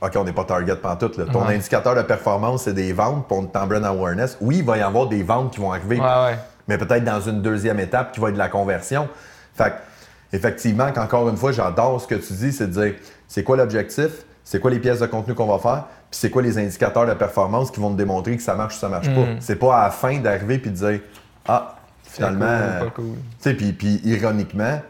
OK, 0.00 0.12
on 0.16 0.24
n'est 0.24 0.32
pas 0.32 0.42
target 0.44 0.74
pantoute. 0.74 1.16
Là. 1.16 1.26
Ton 1.32 1.46
Ouais. 1.46 1.54
indicateur 1.54 1.94
de 1.94 2.02
performance, 2.02 2.64
c'est 2.64 2.72
des 2.72 2.92
ventes, 2.92 3.28
pour 3.28 3.48
ton 3.52 3.66
brand 3.66 3.84
awareness. 3.84 4.36
Oui, 4.40 4.58
il 4.58 4.64
va 4.64 4.76
y 4.78 4.80
avoir 4.80 5.06
des 5.06 5.22
ventes 5.22 5.52
qui 5.52 5.60
vont 5.60 5.70
arriver, 5.70 6.00
Ouais, 6.00 6.06
ouais. 6.06 6.38
mais 6.66 6.76
peut-être 6.76 7.04
dans 7.04 7.20
une 7.20 7.40
deuxième 7.40 7.78
étape 7.78 8.10
qui 8.10 8.18
va 8.18 8.28
être 8.28 8.34
de 8.34 8.38
la 8.38 8.48
conversion. 8.48 9.08
Fait 9.54 9.70
que, 9.70 10.36
effectivement, 10.36 10.90
qu'encore 10.92 11.28
une 11.28 11.36
fois, 11.36 11.52
j'adore 11.52 12.00
ce 12.00 12.08
que 12.08 12.16
tu 12.16 12.32
dis, 12.32 12.52
c'est 12.52 12.66
de 12.66 12.72
dire 12.82 12.94
c'est 13.28 13.44
quoi 13.44 13.56
l'objectif, 13.56 14.24
c'est 14.44 14.60
quoi 14.60 14.70
les 14.70 14.78
pièces 14.80 15.00
de 15.00 15.06
contenu 15.06 15.34
qu'on 15.34 15.46
va 15.46 15.58
faire, 15.58 15.84
puis 16.10 16.18
c'est 16.20 16.30
quoi 16.30 16.42
les 16.42 16.58
indicateurs 16.58 17.06
de 17.06 17.14
performance 17.14 17.70
qui 17.70 17.80
vont 17.80 17.90
te 17.92 17.96
démontrer 17.96 18.36
que 18.36 18.42
ça 18.42 18.54
marche 18.54 18.76
ou 18.76 18.78
ça 18.78 18.88
marche 18.88 19.08
pas. 19.14 19.24
C'est 19.40 19.56
pas 19.56 19.78
à 19.78 19.84
la 19.84 19.90
fin 19.90 20.18
d'arriver 20.18 20.58
puis 20.58 20.70
de 20.70 20.76
dire 20.76 21.00
ah, 21.46 21.76
finalement. 22.02 22.46
Mm. 22.46 22.78
cool, 22.80 22.88
pas 22.88 23.50
cool. 23.50 23.56
puis, 23.56 23.72
puis 23.72 24.00
ironiquement, 24.04 24.80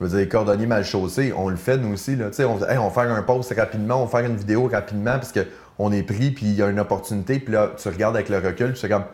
je 0.00 0.06
veux 0.06 0.18
dire, 0.18 0.28
cordonnier 0.28 0.66
mal 0.66 0.84
chaussé, 0.84 1.32
on 1.36 1.48
le 1.48 1.56
fait 1.56 1.76
nous 1.78 1.92
aussi. 1.92 2.16
Là. 2.16 2.28
Tu 2.30 2.36
sais, 2.36 2.44
On, 2.44 2.58
hey, 2.68 2.78
on 2.78 2.88
va 2.88 3.02
faire 3.02 3.12
un 3.12 3.22
post 3.22 3.52
rapidement, 3.56 4.02
on 4.02 4.06
va 4.06 4.18
faire 4.20 4.28
une 4.28 4.36
vidéo 4.36 4.68
rapidement 4.72 5.12
parce 5.12 5.32
qu'on 5.32 5.92
est 5.92 6.02
pris, 6.02 6.30
puis 6.30 6.46
il 6.46 6.54
y 6.54 6.62
a 6.62 6.68
une 6.68 6.80
opportunité, 6.80 7.38
puis 7.38 7.52
là, 7.54 7.70
tu 7.76 7.88
regardes 7.88 8.16
avec 8.16 8.28
le 8.28 8.38
recul, 8.38 8.72
puis 8.72 8.80
c'est 8.80 8.88
comme, 8.88 9.04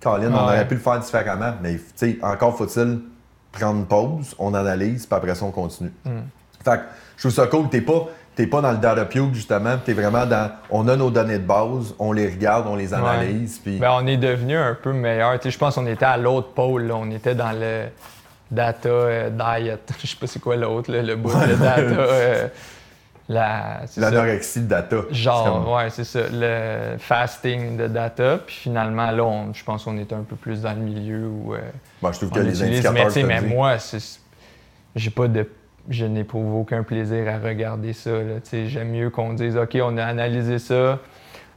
Colin, 0.00 0.30
on 0.32 0.34
Ouais. 0.34 0.40
aurait 0.42 0.68
pu 0.68 0.74
le 0.74 0.80
faire 0.80 1.00
différemment, 1.00 1.54
mais 1.62 1.74
tu 1.76 1.82
sais, 1.96 2.18
encore 2.22 2.56
faut-il 2.56 3.00
prendre 3.50 3.78
une 3.78 3.86
pause, 3.86 4.34
on 4.38 4.54
analyse, 4.54 5.06
puis 5.06 5.16
après 5.16 5.34
ça, 5.34 5.44
on 5.44 5.50
continue. 5.50 5.92
Hmm. 6.04 6.20
Fait 6.64 6.76
que 6.78 6.82
je 7.16 7.22
trouve 7.22 7.32
ça 7.32 7.46
cool. 7.46 7.68
T'es 7.70 7.80
pas, 7.80 8.06
t'es 8.36 8.46
pas 8.46 8.60
dans 8.60 8.70
le 8.70 8.78
data 8.78 9.04
cube, 9.06 9.34
justement. 9.34 9.76
T'es 9.84 9.94
vraiment 9.94 10.24
dans. 10.26 10.52
On 10.70 10.86
a 10.86 10.94
nos 10.94 11.10
données 11.10 11.38
de 11.38 11.46
base, 11.46 11.94
on 11.98 12.12
les 12.12 12.28
regarde, 12.28 12.66
on 12.68 12.76
les 12.76 12.92
analyse. 12.94 13.60
Ben, 13.66 13.90
on 13.94 14.06
est 14.06 14.16
devenu 14.18 14.56
un 14.56 14.74
peu 14.80 14.92
meilleur. 14.92 15.36
Je 15.44 15.58
pense 15.58 15.74
qu'on 15.74 15.86
était 15.86 16.04
à 16.04 16.16
l'autre 16.16 16.48
pôle. 16.50 16.84
là. 16.84 16.94
On 16.96 17.10
était 17.10 17.34
dans 17.34 17.52
le 17.52 17.86
data 18.50 18.88
euh, 18.88 19.30
diet. 19.30 19.78
Je 20.02 20.06
sais 20.06 20.16
pas 20.20 20.26
c'est 20.28 20.38
quoi 20.40 20.54
l'autre, 20.56 20.92
le 20.92 21.16
bout 21.16 21.30
de 21.32 21.54
data. 21.54 21.80
euh, 21.80 22.48
la. 23.28 23.80
L'anorexie 23.96 24.60
de 24.60 24.68
data. 24.68 24.96
Genre, 25.10 25.44
comme- 25.64 25.72
ouais, 25.74 25.90
c'est 25.90 26.04
ça. 26.04 26.20
Le 26.30 26.96
fasting 26.98 27.76
de 27.76 27.88
data. 27.88 28.38
Puis 28.46 28.54
finalement, 28.54 29.10
là, 29.10 29.44
je 29.52 29.64
pense 29.64 29.82
qu'on 29.84 29.96
est 29.98 30.12
un 30.12 30.22
peu 30.22 30.36
plus 30.36 30.60
dans 30.62 30.72
le 30.74 30.80
milieu 30.80 31.26
où 31.26 31.54
euh, 31.54 31.58
Moi, 32.02 32.12
je 32.12 32.18
trouve 32.18 32.30
que 32.30 32.40
les 32.40 32.62
indicateurs. 32.62 32.92
Mais, 32.92 33.04
tu 33.06 33.10
sais, 33.12 33.22
que 33.22 33.26
mais 33.26 33.40
moi, 33.40 33.78
c'est- 33.78 34.20
j'ai 34.94 35.10
pas 35.10 35.26
de. 35.26 35.48
Je 35.88 36.04
n'éprouve 36.06 36.54
aucun 36.54 36.82
plaisir 36.82 37.28
à 37.28 37.38
regarder 37.38 37.92
ça. 37.92 38.10
J'aime 38.52 38.90
mieux 38.90 39.10
qu'on 39.10 39.34
dise 39.34 39.56
OK, 39.56 39.76
on 39.82 39.96
a 39.98 40.04
analysé 40.04 40.58
ça, 40.58 40.98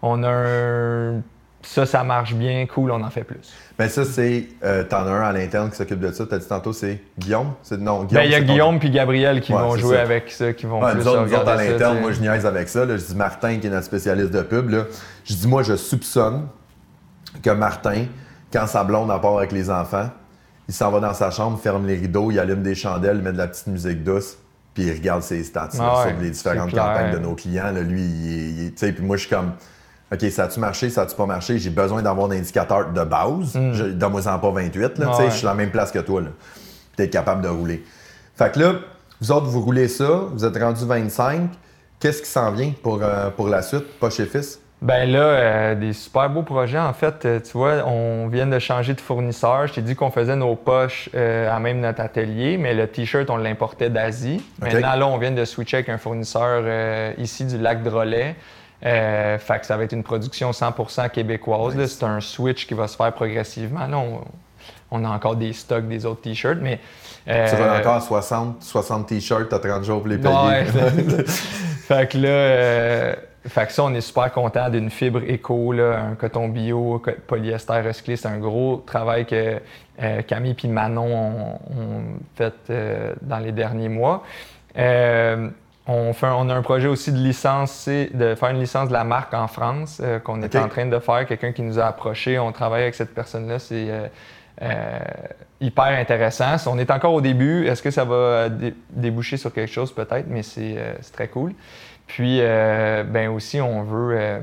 on 0.02 0.24
a 0.24 0.30
un. 0.30 1.22
Ça, 1.62 1.86
ça 1.86 2.06
marche 2.06 2.36
bien, 2.36 2.66
cool, 2.68 2.90
on 2.92 3.04
en 3.04 3.10
fait 3.10 3.26
plus. 3.26 3.52
Ben, 3.78 3.90
ça, 3.90 4.06
c'est. 4.06 4.48
Euh, 4.64 4.86
T'en 4.86 5.00
as 5.06 5.10
un 5.10 5.22
à 5.24 5.34
l'interne 5.34 5.70
qui 5.70 5.76
s'occupe 5.76 6.00
de 6.00 6.10
ça. 6.12 6.26
T'as 6.26 6.38
dit 6.38 6.48
tantôt, 6.48 6.72
c'est 6.72 7.02
Guillaume? 7.18 7.52
C'est... 7.64 7.78
Non, 7.78 8.06
Guillaume. 8.06 8.24
Ben, 8.24 8.30
il 8.30 8.32
y 8.32 8.36
a 8.36 8.40
Guillaume 8.42 8.80
puis 8.80 8.90
Gabriel 8.90 9.42
qui 9.42 9.52
Ouais, 9.54 9.60
vont 9.60 9.76
jouer 9.76 9.98
ça. 9.98 10.02
avec 10.04 10.32
ça, 10.32 10.54
qui 10.54 10.66
vont 10.66 10.82
Ouais, 10.82 10.92
plus 10.94 11.02
nous 11.02 11.08
autres, 11.10 11.26
nous 11.26 11.34
autres, 11.34 11.50
à 11.50 11.56
l'interne, 11.58 12.00
moi, 12.00 12.14
je 12.14 12.22
niaise 12.22 12.46
avec 12.46 12.70
ça. 12.70 12.86
là. 12.86 12.96
Je 12.96 13.04
dis 13.04 13.16
Martin, 13.16 13.58
qui 13.58 13.68
est 13.68 13.70
notre 13.70 13.84
spécialiste 13.86 14.32
de 14.32 14.42
pub. 14.42 14.70
Là. 14.70 14.84
Je 15.26 15.34
dis, 15.34 15.48
moi, 15.48 15.62
je 15.64 15.76
soupçonne 15.76 16.48
que 17.44 17.50
Martin, 17.50 18.06
quand 18.54 18.66
sa 18.66 18.86
blonde 18.86 19.12
à 19.12 19.20
part 19.20 19.38
avec 19.38 19.52
les 19.52 19.70
enfants, 19.70 20.10
il 20.70 20.74
s'en 20.74 20.90
va 20.92 21.02
dans 21.02 21.14
sa 21.14 21.30
chambre, 21.32 21.60
ferme 21.60 21.86
les 21.86 21.96
rideaux, 21.96 22.32
il 22.32 22.40
allume 22.40 22.64
des 22.64 22.76
chandelles, 22.76 23.18
il 23.18 23.24
met 23.24 23.34
de 23.34 23.38
la 23.38 23.48
petite 23.48 23.68
musique 23.68 24.04
douce, 24.06 24.38
puis 24.74 24.84
il 24.86 24.94
regarde 24.94 25.22
ses 25.24 25.44
stats 25.44 25.70
là, 25.74 25.80
Ah 25.82 26.04
ouais, 26.06 26.12
sur 26.12 26.22
les 26.22 26.30
différentes 26.30 26.72
campagnes 26.72 27.12
de 27.14 27.18
nos 27.20 27.36
clients. 27.36 27.72
là. 27.74 27.82
Lui, 27.82 28.02
il, 28.04 28.64
il 28.68 28.74
sais, 28.78 28.94
puis 28.94 29.04
moi, 29.04 29.18
je 29.18 29.26
suis 29.26 29.36
comme. 29.36 29.52
OK, 30.12 30.22
ça 30.32 30.46
a-tu 30.46 30.60
marché, 30.60 30.90
ça 30.90 31.02
a-tu 31.02 31.16
pas 31.16 31.26
marché? 31.28 31.60
J'ai 31.60 31.70
besoin 31.70 32.02
d'avoir 32.02 32.28
des 32.30 32.38
indicateurs 32.40 32.92
de 32.92 33.04
base. 33.04 33.54
Je- 33.74 33.84
Donne-moi-en 33.92 34.40
pas 34.40 34.52
28, 34.52 34.80
là, 34.82 34.90
tu 34.92 35.02
sais. 35.02 35.08
Ouais. 35.24 35.30
je 35.32 35.36
suis 35.36 35.46
à 35.48 35.50
la 35.52 35.56
même 35.56 35.70
place 35.72 35.92
que 35.92 36.00
toi. 36.00 36.22
Là. 36.22 36.30
Puis 36.40 36.96
t'es 36.98 37.10
capable 37.10 37.42
de 37.44 37.48
rouler. 37.50 37.84
Fait 38.36 38.52
que 38.52 38.60
là, 38.60 38.74
vous 39.22 39.32
autres, 39.32 39.46
vous 39.48 39.62
roulez 39.62 39.88
ça, 39.88 40.24
vous 40.32 40.46
êtes 40.46 40.58
rendu 40.58 40.86
25. 40.86 41.50
Qu'est-ce 42.00 42.22
qui 42.22 42.30
s'en 42.30 42.52
vient 42.52 42.72
pour, 42.82 43.00
euh, 43.04 43.30
pour 43.32 43.50
la 43.50 43.62
suite, 43.62 44.00
pas 44.00 44.10
chez 44.10 44.26
Fils? 44.26 44.60
Ben 44.82 45.12
là, 45.12 45.20
euh, 45.20 45.76
des 45.76 45.92
super 45.92 46.30
beaux 46.30 46.44
projets. 46.44 46.80
En 46.80 46.94
fait, 46.94 47.26
euh, 47.26 47.40
tu 47.42 47.52
vois, 47.52 47.86
on 47.86 48.28
vient 48.28 48.48
de 48.48 48.60
changer 48.60 48.94
de 48.94 49.02
fournisseur. 49.02 49.68
Je 49.68 49.74
t'ai 49.74 49.82
dit 49.82 49.96
qu'on 49.96 50.10
faisait 50.10 50.38
nos 50.38 50.56
poches 50.56 51.10
euh, 51.16 51.54
à 51.54 51.60
même 51.60 51.82
notre 51.82 52.02
atelier, 52.02 52.58
mais 52.58 52.74
le 52.74 52.88
T-shirt, 52.88 53.30
on 53.30 53.38
l'importait 53.38 53.90
d'Asie. 53.90 54.42
Maintenant, 54.62 54.96
là, 54.96 55.08
on 55.08 55.18
vient 55.18 55.32
de 55.32 55.44
switcher 55.44 55.78
avec 55.78 55.90
un 55.90 55.98
fournisseur 55.98 56.64
ici 57.18 57.46
du 57.46 57.58
lac 57.58 57.84
Drolet. 57.84 58.36
Fait 58.82 59.60
que 59.60 59.66
ça 59.66 59.76
va 59.76 59.84
être 59.84 59.92
une 59.92 60.04
production 60.04 60.52
100% 60.52 61.10
québécoise. 61.10 61.86
C'est 61.86 62.06
un 62.06 62.22
switch 62.22 62.66
qui 62.66 62.74
va 62.74 62.88
se 62.88 62.96
faire 62.96 63.12
progressivement. 63.12 63.86
Là, 63.86 63.98
on, 63.98 64.22
on 64.92 65.04
a 65.06 65.10
encore 65.10 65.36
des 65.36 65.54
stocks 65.54 65.88
des 65.88 66.06
autres 66.06 66.22
T-shirts, 66.22 66.60
mais... 66.62 66.80
euh, 67.28 67.48
Tu 67.50 67.56
vas 67.56 67.80
encore 67.80 67.96
à 67.96 68.02
60, 68.02 68.64
60 68.64 69.08
t-shirts, 69.08 69.50
t'as 69.50 69.60
30 69.60 69.84
jours 69.84 70.00
pour 70.00 70.08
les 70.08 70.18
payer. 70.18 70.36
Ouais. 70.36 70.66
fait 71.28 72.12
que 72.12 72.18
là, 72.18 72.30
euh, 72.30 73.16
fait 73.50 73.66
que 73.68 73.72
ça, 73.74 73.84
on 73.84 73.94
est 73.94 74.02
super 74.02 74.32
content 74.32 74.70
d'une 74.70 74.90
fibre 74.90 75.22
éco, 75.28 75.72
là, 75.74 76.00
un 76.12 76.16
coton 76.16 76.48
bio, 76.48 77.02
polyester 77.28 77.82
recyclé. 77.82 78.16
C'est 78.16 78.28
un 78.28 78.38
gros 78.38 78.84
travail 78.86 79.26
que 79.26 79.60
euh, 80.02 80.22
Camille 80.22 80.56
et 80.64 80.68
Manon 80.68 81.06
ont, 81.06 81.54
ont 81.72 82.04
fait 82.36 82.54
euh, 82.70 83.14
dans 83.22 83.40
les 83.40 83.52
derniers 83.52 83.90
mois. 83.90 84.24
Euh, 84.78 85.50
on, 85.88 86.14
fait 86.14 86.28
un- 86.28 86.36
on 86.36 86.50
a 86.50 86.54
un 86.56 86.62
projet 86.62 86.88
aussi 86.88 87.12
de 87.12 87.18
licencer, 87.18 88.10
de 88.14 88.36
faire 88.36 88.50
une 88.50 88.60
licence 88.60 88.88
de 88.90 88.94
la 88.94 89.04
marque 89.04 89.34
en 89.34 89.48
France 89.48 90.02
qu'on 90.24 90.42
est 90.42 90.56
en 90.56 90.68
train 90.70 90.86
de 90.86 91.00
faire. 91.00 91.26
Quelqu'un 91.26 91.52
qui 91.52 91.62
nous 91.64 91.80
a 91.80 91.86
approché, 91.86 92.38
on 92.40 92.52
travaille 92.52 92.84
avec 92.84 92.96
cette 92.96 93.14
personne-là. 93.16 93.60
C'est 93.60 93.88
hyper 95.62 95.84
intéressant. 95.86 96.56
On 96.68 96.78
est 96.78 96.92
encore 96.92 97.14
au 97.14 97.22
début. 97.22 97.68
Est-ce 97.68 97.82
que 97.82 97.92
ça 97.92 98.06
va 98.06 98.50
dé- 98.50 98.74
déboucher 98.90 99.38
sur 99.38 99.52
quelque 99.54 99.72
chose? 99.72 99.94
Peut-être, 99.94 100.28
mais 100.28 100.44
c'est 100.44 100.78
très 101.14 101.28
cool. 101.28 101.54
Puis, 102.10 102.40
euh, 102.42 103.04
ben 103.04 103.30
aussi, 103.30 103.62
on 103.62 103.84
veut, 103.84 104.18
euh, 104.20 104.40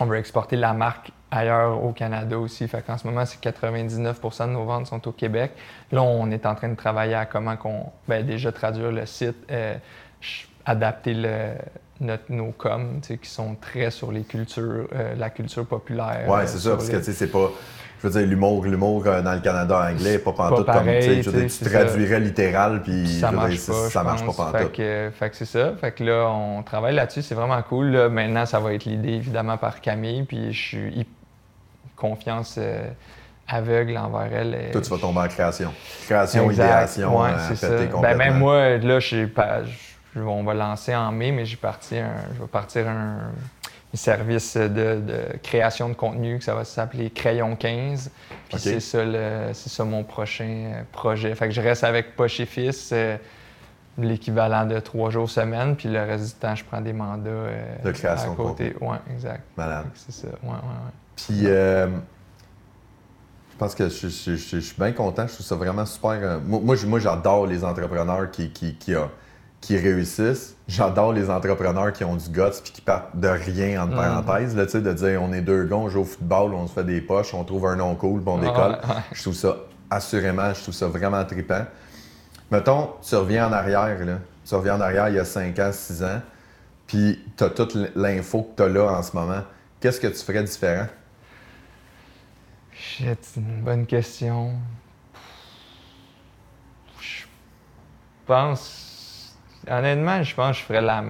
on 0.00 0.06
veut 0.06 0.16
exporter 0.16 0.56
la 0.56 0.72
marque 0.72 1.12
ailleurs 1.30 1.84
au 1.84 1.92
Canada 1.92 2.38
aussi. 2.38 2.66
Fait 2.66 2.80
qu'en 2.80 2.96
ce 2.96 3.06
moment, 3.06 3.26
c'est 3.26 3.38
99% 3.42 4.46
de 4.46 4.52
nos 4.52 4.64
ventes 4.64 4.86
sont 4.86 5.06
au 5.06 5.12
Québec. 5.12 5.52
Là, 5.92 6.02
on 6.02 6.30
est 6.30 6.46
en 6.46 6.54
train 6.54 6.70
de 6.70 6.76
travailler 6.76 7.14
à 7.14 7.26
comment 7.26 7.58
qu'on, 7.58 7.92
ben 8.08 8.24
déjà 8.24 8.52
traduire 8.52 8.90
le 8.90 9.04
site, 9.04 9.36
euh, 9.50 9.74
adapter 10.68 11.14
le, 11.14 11.52
notre, 12.00 12.24
nos 12.28 12.52
coms, 12.52 13.00
qui 13.00 13.18
sont 13.28 13.56
très 13.60 13.90
sur 13.90 14.12
les 14.12 14.22
cultures, 14.22 14.86
euh, 14.94 15.14
la 15.16 15.30
culture 15.30 15.66
populaire. 15.66 16.26
Euh, 16.28 16.42
c'est 16.46 16.58
ça, 16.58 16.70
parce 16.70 16.88
que 16.88 16.96
les- 16.96 17.02
c'est 17.02 17.26
pas. 17.26 17.50
Je 18.00 18.06
veux 18.06 18.12
dire, 18.20 18.28
l'humour, 18.28 18.64
l'humour 18.64 19.02
euh, 19.06 19.22
dans 19.22 19.32
le 19.34 19.40
Canada 19.40 19.88
anglais 19.90 20.14
est 20.14 20.18
pas 20.20 20.32
pantoute 20.32 20.66
pas 20.66 20.74
comme. 20.74 20.82
tu 20.84 20.88
pareil, 20.88 21.20
dire, 21.20 21.50
ça. 21.50 21.68
traduirais 21.68 22.20
littéral, 22.20 22.82
puis. 22.82 23.08
Ça 23.18 23.30
dire, 23.30 23.38
marche 23.40 23.66
pas. 23.66 23.72
Ça 23.90 24.02
marche 24.04 24.24
pense. 24.24 24.36
pas 24.36 24.46
Fait 24.52 24.58
pantoute. 24.58 24.72
que, 24.76 25.10
fait 25.18 25.30
que 25.30 25.36
c'est 25.36 25.44
ça. 25.46 25.72
Fait 25.80 25.90
que 25.90 26.04
là, 26.04 26.28
on 26.28 26.62
travaille 26.62 26.94
là-dessus. 26.94 27.22
C'est 27.22 27.34
vraiment 27.34 27.60
cool. 27.62 27.86
Là, 27.86 28.08
maintenant, 28.08 28.46
ça 28.46 28.60
va 28.60 28.72
être 28.74 28.84
l'idée 28.84 29.14
évidemment 29.14 29.56
par 29.56 29.80
Camille. 29.80 30.22
Puis 30.22 30.52
je 30.52 30.60
suis 30.68 31.06
confiance 31.96 32.54
euh, 32.58 32.86
aveugle 33.48 33.96
envers 33.96 34.32
elle. 34.32 34.54
euh, 34.54 34.70
Toi, 34.72 34.80
tu 34.80 34.90
vas 34.90 34.98
tomber 34.98 35.20
en 35.20 35.26
création. 35.28 35.72
Création, 36.04 36.48
Exact. 36.50 36.66
idéation, 36.66 37.20
Ouais, 37.20 37.30
euh, 37.30 37.38
c'est 37.48 37.56
ça. 37.56 37.68
Ben, 38.00 38.16
même 38.16 38.38
moi, 38.38 38.76
là, 38.76 39.00
je 39.00 39.08
sais 39.08 39.26
pas. 39.26 39.64
je- 39.64 39.87
on 40.26 40.44
va 40.44 40.54
lancer 40.54 40.94
en 40.94 41.12
mai, 41.12 41.32
mais 41.32 41.44
j'ai 41.44 41.56
parti 41.56 41.96
un, 41.98 42.14
je 42.34 42.40
vais 42.40 42.46
partir 42.48 42.88
un, 42.88 43.18
un 43.92 43.96
service 43.96 44.56
de, 44.56 44.66
de 44.68 45.20
création 45.42 45.88
de 45.88 45.94
contenu 45.94 46.38
que 46.38 46.44
ça 46.44 46.54
va 46.54 46.64
s'appeler 46.64 47.10
Crayon 47.10 47.56
15. 47.56 48.10
Puis 48.48 48.58
c'est 48.58 48.80
ça, 48.80 48.98
ça 49.54 49.84
mon 49.84 50.04
prochain 50.04 50.44
euh, 50.74 50.82
projet. 50.92 51.34
Fait 51.34 51.48
que 51.48 51.54
je 51.54 51.60
reste 51.60 51.84
avec 51.84 52.14
Poche 52.16 52.40
et 52.40 52.46
Fils, 52.46 52.90
euh, 52.92 53.16
l'équivalent 53.96 54.64
de 54.66 54.78
trois 54.78 55.10
jours 55.10 55.28
semaine, 55.28 55.74
puis 55.74 55.88
le 55.88 56.00
reste 56.00 56.26
du 56.26 56.32
temps, 56.40 56.54
je 56.54 56.64
prends 56.64 56.80
des 56.80 56.92
mandats 56.92 57.30
euh, 57.30 57.76
De 57.84 57.90
création 57.92 58.28
à 58.28 58.32
de 58.32 58.36
côté. 58.36 58.76
Ouais, 58.80 58.96
exact. 59.12 59.42
Malade. 59.56 59.86
C'est 59.94 60.12
ça. 60.12 60.28
Ouais, 60.42 60.48
ouais, 60.50 60.54
ouais. 60.54 60.92
Puis, 61.16 61.40
euh, 61.46 61.88
je 63.52 63.56
pense 63.58 63.74
que 63.74 63.88
je, 63.88 64.08
je- 64.08 64.36
je- 64.36 64.36
je 64.36 64.58
suis 64.60 64.76
bien 64.78 64.92
content. 64.92 65.26
Je 65.26 65.32
trouve 65.34 65.46
ça 65.46 65.56
vraiment 65.56 65.84
super. 65.84 66.10
euh, 66.12 66.38
moi, 66.44 66.76
moi, 66.86 66.98
j'adore 67.00 67.46
les 67.46 67.64
entrepreneurs 67.64 68.30
qui, 68.30 68.50
qui, 68.50 68.74
qui, 68.76 68.94
a- 68.94 69.08
qui 69.60 69.76
réussissent. 69.76 70.56
J'adore 70.68 71.12
les 71.12 71.30
entrepreneurs 71.30 71.92
qui 71.92 72.04
ont 72.04 72.14
du 72.16 72.28
guts 72.30 72.60
puis 72.62 72.72
qui 72.72 72.80
partent 72.80 73.16
de 73.16 73.28
rien, 73.28 73.82
entre 73.82 73.94
Mm. 73.94 73.96
parenthèses. 73.96 74.56
Là, 74.56 74.66
de 74.66 74.92
dire 74.92 75.22
on 75.22 75.32
est 75.32 75.40
deux 75.40 75.64
gars, 75.64 75.76
on 75.76 75.88
joue 75.88 76.00
au 76.00 76.04
football, 76.04 76.54
on 76.54 76.66
se 76.66 76.72
fait 76.74 76.84
des 76.84 77.00
poches, 77.00 77.34
on 77.34 77.44
trouve 77.44 77.66
un 77.66 77.76
nom 77.76 77.94
cool, 77.94 78.20
puis 78.22 78.30
on 78.30 78.40
ouais. 78.40 78.76
Je 79.12 79.22
trouve 79.22 79.34
ça 79.34 79.56
assurément, 79.90 80.52
je 80.54 80.62
trouve 80.62 80.74
ça 80.74 80.86
vraiment 80.86 81.24
trippant. 81.24 81.64
Mettons, 82.50 82.90
tu 83.06 83.14
reviens 83.16 83.48
en 83.48 83.52
arrière, 83.52 84.04
là. 84.04 84.18
Tu 84.46 84.54
reviens 84.54 84.76
en 84.76 84.80
arrière 84.80 85.08
il 85.08 85.16
y 85.16 85.18
a 85.18 85.24
5 85.24 85.58
ans, 85.58 85.70
6 85.72 86.02
ans, 86.02 86.20
puis 86.86 87.22
tu 87.36 87.44
as 87.44 87.50
toute 87.50 87.76
l'info 87.94 88.42
que 88.42 88.56
tu 88.56 88.62
as 88.62 88.68
là 88.68 88.84
en 88.92 89.02
ce 89.02 89.14
moment. 89.14 89.42
Qu'est-ce 89.80 90.00
que 90.00 90.06
tu 90.06 90.24
ferais 90.24 90.42
différent? 90.42 90.86
Shit, 92.72 93.18
c'est 93.22 93.40
une 93.40 93.62
bonne 93.62 93.86
question. 93.86 94.52
Je 97.00 97.24
pense. 98.26 98.77
Honnêtement, 99.70 100.22
je 100.22 100.34
pense 100.34 100.56
que 100.56 100.60
je 100.60 100.66
ferais 100.66 100.80
la. 100.80 101.04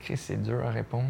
Chris, 0.00 0.16
c'est 0.16 0.42
dur 0.42 0.64
à 0.64 0.70
répondre. 0.70 1.08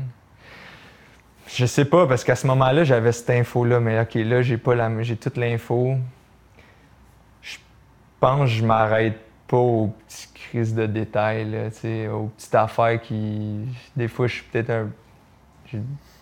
Je 1.47 1.67
sais 1.67 1.85
pas, 1.85 2.07
parce 2.07 2.23
qu'à 2.23 2.37
ce 2.37 2.47
moment-là, 2.47 2.85
j'avais 2.85 3.13
cette 3.13 3.31
info-là, 3.31 3.81
mais 3.81 4.01
OK, 4.01 4.15
là, 4.15 4.43
j'ai 4.43 4.59
pas 4.59 4.75
la. 4.75 5.03
J'ai 5.03 5.17
toute 5.17 5.37
l'info. 5.37 5.97
Je 7.43 7.57
pense 8.21 8.41
que 8.41 8.47
je 8.47 8.65
m'arrête 8.65 9.19
pas 9.49 9.57
aux 9.57 9.89
petites 9.89 10.35
crises 10.35 10.75
de 10.75 10.87
détails, 10.87 11.51
là, 11.51 11.69
aux 12.13 12.27
petites 12.27 12.55
affaires 12.55 13.01
qui. 13.01 13.67
Des 13.97 14.09
fois, 14.09 14.27
je 14.27 14.35
suis 14.35 14.45
peut-être 14.45 14.71
un. 14.71 14.89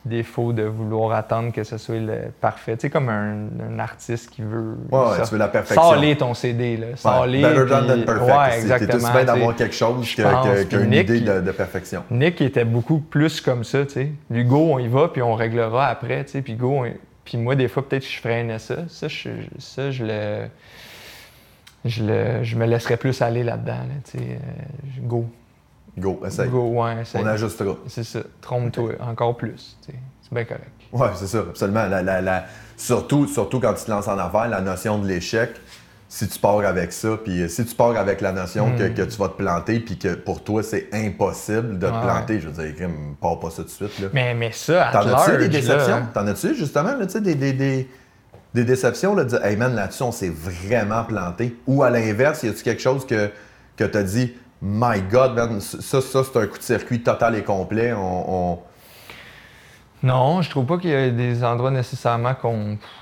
Défaut 0.05 0.53
de 0.53 0.63
vouloir 0.63 1.13
attendre 1.13 1.53
que 1.53 1.65
ce 1.65 1.77
soit 1.77 1.99
le 1.99 2.31
parfait. 2.41 2.77
Tu 2.77 2.83
sais, 2.83 2.91
comme 2.91 3.09
un, 3.09 3.49
un 3.69 3.79
artiste 3.79 4.31
qui 4.31 4.43
veut. 4.43 4.77
Ouais, 4.91 4.99
ouais, 4.99 5.17
ça- 5.17 5.25
tu 5.25 5.33
veux 5.33 5.39
la 5.39 5.49
perfection. 5.49 5.83
Sors-les 5.83 6.17
ton 6.17 6.33
CD, 6.35 6.77
là. 6.77 6.87
Sors-les. 6.97 7.43
better 7.43 7.67
done 7.67 7.87
puis- 7.87 8.01
than 8.01 8.07
perfect. 8.07 8.39
Ouais, 8.39 8.59
exactement. 8.61 8.89
T'es 8.91 8.97
aussi 8.97 9.13
bien 9.13 9.25
d'avoir 9.25 9.57
quelque 9.57 9.75
chose 9.75 10.15
que- 10.15 10.23
que- 10.23 10.63
qu'une 10.65 10.91
Nick, 10.91 11.09
idée 11.11 11.21
de, 11.21 11.41
de 11.41 11.51
perfection. 11.53 12.05
Nick 12.11 12.41
était 12.41 12.65
beaucoup 12.65 13.01
plus 13.01 13.41
comme 13.41 13.65
ça, 13.65 13.85
tu 13.85 13.93
sais. 13.93 14.13
Hugo, 14.31 14.69
on 14.75 14.79
y 14.79 14.89
va, 14.89 15.09
puis 15.09 15.21
on 15.21 15.35
réglera 15.35 15.87
après, 15.89 16.25
tu 16.25 16.33
sais. 16.33 16.43
Puis 16.43 16.55
Go, 16.55 16.85
on- 16.87 16.93
puis 17.25 17.37
moi, 17.37 17.55
des 17.57 17.69
fois, 17.69 17.87
peut-être 17.87 18.05
que 18.05 18.11
je 18.11 18.19
freinais 18.21 18.59
ça. 18.61 18.77
Ça, 18.89 19.09
je, 19.09 19.29
ça, 19.59 19.91
je 19.91 20.05
le... 20.05 20.47
Je, 21.85 22.03
le, 22.03 22.43
je 22.43 22.57
me 22.57 22.67
laisserais 22.67 22.97
plus 22.97 23.21
aller 23.23 23.45
là-dedans, 23.45 23.73
là, 23.75 23.95
tu 24.11 24.19
sais. 24.19 24.25
Euh, 24.25 25.01
go. 25.03 25.27
Go, 25.99 26.21
essaye. 26.27 26.49
Go, 26.49 26.83
ouais, 26.83 27.03
essaye. 27.03 27.21
On 27.23 27.27
ajustera. 27.27 27.77
C'est 27.87 28.05
ça. 28.05 28.21
Trompe-toi 28.41 28.93
encore 29.01 29.37
plus, 29.37 29.77
tu. 29.87 29.93
C'est 30.23 30.35
bien 30.35 30.45
correct. 30.45 30.71
Ouais, 30.93 31.09
c'est 31.17 31.27
ça, 31.27 31.39
absolument. 31.39 31.87
La- 31.87 32.03
la- 32.03 32.21
la- 32.21 32.45
Surtout, 32.77 33.27
surtout 33.27 33.59
quand 33.61 33.75
tu 33.75 33.85
te 33.85 33.91
lances 33.91 34.07
en 34.09 34.17
affaires, 34.19 34.49
la 34.49 34.61
notion 34.61 34.99
de 34.99 35.07
l'échec, 35.09 35.51
si 36.09 36.29
tu 36.29 36.39
pars 36.39 36.61
avec 36.65 36.93
ça, 36.93 37.19
puis 37.23 37.43
euh, 37.43 37.49
si 37.49 37.65
tu 37.67 37.75
pars 37.75 37.97
avec 37.97 38.21
la 38.21 38.33
notion 38.33 38.71
que, 38.77 38.89
Hmm. 38.89 38.95
que 38.95 39.03
tu 39.03 39.19
vas 39.19 39.29
te 39.29 39.37
planter, 39.37 39.81
puis 39.81 39.99
que 39.99 40.15
pour 40.15 40.43
toi, 40.45 40.63
c'est 40.63 40.89
impossible 40.93 41.79
de 41.79 41.87
te 41.87 41.93
Ouais. 41.93 42.01
planter, 42.01 42.41
je 42.41 42.49
veux 42.49 42.65
dire, 42.65 42.89
pars 43.21 43.39
pas 43.41 43.51
ça 43.51 43.57
tout 43.63 43.65
de 43.65 43.69
suite. 43.71 43.99
Là. 44.01 44.09
Mais, 44.15 44.33
mais 44.35 44.53
ça, 44.53 44.89
à 44.89 44.93
T'en 44.93 45.09
as-tu 45.15 45.37
des 45.39 45.49
déceptions? 45.49 45.97
là, 45.97 46.07
T'en 46.15 46.27
as-tu 46.27 46.55
justement, 46.55 46.95
là, 46.97 47.07
tu 47.07 47.21
des, 47.21 47.35
des, 47.35 47.53
des, 47.53 47.91
des 48.55 48.65
déceptions, 48.65 49.15
là, 49.15 49.25
de 49.25 49.31
dire, 49.31 49.45
hey 49.45 49.57
man, 49.57 49.75
là-dessus, 49.75 50.03
on 50.05 50.13
s'est 50.13 50.33
vraiment 50.33 51.05
planté? 51.05 51.57
Ou 51.67 51.83
à 51.83 51.91
l'inverse, 51.91 52.43
y 52.45 52.49
a-tu 52.49 52.63
quelque 52.63 52.81
chose 52.81 53.05
que, 53.07 53.31
que 53.77 53.85
t'as 53.85 54.03
dit, 54.05 54.35
my 54.63 55.01
God, 55.03 55.35
man, 55.35 55.61
ça, 55.61 56.01
ça 56.01 56.23
c'est 56.25 56.37
un 56.39 56.47
coup 56.47 56.59
de 56.59 56.63
circuit 56.63 57.03
total 57.03 57.37
et 57.37 57.45
complet, 57.45 57.93
on. 57.93 58.53
on- 58.55 58.59
Non, 60.03 60.43
je 60.43 60.51
trouve 60.51 60.65
pas 60.67 60.79
qu'il 60.79 60.91
y 60.91 60.95
a 60.95 61.11
des 61.11 61.43
endroits 61.43 61.73
nécessairement 61.73 62.35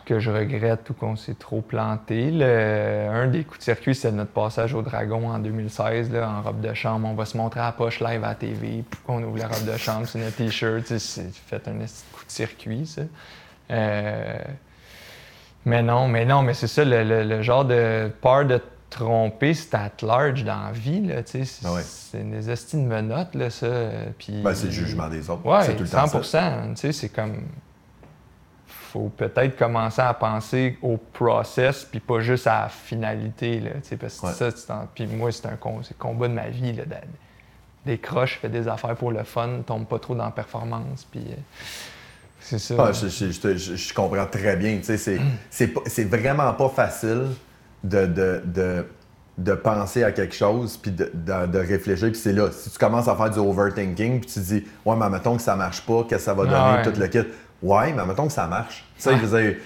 que 0.07 0.19
je 0.19 0.31
regrette 0.31 0.89
ou 0.89 0.95
qu'on 0.95 1.15
s'est 1.15 1.35
trop 1.35 1.61
planté. 1.61 2.29
Un 2.43 3.27
des 3.27 3.45
coups 3.45 3.59
de 3.59 3.65
circuit, 3.65 3.95
c'est 3.95 4.11
notre 4.13 4.31
passage 4.31 4.73
au 4.73 4.81
Dragon 4.81 5.29
en 5.29 5.39
2016, 5.39 6.11
là, 6.11 6.27
en 6.31 6.41
robe 6.43 6.63
de 6.63 6.73
chambre. 6.73 7.07
On 7.07 7.15
va 7.15 7.27
se 7.27 7.37
montrer 7.37 7.61
à 7.61 7.67
la 7.67 7.73
poche 7.73 8.01
live 8.01 8.25
à 8.25 8.35
TV, 8.35 8.83
puis 8.91 9.01
on 9.09 9.23
ouvre 9.23 9.37
la 9.39 9.49
robe 9.49 9.67
de 9.71 9.77
chambre, 9.77 10.07
c'est 10.07 10.19
notre 10.19 10.37
t-shirt. 10.37 10.87
C'est 10.87 11.31
fait 11.35 11.69
un 11.69 11.73
coup 11.73 12.25
de 12.27 12.31
circuit, 12.33 12.87
ça. 12.87 13.03
Euh, 13.71 14.39
Mais 15.67 15.83
non, 15.83 16.09
mais 16.09 16.25
non, 16.25 16.43
mais 16.43 16.55
c'est 16.55 16.69
ça, 16.69 16.85
le, 16.85 17.03
le- 17.25 17.43
genre 17.43 17.65
de 17.65 18.11
peur 18.23 18.45
de 18.47 18.61
tromper, 18.91 19.53
c'est 19.55 19.75
at 19.75 19.91
large 20.03 20.45
dans 20.45 20.67
la 20.67 20.73
vie, 20.73 21.01
là, 21.07 21.23
tu 21.23 21.33
sais. 21.33 21.45
C'est 21.45 21.67
Ah 21.67 21.73
ouais. 21.75 21.83
c'est 21.83 22.23
des 22.31 22.51
de 22.79 22.83
menottes, 22.87 23.35
là, 23.35 23.51
ça. 23.51 23.67
Puis... 24.19 24.41
Ben, 24.43 24.55
c'est 24.55 24.67
le 24.67 24.73
jugement 24.73 25.09
des 25.09 25.29
autres. 25.29 25.45
Ouais, 25.47 25.63
c'est 25.65 25.77
tout 25.77 25.83
le 25.83 25.89
temps 25.89 26.07
100 26.07 26.23
ça. 26.23 26.63
Tu 26.71 26.77
sais, 26.77 26.93
c'est 26.93 27.09
comme. 27.09 27.43
Faut 28.67 29.11
peut-être 29.15 29.57
commencer 29.59 30.01
à 30.01 30.15
penser 30.15 30.79
au 30.81 30.97
process, 30.97 31.85
puis 31.85 32.01
pas 32.01 32.21
juste 32.21 32.47
à 32.47 32.63
la 32.63 32.69
finalité, 32.69 33.61
là. 33.61 33.71
Tu 33.83 33.89
sais, 33.91 33.97
parce 33.97 34.19
que 34.21 34.27
Ouais. 34.27 34.33
ça, 34.33 34.51
c'est 34.51 34.71
en- 34.71 34.89
Puis 34.95 35.07
moi, 35.07 35.31
c'est 35.33 35.47
un 35.47 35.57
con- 35.57 35.81
c'est 35.83 35.95
le 35.99 36.03
combat 36.03 36.29
de 36.29 36.33
ma 36.35 36.49
vie, 36.49 36.73
là. 36.73 36.85
croches, 37.99 38.39
fais 38.41 38.49
des 38.49 38.67
affaires 38.69 38.97
pour 38.97 39.13
le 39.13 39.23
fun, 39.25 39.61
tombe 39.67 39.87
pas 39.87 39.99
trop 39.99 40.15
dans 40.15 40.25
la 40.25 40.31
performance, 40.31 41.05
puis. 41.11 41.21
euh, 41.29 41.35
c'est 42.41 42.59
ça. 42.59 42.75
Ah, 42.79 42.93
je, 42.93 43.09
je- 43.09 43.31
je 43.33 43.41
te- 43.41 43.57
je- 43.57 43.75
je 43.77 43.93
comprends 43.95 44.27
très 44.27 44.57
bien. 44.57 44.77
Tu 44.79 44.85
sais, 44.85 44.97
c'est, 44.97 45.19
c'est, 45.51 45.69
pas- 45.69 45.83
c'est 45.87 46.05
vraiment 46.05 46.53
pas 46.55 46.69
facile 46.69 47.27
de, 47.89 48.07
de, 48.07 48.43
de, 48.45 48.85
de 49.39 49.53
penser 49.55 50.03
à 50.05 50.13
quelque 50.13 50.35
chose 50.35 50.77
puis 50.77 50.91
de, 50.91 51.11
de- 51.15 51.59
réfléchir. 51.59 52.09
Puis 52.11 52.21
c'est 52.21 52.33
là, 52.33 52.49
si 52.51 52.71
tu 52.71 52.79
commences 52.79 53.09
à 53.09 53.15
faire 53.17 53.31
du 53.31 53.39
overthinking 53.39 54.21
puis 54.21 54.31
tu 54.31 54.41
dis, 54.41 54.65
ouais, 54.85 54.97
mais 54.97 55.11
mettons 55.11 55.37
que 55.37 55.43
ça 55.43 55.57
marche 55.57 55.85
pas, 55.85 56.03
qu'est-ce 56.09 56.19
que 56.21 56.25
ça 56.25 56.35
va 56.35 56.45
donner, 56.45 56.57
Ah 56.57 56.77
ouais. 56.85 56.91
tout 56.93 56.99
le 56.99 57.07
kit. 57.07 57.27
Ouais, 57.63 57.93
mais 57.93 58.05
mettons 58.07 58.27
que 58.27 58.33
ça 58.33 58.47
marche. 58.47 58.85
Tu 58.97 59.03
sais, 59.03 59.17
je 59.19 59.25
veux 59.25 59.41
dire, 59.43 59.57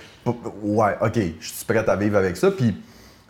ouais, 0.62 0.96
OK, 1.00 1.18
je 1.40 1.48
suis 1.48 1.64
prête 1.64 1.88
à 1.88 1.96
vivre 1.96 2.16
avec 2.18 2.36
ça. 2.36 2.50
Puis 2.50 2.76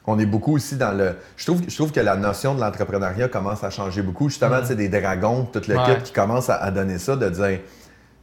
on 0.07 0.19
est 0.19 0.27
beaucoup 0.27 0.55
aussi 0.57 0.77
dans 0.77 0.93
le. 0.97 1.15
Je 1.37 1.47
trouve, 1.47 1.63
je 1.69 1.75
trouve 1.75 1.93
que 1.93 2.01
la 2.01 2.17
notion 2.17 2.55
de 2.55 2.61
l'entrepreneuriat 2.61 3.29
commence 3.29 3.63
à 3.65 3.71
changer 3.71 4.03
beaucoup. 4.03 4.29
Justement, 4.29 4.61
tu 4.61 4.67
sais, 4.67 4.75
des 4.77 4.89
dragons, 4.89 5.45
tout 5.45 5.61
le 5.69 5.75
Mm. 5.75 5.79
Ouais. 5.79 5.97
kit 5.97 6.03
qui 6.05 6.13
commence 6.13 6.51
à, 6.51 6.57
à 6.57 6.71
donner 6.71 6.99
ça, 6.99 7.17
de 7.17 7.29
dire, 7.29 7.59
tu 7.61 7.65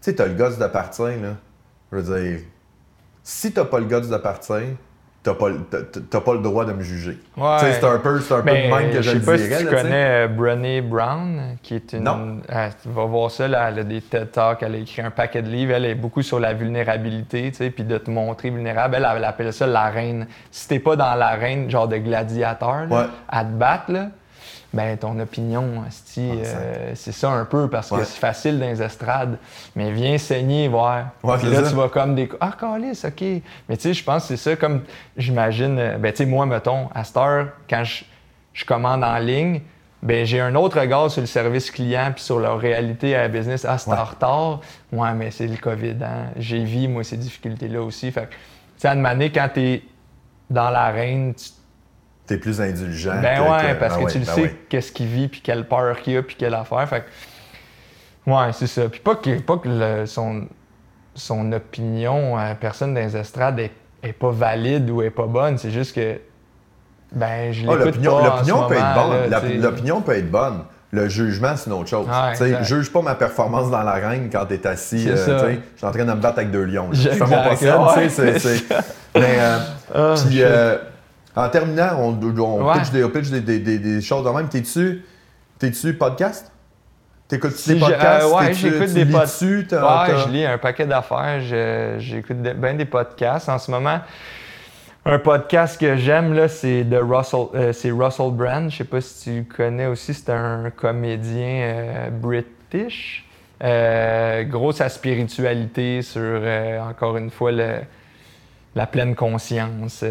sais, 0.02 0.14
t'as 0.16 0.26
le 0.28 0.34
gosse 0.36 0.58
de 0.58 0.68
partir, 0.68 1.06
là. 1.06 1.36
Je 1.92 1.98
veux 1.98 2.20
dire, 2.20 2.40
si 3.24 3.52
t'as 3.52 3.66
pas 3.66 3.80
le 3.80 3.86
gosse 3.86 4.10
de 4.10 4.18
partir, 4.18 4.62
t'as 5.28 5.34
pas, 5.36 5.48
t'as- 6.10 6.22
pas 6.22 6.34
le 6.34 6.40
droit 6.40 6.66
de 6.66 6.74
me 6.74 6.82
juger. 6.82 7.18
Ouais. 7.36 7.58
C'est 7.60 7.84
un 7.84 7.98
peu, 8.00 8.20
c'est 8.22 8.34
un 8.34 8.42
peu 8.42 8.50
de 8.52 8.56
même 8.74 8.92
que 8.92 9.02
je 9.02 9.10
sais 9.10 9.16
le 9.16 9.22
pas 9.22 9.38
dirais. 9.38 9.58
si 9.60 9.66
tu 9.66 9.72
là, 9.74 9.82
connais 9.82 10.26
euh, 10.26 10.28
Brené 10.28 10.82
Brown, 10.82 11.58
qui 11.62 11.76
est 11.76 11.94
une. 11.94 12.04
Non. 12.04 12.38
Ah, 12.50 12.70
tu 12.82 12.90
vas 12.90 13.06
voir 13.06 13.30
ça, 13.32 13.48
là, 13.48 13.70
elle 13.70 13.80
a 13.80 13.84
des 13.84 14.02
TED 14.02 14.32
Talks, 14.32 14.64
elle 14.64 14.76
a 14.76 14.78
écrit 14.78 15.02
un 15.02 15.12
paquet 15.12 15.42
de 15.42 15.50
livres, 15.50 15.74
elle 15.74 15.86
est 15.86 15.96
beaucoup 15.96 16.22
sur 16.22 16.40
la 16.40 16.54
vulnérabilité, 16.54 17.52
tu 17.52 17.58
sais, 17.58 17.70
puis 17.70 17.84
de 17.84 17.98
te 17.98 18.10
montrer 18.10 18.50
vulnérable. 18.50 18.96
Elle, 18.98 19.08
elle 19.18 19.24
appelle 19.26 19.52
ça 19.54 19.68
l'arène. 19.68 20.28
Si 20.52 20.68
t'es 20.68 20.80
pas 20.80 20.96
dans 20.96 21.16
l'arène, 21.16 21.70
genre 21.70 21.88
de 21.88 21.98
gladiateur, 21.98 22.86
là, 22.90 22.96
Ouais. 22.96 23.06
à 23.28 23.44
te 23.44 23.52
battre, 23.52 23.92
là, 23.92 24.08
ben 24.78 24.96
ton 24.96 25.20
opinion, 25.20 25.84
Ah, 25.84 25.90
euh, 26.20 26.92
c'est 26.94 27.12
ça 27.12 27.32
un 27.32 27.46
peu, 27.46 27.68
parce 27.68 27.90
Ouais. 27.92 28.00
que 28.00 28.06
c'est 28.06 28.20
facile 28.20 28.60
dans 28.60 28.68
les 28.68 28.82
estrades. 28.82 29.38
Mais 29.76 29.92
viens 29.92 30.18
saigner, 30.20 30.68
voir. 30.68 31.08
Ouais, 31.24 31.38
Puis 31.40 31.50
là, 31.50 31.64
ça. 31.64 31.70
tu 31.72 31.76
vas 31.76 31.90
comme 31.90 32.14
des. 32.14 32.30
Ah, 32.40 32.54
calice, 32.60 33.04
OK. 33.04 33.22
Mais 33.68 33.76
tu 33.76 33.82
sais, 33.82 33.94
je 33.96 34.04
pense 34.04 34.24
que 34.24 34.28
c'est 34.36 34.50
ça, 34.52 34.56
comme 34.56 34.84
j'imagine. 35.18 35.80
euh, 35.80 35.98
Ben, 35.98 36.12
tu 36.12 36.18
sais, 36.18 36.26
moi, 36.26 36.46
mettons, 36.46 36.90
à 36.94 37.04
cette 37.04 37.18
heure, 37.18 37.48
quand 37.70 37.84
je, 37.84 38.04
je 38.54 38.66
commande 38.66 39.04
en 39.04 39.18
ligne, 39.18 39.62
ben 40.04 40.26
j'ai 40.28 40.40
un 40.40 40.54
autre 40.54 40.80
regard 40.80 41.10
sur 41.10 41.22
le 41.22 41.28
service 41.28 41.72
client 41.72 42.12
puis 42.14 42.24
sur 42.24 42.38
leur 42.40 42.60
réalité 42.60 43.16
à 43.16 43.22
la 43.24 43.28
business. 43.30 43.66
Ah, 43.68 43.80
c'est 43.80 43.90
Ouais. 43.90 43.98
en 43.98 44.04
retard. 44.06 44.62
Ouais, 44.92 45.14
mais 45.16 45.32
c'est 45.32 45.48
le 45.48 45.58
COVID. 45.58 45.96
Hein? 46.04 46.28
J'ai 46.38 46.64
vu, 46.64 46.88
moi, 46.88 47.04
ces 47.04 47.18
difficultés-là 47.18 47.82
aussi. 47.82 48.12
Fait 48.12 48.28
tu 48.30 48.36
sais, 48.78 48.90
à 48.90 48.96
quand 49.32 49.50
t'es 49.52 49.82
dans 50.52 50.70
l'arène, 50.70 51.34
tu 51.34 51.50
T'es 52.28 52.38
plus 52.38 52.60
indulgent. 52.62 53.22
ben 53.22 53.38
que- 53.38 53.42
ouais, 53.42 53.74
que- 53.74 53.80
parce 53.80 53.94
ben 53.96 54.00
que 54.02 54.06
ouais, 54.06 54.12
tu 54.12 54.20
le 54.20 54.26
ben 54.26 54.34
sais, 54.34 54.42
ouais. 54.42 54.56
qu'est-ce 54.70 54.92
qu'il 54.92 55.08
vit, 55.08 55.28
puis 55.30 55.42
quelle 55.42 55.66
peur 55.68 55.98
qu'il 56.02 56.18
a, 56.18 56.22
puis 56.24 56.36
quelle 56.38 56.54
affaire. 56.54 56.88
Fait 56.90 57.02
que, 58.26 58.32
ouais, 58.32 58.52
c'est 58.54 58.68
ça. 58.68 58.90
Puis 58.90 59.00
pas 59.00 59.16
que, 59.16 59.40
pas 59.40 59.58
que 59.58 59.70
le- 59.70 60.06
son, 60.06 60.44
son 61.16 61.52
opinion 61.54 62.38
à 62.38 62.54
personne 62.56 62.94
dans 62.94 63.00
les 63.00 63.16
estrades 63.16 63.60
est, 63.60 63.72
est 64.04 64.14
pas 64.14 64.30
valide 64.32 64.90
ou 64.90 65.02
est 65.02 65.10
pas 65.10 65.26
bonne. 65.26 65.58
C'est 65.58 65.72
juste 65.72 65.96
que, 65.96 66.20
ben, 67.14 67.52
je 67.54 67.66
Ah, 67.68 67.72
l'écoute 67.72 67.86
l'opinion, 67.86 68.18
pas 68.20 68.24
l'opinion 68.36 68.68
peut 68.68 68.76
être 68.76 68.94
bonne. 68.94 69.62
L'opinion 69.62 70.02
peut 70.02 70.16
être 70.18 70.30
bonne. 70.32 70.64
Le 70.92 71.10
jugement, 71.10 71.56
c'est 71.58 71.70
une 71.70 71.76
autre 71.76 71.90
chose. 71.90 72.08
Ouais, 72.08 72.64
juge 72.64 72.92
pas 72.92 73.02
ma 73.02 73.16
performance 73.16 73.70
dans 73.70 73.84
l'arène 73.84 74.30
quand 74.32 74.46
t'es 74.46 74.66
assis. 74.66 75.06
Euh, 75.10 75.16
Je 75.18 75.78
suis 75.78 75.86
en 75.86 75.92
train 75.92 76.06
de 76.06 76.12
me 76.12 76.16
battre 76.16 76.40
avec 76.40 76.52
deux 76.52 76.64
lions. 76.64 76.90
Je 76.94 77.10
fais 77.10 77.26
mon 77.26 77.44
possible. 77.44 78.40
C'est- 78.40 78.64
Mais, 79.16 79.36
euh, 79.40 79.58
Ah, 79.94 80.14
puis, 80.28 80.42
euh, 80.44 80.78
en 81.46 81.50
terminant, 81.50 81.90
on, 82.00 82.20
on 82.22 82.68
Ouais. 82.68 82.80
pitch, 82.80 82.92
des, 82.92 83.04
on 83.04 83.10
pitch 83.10 83.30
des, 83.30 83.42
des- 83.42 83.60
des- 83.60 83.80
des 83.80 84.02
choses 84.02 84.26
de 84.26 84.30
même. 84.30 84.50
T'es-tu, 84.50 85.04
t'es-tu 85.60 85.94
podcast? 85.94 86.52
T'écoutes-tu 87.28 87.58
Si 87.58 87.74
des 87.74 87.80
podcasts? 87.80 88.26
euh, 88.26 88.34
ouais, 88.36 88.54
j'écoute 88.54 88.94
des 88.94 89.06
pod- 89.06 89.24
lis-tu? 89.26 89.68
T'as- 89.68 90.08
Ouais, 90.08 90.14
je 90.26 90.30
lis 90.30 90.46
un 90.46 90.58
paquet 90.58 90.86
d'affaires. 90.86 91.42
J'écoute 92.00 92.38
bien 92.38 92.74
des 92.74 92.86
podcasts. 92.86 93.50
En 93.50 93.58
ce 93.60 93.70
moment, 93.70 94.00
un 95.06 95.20
podcast 95.20 95.80
que 95.80 95.98
j'aime, 95.98 96.34
là, 96.34 96.48
c'est 96.48 96.84
de 96.86 96.98
Russell, 96.98 97.48
euh, 97.54 97.74
c'est 97.74 97.92
Russell 97.92 98.32
Brand. 98.32 98.70
Je 98.72 98.78
sais 98.78 98.84
pas 98.86 99.02
si 99.02 99.24
tu 99.30 99.44
connais 99.46 99.88
aussi. 99.88 100.14
C'est 100.14 100.30
un 100.32 100.70
comédien 100.70 101.48
euh, 101.64 102.10
british. 102.12 103.26
Gros 104.50 104.72
sa 104.72 104.88
spiritualité 104.88 106.02
sur, 106.04 106.42
encore 106.90 107.18
une 107.18 107.30
fois, 107.32 107.52
le- 107.52 107.80
la 108.76 108.86
pleine 108.88 109.16
conscience. 109.16 110.04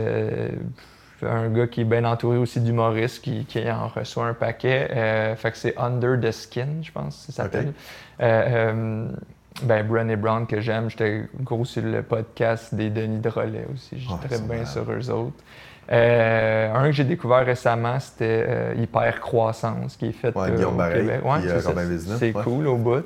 Un 1.28 1.48
gars 1.48 1.66
qui 1.66 1.82
est 1.82 1.84
bien 1.84 2.04
entouré 2.04 2.38
aussi 2.38 2.60
d'humoristes, 2.60 3.22
qui, 3.22 3.44
qui 3.44 3.70
en 3.70 3.88
reçoit 3.88 4.26
un 4.26 4.34
paquet. 4.34 4.88
Euh, 4.90 5.36
fait 5.36 5.50
que 5.52 5.56
c'est 5.58 5.76
Under 5.78 6.18
the 6.20 6.30
Skin, 6.32 6.68
je 6.82 6.92
pense 6.92 7.26
ça 7.26 7.42
s'appelle. 7.44 7.68
Ok. 7.68 7.74
Euh, 8.22 8.72
euh, 8.72 9.08
ben, 9.62 9.86
Brené 9.86 10.16
Brown 10.16 10.46
que 10.46 10.60
j'aime, 10.60 10.90
j'étais 10.90 11.24
gros 11.40 11.64
sur 11.64 11.82
le 11.82 12.02
podcast 12.02 12.74
des 12.74 12.90
Denis 12.90 13.20
Drolet 13.20 13.66
aussi. 13.72 13.98
J'étais 13.98 14.12
Ah, 14.22 14.28
très 14.28 14.38
bien 14.38 14.64
sur 14.66 14.82
eux 14.90 15.10
autres. 15.10 15.42
Euh, 15.92 16.74
un 16.74 16.86
que 16.86 16.92
j'ai 16.92 17.04
découvert 17.04 17.46
récemment, 17.46 17.98
c'était 18.00 18.44
euh, 18.48 18.74
Hyper 18.76 19.20
Croissance, 19.20 19.96
qui 19.96 20.06
est 20.06 20.12
fait 20.12 20.36
Ouais, 20.36 20.50
euh, 20.50 20.66
au 20.66 20.72
Québec. 20.72 21.20
Ouais, 21.24 21.38
c'est 22.18 22.34
ouais. 22.34 22.42
cool 22.42 22.66
au 22.66 22.76
bout. 22.76 23.04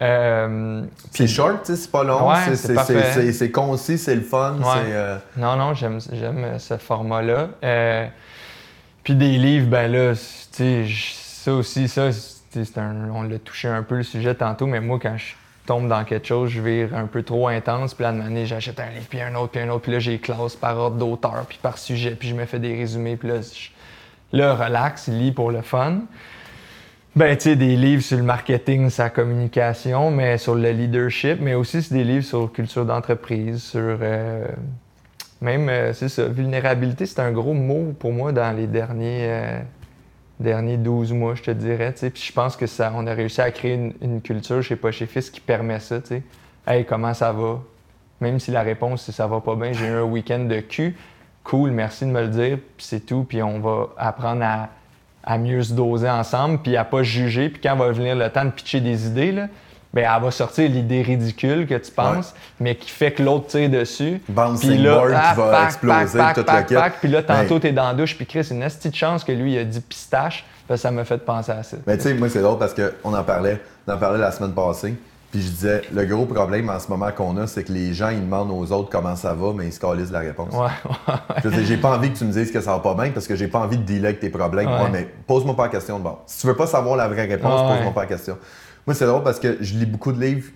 Euh, 0.00 0.82
C'est 1.10 1.24
puis- 1.24 1.28
short, 1.28 1.64
c'est 1.64 1.90
pas 1.90 2.04
long. 2.04 2.28
Ouais, 2.30 2.54
c'est, 2.54 3.50
concis, 3.50 3.98
c'est 3.98 4.14
le 4.14 4.20
fun. 4.20 4.56
Ouais. 4.60 4.64
Euh, 4.86 5.18
Non, 5.36 5.56
non, 5.56 5.74
j'aime, 5.74 5.98
ce 6.00 6.76
format-là. 6.78 7.48
Euh, 7.64 8.06
puis 9.02 9.14
des 9.14 9.38
livres, 9.38 9.66
ben 9.68 9.90
là, 9.90 10.12
ça 10.14 11.52
aussi, 11.52 11.88
ça, 11.88 12.10
un, 12.76 13.10
on 13.12 13.22
l'a 13.22 13.38
touché 13.38 13.68
un 13.68 13.82
peu 13.82 13.96
le 13.96 14.02
sujet 14.02 14.34
tantôt, 14.34 14.66
mais 14.66 14.80
moi, 14.80 14.98
quand 15.00 15.16
je 15.16 15.34
tombe 15.66 15.88
dans 15.88 16.04
quelque 16.04 16.26
chose, 16.26 16.50
je 16.50 16.60
vire 16.62 16.94
un 16.94 17.06
peu 17.06 17.22
trop 17.22 17.48
intense, 17.48 17.94
puis 17.94 18.04
là, 18.04 18.12
de 18.12 18.18
manière, 18.18 18.46
j'achète 18.46 18.80
un 18.80 18.88
livre, 18.90 19.06
puis 19.08 19.20
un 19.20 19.34
autre, 19.34 19.52
puis 19.52 19.60
un 19.60 19.68
autre, 19.68 19.82
puis 19.82 19.92
là, 19.92 19.98
j'ai 19.98 20.12
les 20.12 20.18
classes 20.18 20.56
par 20.56 20.78
ordre 20.78 20.96
d'auteur, 20.96 21.44
puis 21.48 21.58
par 21.60 21.76
sujet, 21.76 22.12
puis 22.12 22.28
je 22.28 22.34
me 22.34 22.44
fais 22.46 22.58
des 22.58 22.74
résumés, 22.74 23.16
puis 23.16 23.28
là, 23.28 23.34
je- 23.40 24.36
là, 24.36 24.54
relax, 24.54 25.08
lis 25.08 25.32
pour 25.32 25.50
le 25.50 25.60
fun. 25.62 26.00
Ben, 27.16 27.36
tu 27.36 27.44
sais, 27.44 27.56
des 27.56 27.74
livres 27.74 28.02
sur 28.02 28.18
le 28.18 28.22
marketing, 28.22 28.90
sa 28.90 29.10
communication, 29.10 30.10
mais 30.10 30.38
sur 30.38 30.54
le 30.54 30.70
leadership, 30.70 31.40
mais 31.40 31.54
aussi 31.54 31.82
c'est 31.82 31.94
des 31.94 32.04
livres 32.04 32.24
sur 32.24 32.52
culture 32.52 32.84
d'entreprise, 32.84 33.62
sur 33.62 33.80
euh, 33.80 34.46
même, 35.40 35.68
euh, 35.68 35.92
c'est 35.94 36.08
ça, 36.08 36.28
vulnérabilité, 36.28 37.06
c'est 37.06 37.20
un 37.20 37.32
gros 37.32 37.54
mot 37.54 37.94
pour 37.98 38.12
moi 38.12 38.30
dans 38.30 38.54
les 38.54 38.66
derniers, 38.66 39.20
euh, 39.22 39.60
derniers 40.38 40.76
12 40.76 41.12
mois, 41.12 41.34
je 41.34 41.42
te 41.42 41.50
dirais, 41.50 41.92
tu 41.94 42.00
sais. 42.00 42.10
Puis 42.10 42.22
je 42.22 42.32
pense 42.32 42.56
que 42.56 42.66
ça, 42.66 42.92
on 42.94 43.06
a 43.06 43.14
réussi 43.14 43.40
à 43.40 43.50
créer 43.50 43.74
une, 43.74 43.94
une 44.02 44.20
culture 44.20 44.62
chez 44.62 44.78
chez 44.90 45.06
Fils 45.06 45.30
qui 45.30 45.40
permet 45.40 45.80
ça, 45.80 46.00
tu 46.00 46.08
sais. 46.08 46.22
Hey, 46.66 46.84
comment 46.84 47.14
ça 47.14 47.32
va? 47.32 47.60
Même 48.20 48.38
si 48.38 48.50
la 48.50 48.62
réponse 48.62 49.02
c'est 49.02 49.12
ça 49.12 49.26
va 49.26 49.40
pas 49.40 49.56
bien, 49.56 49.72
j'ai 49.72 49.86
eu 49.86 49.90
un 49.90 50.02
week-end 50.02 50.40
de 50.40 50.60
cul, 50.60 50.94
cool, 51.42 51.70
merci 51.70 52.04
de 52.04 52.10
me 52.10 52.20
le 52.20 52.28
dire, 52.28 52.58
puis 52.76 52.86
c'est 52.86 53.06
tout, 53.06 53.24
puis 53.24 53.42
on 53.42 53.60
va 53.60 53.88
apprendre 53.96 54.42
à, 54.44 54.68
à 55.24 55.38
mieux 55.38 55.62
se 55.62 55.72
doser 55.72 56.08
ensemble, 56.08 56.58
puis 56.58 56.76
à 56.76 56.84
pas 56.84 57.02
juger, 57.02 57.48
puis 57.48 57.60
quand 57.62 57.76
va 57.76 57.90
venir 57.92 58.16
le 58.16 58.28
temps 58.30 58.44
de 58.44 58.50
pitcher 58.50 58.80
des 58.80 59.06
idées, 59.06 59.32
là, 59.32 59.48
ben, 59.92 60.06
elle 60.14 60.22
va 60.22 60.30
sortir 60.30 60.68
l'idée 60.68 61.02
ridicule 61.02 61.66
que 61.66 61.74
tu 61.74 61.90
penses, 61.90 62.34
mais 62.60 62.74
qui 62.74 62.90
fait 62.90 63.12
que 63.12 63.22
l'autre 63.22 63.46
tire 63.46 63.70
dessus. 63.70 64.20
Puis 64.60 64.78
là, 64.78 64.94
board 64.94 65.12
ah, 65.16 65.30
qui 65.30 65.40
va 65.40 65.64
exploser 65.64 66.18
toute 66.34 66.46
pac, 66.46 66.70
la 66.70 66.90
Puis 66.90 67.08
là, 67.08 67.22
tantôt, 67.22 67.54
Ben, 67.54 67.60
t'es 67.60 67.72
dans 67.72 67.88
la 67.88 67.94
douche, 67.94 68.16
puis 68.16 68.26
Chris, 68.26 68.48
une 68.50 68.60
petite 68.60 68.94
chance 68.94 69.24
que 69.24 69.32
lui, 69.32 69.54
il 69.54 69.58
a 69.58 69.64
dit 69.64 69.80
pistache. 69.80 70.44
Ça 70.76 70.90
m'a 70.90 71.04
fait 71.06 71.16
penser 71.24 71.52
à 71.52 71.62
ça. 71.62 71.78
Mais 71.86 71.96
tu 71.96 72.02
sais, 72.02 72.14
moi, 72.14 72.28
c'est 72.28 72.42
drôle 72.42 72.58
parce 72.58 72.74
qu'on 72.74 73.14
en 73.14 73.22
parlait, 73.22 73.58
on 73.86 73.92
en 73.94 73.96
parlait 73.96 74.18
la 74.18 74.30
semaine 74.30 74.52
passée. 74.52 74.94
Puis 75.30 75.42
je 75.42 75.50
disais, 75.50 75.82
le 75.92 76.06
gros 76.06 76.24
problème 76.24 76.70
en 76.70 76.80
ce 76.80 76.88
moment 76.88 77.10
qu'on 77.12 77.36
a, 77.36 77.46
c'est 77.46 77.64
que 77.64 77.72
les 77.72 77.92
gens, 77.92 78.08
ils 78.08 78.20
demandent 78.20 78.50
aux 78.50 78.72
autres 78.72 78.88
comment 78.90 79.14
ça 79.14 79.34
va, 79.34 79.52
mais 79.54 79.66
ils 79.66 79.72
se 79.72 79.80
calissent 79.80 80.08
de 80.08 80.14
la 80.14 80.20
réponse. 80.20 80.54
Ouais, 80.54 80.70
ouais. 81.08 81.14
Je 81.44 81.64
j'ai 81.64 81.76
pas 81.76 81.96
envie 81.96 82.10
que 82.10 82.16
tu 82.16 82.24
me 82.24 82.32
dises 82.32 82.50
que 82.50 82.62
ça 82.62 82.72
va 82.72 82.78
pas 82.78 82.94
bien 82.94 83.10
parce 83.10 83.26
que 83.26 83.36
j'ai 83.36 83.48
pas 83.48 83.58
envie 83.58 83.76
de 83.76 83.82
dealer 83.82 84.06
avec 84.06 84.20
tes 84.20 84.30
problèmes. 84.30 84.68
Ouais. 84.68 84.82
Ouais, 84.84 84.90
mais 84.90 85.08
pose-moi 85.26 85.54
pas 85.54 85.64
la 85.64 85.68
question 85.68 85.98
de 85.98 86.04
bord. 86.04 86.22
Si 86.26 86.40
tu 86.40 86.46
veux 86.46 86.56
pas 86.56 86.66
savoir 86.66 86.96
la 86.96 87.08
vraie 87.08 87.26
réponse, 87.26 87.60
Ouais, 87.60 87.76
pose-moi 87.76 87.92
pas 87.92 88.02
la 88.02 88.06
question. 88.06 88.38
Moi, 88.86 88.94
c'est 88.94 89.04
drôle 89.06 89.22
parce 89.22 89.38
que 89.38 89.58
je 89.60 89.74
lis 89.74 89.84
beaucoup 89.84 90.12
de 90.12 90.20
livres 90.20 90.48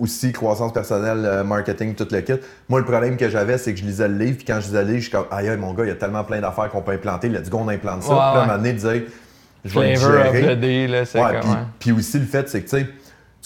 aussi, 0.00 0.32
croissance 0.32 0.72
personnelle, 0.72 1.24
euh, 1.24 1.44
marketing, 1.44 1.94
tout 1.94 2.08
le 2.10 2.20
kit. 2.20 2.34
Moi, 2.68 2.80
le 2.80 2.86
problème 2.86 3.16
que 3.16 3.28
j'avais, 3.28 3.58
c'est 3.58 3.72
que 3.74 3.80
je 3.80 3.84
lisais 3.84 4.08
le 4.08 4.16
livre, 4.16 4.36
puis 4.36 4.46
quand 4.46 4.60
je 4.60 4.66
lisais 4.66 4.82
le 4.82 4.88
livre, 4.88 4.98
je 4.98 5.08
suis 5.08 5.12
comme, 5.12 5.26
aïe, 5.30 5.48
aïe, 5.48 5.56
mon 5.56 5.74
gars, 5.74 5.84
il 5.84 5.88
y 5.88 5.92
a 5.92 5.96
tellement 5.96 6.24
plein 6.24 6.40
d'affaires 6.40 6.70
qu'on 6.70 6.82
peut 6.82 6.92
implanter. 6.92 7.28
Let's 7.28 7.50
go, 7.50 7.58
on 7.62 7.68
implante 7.68 8.02
ça. 8.02 8.08
Puis 8.08 8.18
à 8.18 8.42
un 8.42 8.46
moment 8.46 8.56
donné, 8.56 8.72
dire, 8.72 9.02
je 9.64 9.78
vais 9.78 9.90
le 9.94 9.96
gérer. 10.00 10.56
ouais. 11.14 11.40
puis 11.78 11.92
aussi, 11.92 12.18
le 12.18 12.26
fait, 12.26 12.48
c'est 12.48 12.62
que, 12.62 12.68
tu 12.70 12.78
sais, 12.78 12.86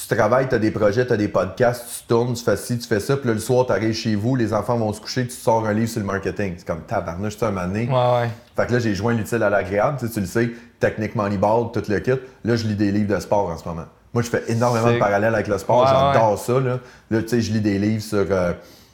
tu 0.09 0.17
travailles, 0.17 0.49
tu 0.49 0.55
as 0.55 0.59
des 0.59 0.71
projets, 0.71 1.07
tu 1.07 1.13
as 1.13 1.17
des 1.17 1.29
podcasts, 1.29 1.85
tu 2.01 2.07
tournes, 2.07 2.35
tu 2.35 2.43
fais 2.45 2.57
ci, 2.57 2.79
tu 2.79 2.87
fais 2.87 3.01
ça, 3.01 3.17
puis 3.17 3.29
là, 3.29 3.35
le 3.35 3.41
soir, 3.41 3.67
tu 3.67 3.73
arrives 3.73 3.95
chez 3.95 4.15
vous, 4.15 4.37
les 4.37 4.53
enfants 4.53 4.77
vont 4.77 4.93
se 4.93 5.01
coucher, 5.01 5.27
tu 5.27 5.35
sors 5.35 5.67
un 5.67 5.73
livre 5.73 5.89
sur 5.89 6.01
le 6.01 6.07
marketing. 6.07 6.55
C'est 6.57 6.67
comme 6.67 6.83
tabarnouche, 6.83 7.37
tu 7.37 7.45
un 7.45 7.53
donné. 7.53 7.89
Ouais, 7.89 7.93
ouais. 7.95 8.29
Fait 8.57 8.67
que 8.67 8.73
là, 8.73 8.79
j'ai 8.79 8.95
joint 8.95 9.15
l'utile 9.15 9.43
à 9.43 9.51
l'agréable, 9.51 9.99
tu, 9.99 10.07
sais, 10.07 10.13
tu 10.13 10.21
le 10.21 10.27
sais, 10.27 10.51
technique 10.79 11.15
Moneyball, 11.15 11.71
tout 11.73 11.83
le 11.89 11.99
kit. 12.01 12.13
Là, 12.45 12.57
je 12.57 12.67
lis 12.67 12.75
des 12.77 12.91
livres 12.93 13.15
de 13.15 13.21
sport 13.21 13.49
en 13.51 13.57
ce 13.59 13.69
moment. 13.69 13.85
Moi, 14.13 14.23
je 14.23 14.29
fais 14.31 14.43
énormément 14.49 14.93
de 14.93 14.99
parallèles 14.99 15.35
avec 15.35 15.47
le 15.47 15.59
sport, 15.59 15.83
Ouais, 15.83 15.87
j'adore 15.89 16.39
ça. 16.39 16.59
Là, 16.61 16.79
Là, 17.11 17.23
tu 17.23 17.29
sais, 17.29 17.41
je 17.41 17.53
lis 17.53 17.61
des 17.61 17.79
livres 17.79 18.03
sur, 18.03 18.27
euh, 18.31 18.53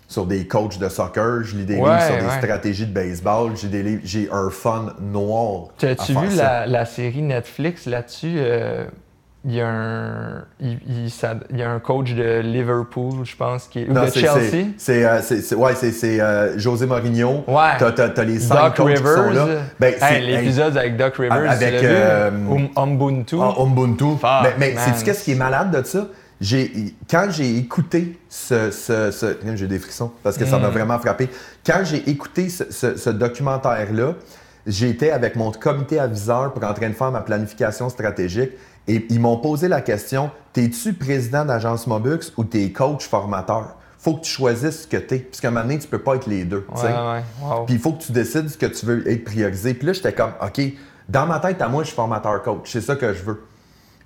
sur 0.09 0.27
des 0.27 0.47
coachs 0.47 0.79
de 0.79 0.89
soccer, 0.89 1.43
je 1.43 1.57
lis 1.57 1.65
des 1.65 1.77
livres 1.77 2.01
sur 2.03 2.17
des 2.19 2.31
stratégies 2.37 2.87
de 2.87 2.93
baseball, 2.93 3.57
j'ai 3.57 3.69
des 3.69 3.83
livres, 3.83 4.03
j'ai 4.05 4.29
un 4.31 4.51
fun 4.51 4.95
noir. 5.01 5.69
faire 5.79 6.21
vu 6.21 6.37
la, 6.37 6.67
la 6.67 6.85
série 6.85 7.23
Netflix 7.23 7.87
là-dessus? 7.87 8.37
euh, 8.39 8.85
Il 9.49 9.55
y, 9.55 9.61
a 9.61 9.69
un, 9.69 10.45
il, 10.61 10.79
il- 10.89 11.09
ça- 11.11 11.37
il 11.51 11.59
y 11.59 11.63
a 11.63 11.71
un 11.71 11.79
coach 11.79 12.13
de 12.15 12.41
Liverpool, 12.41 13.25
je 13.25 13.37
pense, 13.37 13.69
qui 13.69 13.79
est, 13.83 13.89
ou 13.89 13.93
Non, 13.93 14.03
de 14.03 14.09
c'est- 14.09 14.19
Chelsea. 14.19 14.41
c'est- 14.51 14.67
C'est 14.77 15.05
euh, 15.07 15.23
c'est- 15.23 15.41
c'est- 15.41 15.55
ouais, 15.55 15.75
c'est- 15.77 15.93
c'est, 15.93 16.21
euh, 16.21 16.59
José 16.59 16.85
Mourinho. 16.87 17.45
Ouais. 17.47 17.77
T'as, 17.79 17.93
t'as- 17.93 18.09
t'as 18.09 18.25
les 18.25 18.41
cinq 18.41 18.55
Doc 18.77 18.77
coachs 18.77 18.95
qui 18.97 19.03
sont 19.05 19.29
Rivers. 19.29 19.47
là. 19.47 19.55
Ben, 19.79 19.95
Hey, 19.95 19.99
c'est- 20.01 20.21
L'épisode 20.21 20.77
avec 20.77 20.97
Doc 20.97 21.15
Rivers, 21.17 21.49
avec, 21.49 21.77
tu 21.79 21.85
l'as 21.85 22.31
vu? 22.31 22.37
euh, 22.51 22.67
Um- 22.77 22.95
Ubuntu. 22.95 23.37
Ah, 23.41 23.55
Ubuntu. 23.63 24.17
Fuck, 24.21 24.55
mais 24.59 24.75
sais-tu 24.77 25.05
qu'est-ce 25.05 25.23
qui 25.23 25.33
est 25.33 25.37
malade 25.37 25.71
de 25.71 25.87
ça? 25.87 26.09
J'ai, 26.41 26.95
quand 27.09 27.29
j'ai 27.31 27.57
écouté 27.57 28.19
ce, 28.29 28.71
ce, 28.73 29.11
ce- 29.13 29.37
J'ai 29.55 29.67
des 29.69 29.79
frissons 29.79 30.11
parce 30.25 30.37
que 30.37 30.45
ça 30.45 30.59
Mm. 30.59 30.63
m'a 30.63 30.69
vraiment 30.71 30.99
frappé. 30.99 31.29
Quand 31.65 31.81
j'ai 31.85 32.11
écouté 32.11 32.49
ce, 32.49 32.65
ce- 32.71 32.97
ce 32.97 33.11
documentaire-là, 33.11 34.15
j'étais 34.67 35.13
avec 35.13 35.37
mon 35.37 35.53
comité 35.53 35.99
aviseur 36.01 36.53
pour 36.53 36.65
en 36.69 36.75
train 36.75 36.89
de 36.89 36.95
faire 36.95 37.11
ma 37.13 37.21
planification 37.21 37.89
stratégique 37.89 38.51
et 38.89 39.07
ils 39.11 39.21
m'ont 39.21 39.37
posé 39.39 39.69
la 39.69 39.81
question 39.81 40.31
T'es-tu 40.53 40.95
président 40.95 41.45
d'agence 41.45 41.87
Mobux 41.87 42.33
ou 42.39 42.45
t'es 42.45 42.73
coach 42.73 43.07
formateur? 43.07 43.77
Faut 43.99 44.15
que 44.15 44.23
tu 44.23 44.31
choisisses 44.31 44.83
ce 44.83 44.87
que 44.87 44.97
t'es. 44.97 45.19
Parce 45.19 45.41
qu'à 45.41 45.49
un 45.49 45.51
moment 45.51 45.65
donné, 45.65 45.79
tu 45.79 45.87
peux 45.89 45.99
pas 45.99 46.15
être 46.17 46.27
les 46.27 46.45
deux. 46.45 46.65
tu 46.69 46.81
Ouais, 46.81 46.89
sais. 46.89 46.95
ouais, 46.95 47.23
wow. 47.43 47.65
Puis 47.67 47.75
il 47.75 47.81
faut 47.81 47.93
que 47.93 48.03
tu 48.03 48.13
décides 48.13 48.49
ce 48.49 48.57
que 48.57 48.67
tu 48.67 48.87
veux 48.87 49.07
être 49.11 49.25
priorisé. 49.25 49.75
Puis 49.75 49.87
là, 49.87 49.93
j'étais 49.93 50.13
comme, 50.15 50.33
OK, 50.41 50.61
dans 51.11 51.27
ma 51.27 51.41
tête, 51.41 51.61
à 51.61 51.69
moi, 51.69 51.83
je 51.83 51.89
suis 51.89 51.97
formateur 51.97 52.43
coach. 52.43 52.71
C'est 52.73 52.81
ça 52.81 52.97
que 52.97 53.13
je 53.13 53.23
veux. 53.23 53.43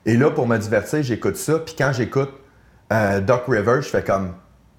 Et 0.07 0.17
là, 0.17 0.31
pour 0.31 0.49
me 0.49 0.57
divertir, 0.59 1.03
j'écoute 1.05 1.37
ça. 1.37 1.59
Puis 1.61 1.75
quand 1.79 1.93
j'écoute 1.93 2.31
euh, 2.93 3.21
Doc 3.21 3.43
Rivers, 3.47 3.83
je 3.83 3.89
fais 3.91 4.03
comme, 4.03 4.33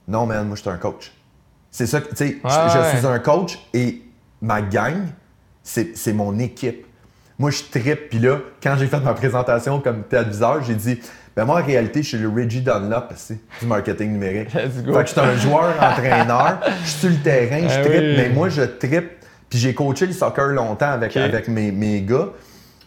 non, 0.10 0.26
man, 0.26 0.45
moi, 0.47 0.56
je 0.58 0.62
suis 0.62 0.70
un 0.70 0.78
coach. 0.78 1.14
C'est 1.70 1.86
ça 1.88 2.02
que, 2.02 2.10
tu 2.10 2.16
sais, 2.18 2.38
je- 2.43 2.47
Ouais, 2.47 2.91
je, 2.93 2.97
suis 2.97 3.08
un 3.08 3.20
coach 3.20 3.60
et 3.74 4.02
ma 4.41 4.62
gang, 4.62 5.04
c'est 5.64 6.14
mon 6.14 6.38
équipe. 6.39 6.86
Moi, 7.42 7.50
je 7.50 7.64
trippe. 7.64 8.10
Puis 8.10 8.20
là, 8.20 8.38
quand 8.62 8.76
j'ai 8.78 8.86
fait 8.86 9.00
ma 9.00 9.14
présentation 9.16 9.80
comme 9.80 10.04
adviseur, 10.12 10.64
j'ai 10.64 10.76
dit, 10.76 11.00
ben 11.36 11.44
moi, 11.46 11.60
en 11.62 11.66
réalité, 11.66 12.04
je 12.04 12.10
suis 12.10 12.18
le 12.20 12.30
Reggie 12.30 12.62
Dunlop 12.62 13.10
du 13.60 13.66
marketing 13.66 14.12
numérique. 14.12 14.54
Let's 14.54 14.84
go. 14.84 14.94
Fait 14.94 15.02
que 15.02 15.08
je 15.08 15.12
suis 15.14 15.20
un 15.22 15.36
joueur 15.38 15.74
entraîneur, 15.82 16.60
je 16.84 16.88
suis 16.89 17.00
sur 17.00 17.10
le 17.10 17.16
terrain, 17.18 17.68
je 17.68 17.74
Ah 17.80 17.82
trippe, 17.84 17.94
oui. 18.00 18.14
mais 18.18 18.30
moi, 18.30 18.50
je 18.50 18.62
trippe. 18.62 19.12
Puis 19.50 19.58
j'ai 19.58 19.74
coaché 19.74 20.06
le 20.06 20.14
soccer 20.14 20.50
longtemps 20.50 20.92
avec, 20.92 21.18
avec 21.18 21.48
mes, 21.48 21.72
mes 21.72 22.02
gars. 22.04 22.30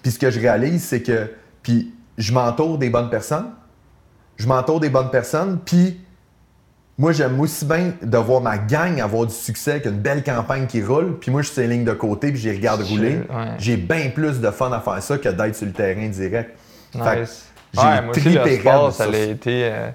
Puis 0.03 0.13
ce 0.13 0.19
que 0.21 0.31
je 0.31 0.39
réalise, 0.39 0.85
c'est 0.85 1.03
que 1.03 1.31
puis 1.63 1.93
je 2.17 2.33
m'entoure 2.33 2.79
des 2.79 2.91
bonnes 2.91 3.11
personnes. 3.11 3.51
Je 4.37 4.47
m'entoure 4.47 4.79
des 4.79 4.89
bonnes 4.89 5.11
personnes. 5.11 5.59
Puis 5.65 6.01
moi, 6.97 7.13
j'aime 7.13 7.41
aussi 7.41 7.65
bien 7.65 7.93
de 8.03 8.19
voir 8.19 8.41
ma 8.41 8.57
gang 8.59 9.01
avoir 9.01 9.27
du 9.27 9.35
succès 9.35 9.73
avec 9.73 9.87
une 9.87 9.99
belle 9.99 10.23
campagne 10.23 10.67
qui 10.67 10.83
roule. 10.83 11.19
Puis 11.19 11.31
moi, 11.31 11.43
je 11.43 11.47
suis 11.47 11.55
sur 11.55 11.63
les 11.63 11.69
lignes 11.69 11.85
de 11.85 11.93
côté 11.93 12.29
puis 12.31 12.41
j'y 12.41 12.51
regarde 12.53 12.83
rouler. 12.83 13.17
ouais. 13.29 13.47
J'ai 13.59 13.77
bien 13.77 14.11
plus 14.15 14.41
de 14.41 14.51
fun 14.51 14.71
à 14.73 14.81
faire 14.81 15.03
ça 15.03 15.19
que 15.19 15.29
d'être 15.29 15.57
sur 15.57 15.67
le 15.67 15.73
terrain 15.73 16.07
direct. 16.09 16.51
Fait 16.93 17.21
Nice. 17.21 17.47
j'ai 17.73 17.81
Ouais, 17.81 18.03
moi 18.03 18.11
aussi, 18.11 18.29
le 18.29 18.33
sport, 18.61 18.93
ça 18.93 19.05
a 19.05 19.09
été 19.33 19.65
euh, 19.65 19.91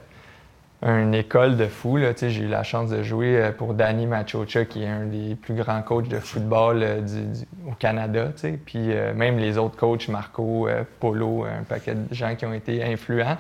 une 0.83 1.13
école 1.13 1.55
de 1.55 1.67
fou. 1.67 1.97
J'ai 2.19 2.41
eu 2.41 2.47
la 2.47 2.63
chance 2.63 2.89
de 2.89 3.01
jouer 3.03 3.37
euh, 3.37 3.51
pour 3.53 3.73
Danny 3.73 4.05
Machocha, 4.05 4.65
qui 4.65 4.83
est 4.83 4.87
un 4.87 5.05
des 5.05 5.35
plus 5.35 5.53
grands 5.55 5.81
coachs 5.81 6.09
de 6.09 6.19
football 6.19 6.81
euh, 6.83 6.99
du- 6.99 7.39
du- 7.39 7.45
au 7.65 7.71
Canada. 7.79 8.27
Puis 8.65 8.91
euh, 8.91 9.13
même 9.13 9.37
les 9.37 9.57
autres 9.57 9.77
coachs, 9.77 10.09
Marco, 10.09 10.67
Polo, 10.99 11.45
un 11.45 11.63
paquet 11.63 11.95
de 11.95 12.13
gens 12.13 12.35
qui 12.35 12.45
ont 12.45 12.53
été 12.53 12.83
influents. 12.83 13.37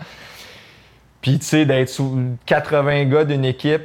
Puis 1.21 1.39
tu 1.39 1.45
sais, 1.45 1.65
d'être 1.65 1.89
sous 1.89 2.17
80 2.45 3.05
gars 3.05 3.25
d'une 3.25 3.45
équipe, 3.45 3.83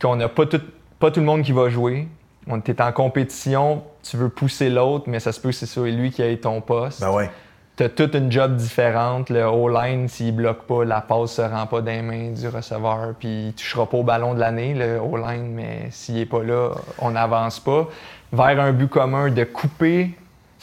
qu'on 0.00 0.16
n'a 0.16 0.28
pas 0.28 0.46
tout, 0.46 0.60
pas 0.98 1.10
tout 1.10 1.20
le 1.20 1.26
monde 1.26 1.42
qui 1.42 1.52
va 1.52 1.68
jouer. 1.68 2.08
On 2.46 2.60
est 2.60 2.80
en 2.80 2.92
compétition, 2.92 3.82
tu 4.02 4.16
veux 4.16 4.28
pousser 4.28 4.68
l'autre, 4.68 5.04
mais 5.08 5.20
ça 5.20 5.32
se 5.32 5.40
peut 5.40 5.50
que 5.50 5.54
c'est 5.54 5.80
lui 5.90 6.10
qui 6.10 6.22
ait 6.22 6.36
ton 6.36 6.60
poste. 6.60 7.00
Ben 7.00 7.10
ouais. 7.10 7.30
T'as 7.76 7.88
toute 7.88 8.14
une 8.14 8.30
job 8.30 8.54
différente. 8.54 9.30
Le 9.30 9.44
O-line, 9.46 10.08
s'il 10.08 10.36
bloque 10.36 10.62
pas, 10.62 10.84
la 10.84 11.00
passe 11.00 11.32
se 11.32 11.42
rend 11.42 11.66
pas 11.66 11.80
dans 11.80 11.90
les 11.90 12.02
mains 12.02 12.30
du 12.30 12.46
receveur, 12.46 13.14
puis 13.18 13.48
il 13.48 13.52
touchera 13.54 13.88
pas 13.88 13.96
au 13.96 14.04
ballon 14.04 14.34
de 14.34 14.40
l'année, 14.40 14.74
le 14.74 15.00
O-line, 15.00 15.48
mais 15.52 15.88
s'il 15.90 16.18
est 16.18 16.26
pas 16.26 16.42
là, 16.42 16.70
on 17.00 17.10
n'avance 17.10 17.58
pas. 17.58 17.88
Vers 18.32 18.60
un 18.60 18.72
but 18.72 18.88
commun, 18.88 19.30
de 19.30 19.42
couper, 19.44 20.14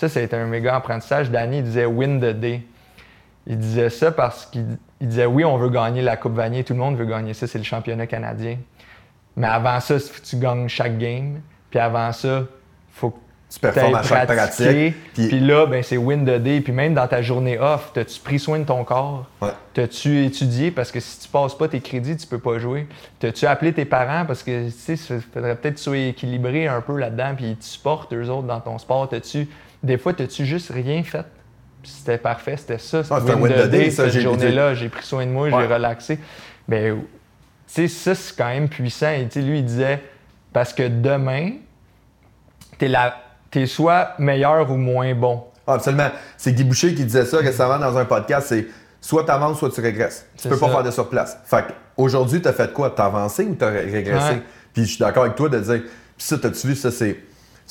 ça, 0.02 0.10
c'est 0.10 0.34
un 0.34 0.46
méga 0.48 0.76
apprentissage. 0.76 1.30
Danny 1.30 1.58
il 1.58 1.64
disait 1.64 1.86
win 1.86 2.20
the 2.20 2.34
day. 2.34 2.64
Il 3.46 3.60
disait 3.60 3.92
ça 3.92 4.12
parce 4.12 4.48
qu'il 4.48 4.78
il 5.02 5.08
disait 5.08 5.26
oui, 5.26 5.44
on 5.44 5.58
veut 5.58 5.70
gagner 5.70 6.02
la 6.02 6.16
Coupe 6.16 6.36
Vanier, 6.36 6.64
tout 6.64 6.74
le 6.74 6.80
monde 6.80 6.96
veut 6.96 7.06
gagner 7.06 7.34
ça, 7.34 7.48
c'est 7.48 7.58
le 7.58 7.64
championnat 7.64 8.08
canadien. 8.08 8.58
Mais 9.36 9.48
avant 9.48 9.80
ça, 9.80 9.96
il 9.96 10.00
faut 10.00 10.22
que 10.22 10.26
tu 10.26 10.38
gagnes 10.38 10.68
chaque 10.68 10.98
game. 10.98 11.42
Puis 11.70 11.80
avant 11.80 12.12
ça, 12.12 12.44
faut 12.92 13.12
que 13.12 13.18
Tu 13.50 13.60
performes 13.60 13.96
à 13.96 14.04
chaque 14.04 14.28
pratique. 14.28 14.96
Puis 15.14 15.28
Puis 15.28 15.40
là, 15.40 15.66
ben, 15.66 15.84
c'est 15.84 15.98
win 15.98 16.24
the 16.24 16.42
day. 16.42 16.62
Puis 16.62 16.72
même 16.72 16.94
dans 16.94 17.08
ta 17.08 17.22
journée 17.22 17.60
off, 17.60 17.92
t'as-tu 17.94 18.20
pris 18.20 18.40
soin 18.40 18.60
de 18.60 18.64
ton 18.64 18.84
corps? 18.84 19.26
Ouais. 19.42 19.50
T'as-tu 19.74 20.26
étudié? 20.26 20.72
Parce 20.72 20.92
que 20.92 21.00
si 21.00 21.20
tu 21.20 21.28
passes 21.28 21.56
pas 21.56 21.68
tes 21.68 21.82
crédits, 21.82 22.16
tu 22.16 22.28
peux 22.28 22.40
pas 22.40 22.60
jouer. 22.60 22.88
T'as-tu 23.20 23.46
appelé 23.46 23.74
tes 23.74 23.86
parents? 23.86 24.26
Parce 24.26 24.44
que, 24.44 24.66
tu 24.66 24.72
sais, 24.72 24.94
il 24.94 25.22
faudrait 25.22 25.56
peut-être 25.56 25.76
que 25.76 25.80
tu 25.80 25.84
sois 25.84 25.98
équilibré 25.98 26.68
un 26.68 26.82
peu 26.82 26.98
là-dedans, 26.98 27.34
puis 27.36 27.58
tu 27.60 27.68
supportes 27.68 28.14
eux 28.14 28.30
autres 28.30 28.48
dans 28.48 28.60
ton 28.60 28.78
sport. 28.78 29.10
T'as-tu... 29.10 29.48
Des 29.84 29.98
fois, 29.98 30.14
t'as-tu 30.14 30.46
juste 30.46 30.72
rien 30.72 31.04
fait? 31.04 31.26
C'était 31.84 32.18
parfait, 32.18 32.56
c'était 32.58 32.78
ça. 32.78 33.02
Ah, 33.10 33.20
c'était 33.20 33.34
win 33.34 33.68
day, 33.70 33.90
ça, 33.90 34.04
cette 34.06 34.14
j'ai- 34.14 34.22
journée-là, 34.22 34.74
j'ai 34.76 34.90
pris 34.90 35.06
soin 35.06 35.26
de 35.26 35.32
moi, 35.32 35.48
Ouais. 35.50 35.54
j'ai 35.68 35.74
relaxé. 35.74 36.20
Ben, 36.68 37.00
tu 37.68 37.74
sais, 37.74 37.88
ça, 37.88 38.16
c'est 38.16 38.36
quand 38.36 38.48
même 38.50 38.70
puissant. 38.70 39.10
Et 39.12 39.28
lui, 39.42 39.60
il 39.60 39.66
disait, 39.66 40.02
parce 40.54 40.74
que 40.74 40.88
demain, 40.88 41.52
t'es, 42.78 42.88
la, 42.88 43.16
t'es 43.50 43.66
soit 43.66 44.12
meilleur 44.20 44.70
ou 44.72 44.78
moins 44.78 45.14
bon. 45.16 45.44
Ah, 45.68 45.74
absolument. 45.74 46.10
C'est 46.38 46.54
Guy 46.54 46.64
Boucher 46.64 46.94
qui 46.94 47.06
disait 47.06 47.26
ça 47.26 47.38
récemment 47.38 47.78
dans 47.80 47.98
un 47.98 48.06
podcast. 48.06 48.48
C'est 48.50 48.68
soit 49.00 49.24
tu 49.24 49.32
avances, 49.32 49.60
soit 49.60 49.70
tu 49.72 49.82
régresses. 49.82 50.26
Tu 50.38 50.48
peux 50.50 50.58
pas 50.58 50.70
faire 50.70 50.84
de 50.84 50.92
surplace. 50.92 51.38
Fait 51.46 51.66
aujourd'hui, 51.98 52.42
tu 52.42 52.48
as 52.48 52.54
fait 52.54 52.72
quoi? 52.74 52.90
T'as 52.96 53.06
avancé 53.06 53.44
ou 53.46 53.56
t'as 53.56 53.70
ré- 53.70 53.90
régressé? 53.92 54.34
Ouais. 54.34 54.42
Puis 54.74 54.84
je 54.86 54.90
suis 54.90 55.00
d'accord 55.00 55.24
avec 55.24 55.36
toi 55.36 55.50
de 55.50 55.60
dire, 55.60 55.82
puis 55.84 55.92
ça, 56.18 56.38
t'as-tu 56.38 56.68
vu, 56.68 56.76
ça, 56.76 56.92
c'est. 56.92 57.18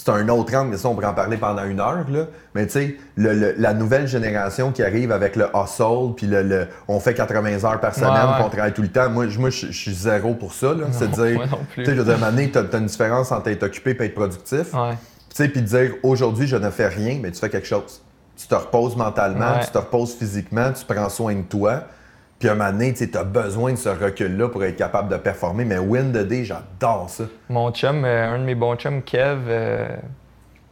C'est 0.03 0.11
un 0.13 0.27
autre 0.31 0.55
angle, 0.57 0.71
mais 0.71 0.77
ça, 0.79 0.89
on 0.89 0.95
pourrait 0.95 1.09
en 1.09 1.13
parler 1.15 1.37
pendant 1.37 1.65
une 1.65 1.79
heure. 1.79 2.07
Là. 2.09 2.25
Mais 2.55 2.65
tu 2.67 2.73
sais, 2.73 2.97
le- 3.17 3.35
le- 3.35 3.55
la 3.59 3.75
nouvelle 3.75 4.07
génération 4.09 4.73
qui 4.73 4.83
arrive 4.83 5.13
avec 5.13 5.37
le 5.37 5.47
hustle, 5.55 6.15
puis 6.17 6.27
le, 6.27 6.43
le- 6.43 6.69
on 6.89 7.01
fait 7.01 7.13
80 7.13 7.65
heures 7.65 7.81
par 7.81 7.95
semaine, 7.95 8.11
Ouais, 8.39 8.45
on 8.47 8.49
travaille 8.49 8.73
tout 8.73 8.81
le 8.81 8.89
temps. 8.89 9.11
Moi, 9.11 9.29
je- 9.29 9.39
moi 9.39 9.51
suis 9.51 9.95
zéro 9.95 10.33
pour 10.35 10.55
ça. 10.55 10.69
là. 10.69 10.87
C'est 10.91 11.11
de 11.11 11.15
dire, 11.15 11.35
moi 11.35 11.47
non 11.47 11.59
tu 11.75 11.85
sais, 11.85 11.95
je 11.95 12.01
veux 12.01 12.05
dire, 12.05 12.19
t'as 12.51 12.61
as 12.63 12.79
une 12.79 12.87
différence 12.87 13.31
entre 13.31 13.49
être 13.49 13.63
occupé 13.65 13.95
et 14.01 14.05
être 14.07 14.15
productif. 14.15 14.73
Ouais. 14.73 14.93
Tu 15.29 15.37
sais, 15.37 15.49
puis 15.49 15.61
dire 15.61 15.93
aujourd'hui, 16.03 16.47
je 16.47 16.57
ne 16.57 16.71
fais 16.71 16.89
rien, 16.89 17.19
mais 17.23 17.31
tu 17.31 17.39
fais 17.39 17.51
quelque 17.51 17.67
chose. 17.69 18.01
Tu 18.39 18.47
te 18.47 18.55
reposes 18.55 18.97
mentalement, 18.97 19.59
tu 19.63 19.71
te 19.71 19.77
reposes 19.79 20.15
physiquement, 20.15 20.73
tu 20.73 20.83
prends 20.87 21.11
soin 21.11 21.35
de 21.35 21.43
toi. 21.43 21.83
Puis 22.41 22.49
à 22.49 22.53
un 22.53 22.55
moment 22.55 22.73
donné, 22.73 22.95
tu 22.95 23.07
as 23.17 23.23
besoin 23.23 23.73
de 23.73 23.77
ce 23.77 23.91
recul-là 23.91 24.49
pour 24.49 24.65
être 24.65 24.77
capable 24.77 25.11
de 25.11 25.19
performer. 25.19 25.65
Mais 25.67 25.79
win 25.79 26.11
the 26.11 26.27
day, 26.27 26.43
j'adore 26.45 27.09
ça. 27.11 27.25
Mon 27.51 27.71
chum, 27.71 28.03
euh, 28.05 28.35
un 28.35 28.39
de 28.39 28.45
mes 28.45 28.55
bons 28.55 28.75
chums, 28.77 29.03
Kev, 29.03 29.43
euh, 29.49 29.89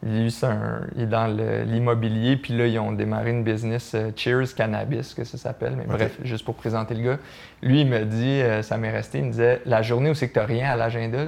Lui, 0.02 0.30
c'est 0.30 0.46
un- 0.46 0.86
il 0.94 1.02
est 1.02 1.06
dans 1.06 1.26
l'immobilier, 1.26 2.36
puis 2.36 2.56
là, 2.56 2.66
ils 2.68 2.78
ont 2.78 2.92
démarré 2.92 3.30
une 3.30 3.42
business 3.42 3.92
euh, 3.96 4.12
Cheers 4.14 4.54
Cannabis, 4.56 5.12
que 5.12 5.24
ça 5.24 5.36
s'appelle. 5.36 5.74
Mais 5.76 5.84
bref, 5.86 6.16
juste 6.22 6.44
pour 6.44 6.54
présenter 6.54 6.94
le 6.94 7.02
gars. 7.02 7.18
Lui, 7.62 7.80
il 7.80 7.86
me 7.88 8.04
dit, 8.04 8.40
ça 8.62 8.76
m'est 8.78 8.92
resté, 8.92 9.18
il 9.18 9.24
me 9.24 9.30
disait, 9.32 9.60
la 9.66 9.82
journée 9.82 10.08
où 10.10 10.14
c'est 10.14 10.28
que 10.28 10.34
tu 10.34 10.38
n'as 10.38 10.46
rien 10.46 10.70
à 10.70 10.76
l'agenda, 10.76 11.18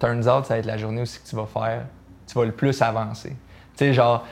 turns 0.00 0.28
out, 0.28 0.44
ça 0.46 0.54
va 0.54 0.58
être 0.58 0.66
la 0.66 0.76
journée 0.76 1.00
où 1.02 1.06
c'est 1.06 1.22
que 1.22 1.28
tu 1.28 1.36
vas 1.36 1.46
faire, 1.46 1.82
tu 2.26 2.36
vas 2.36 2.44
le 2.44 2.50
plus 2.52 2.82
avancer. 2.82 3.30
Tu 3.30 3.36
sais, 3.76 3.92
genre, 3.94 4.26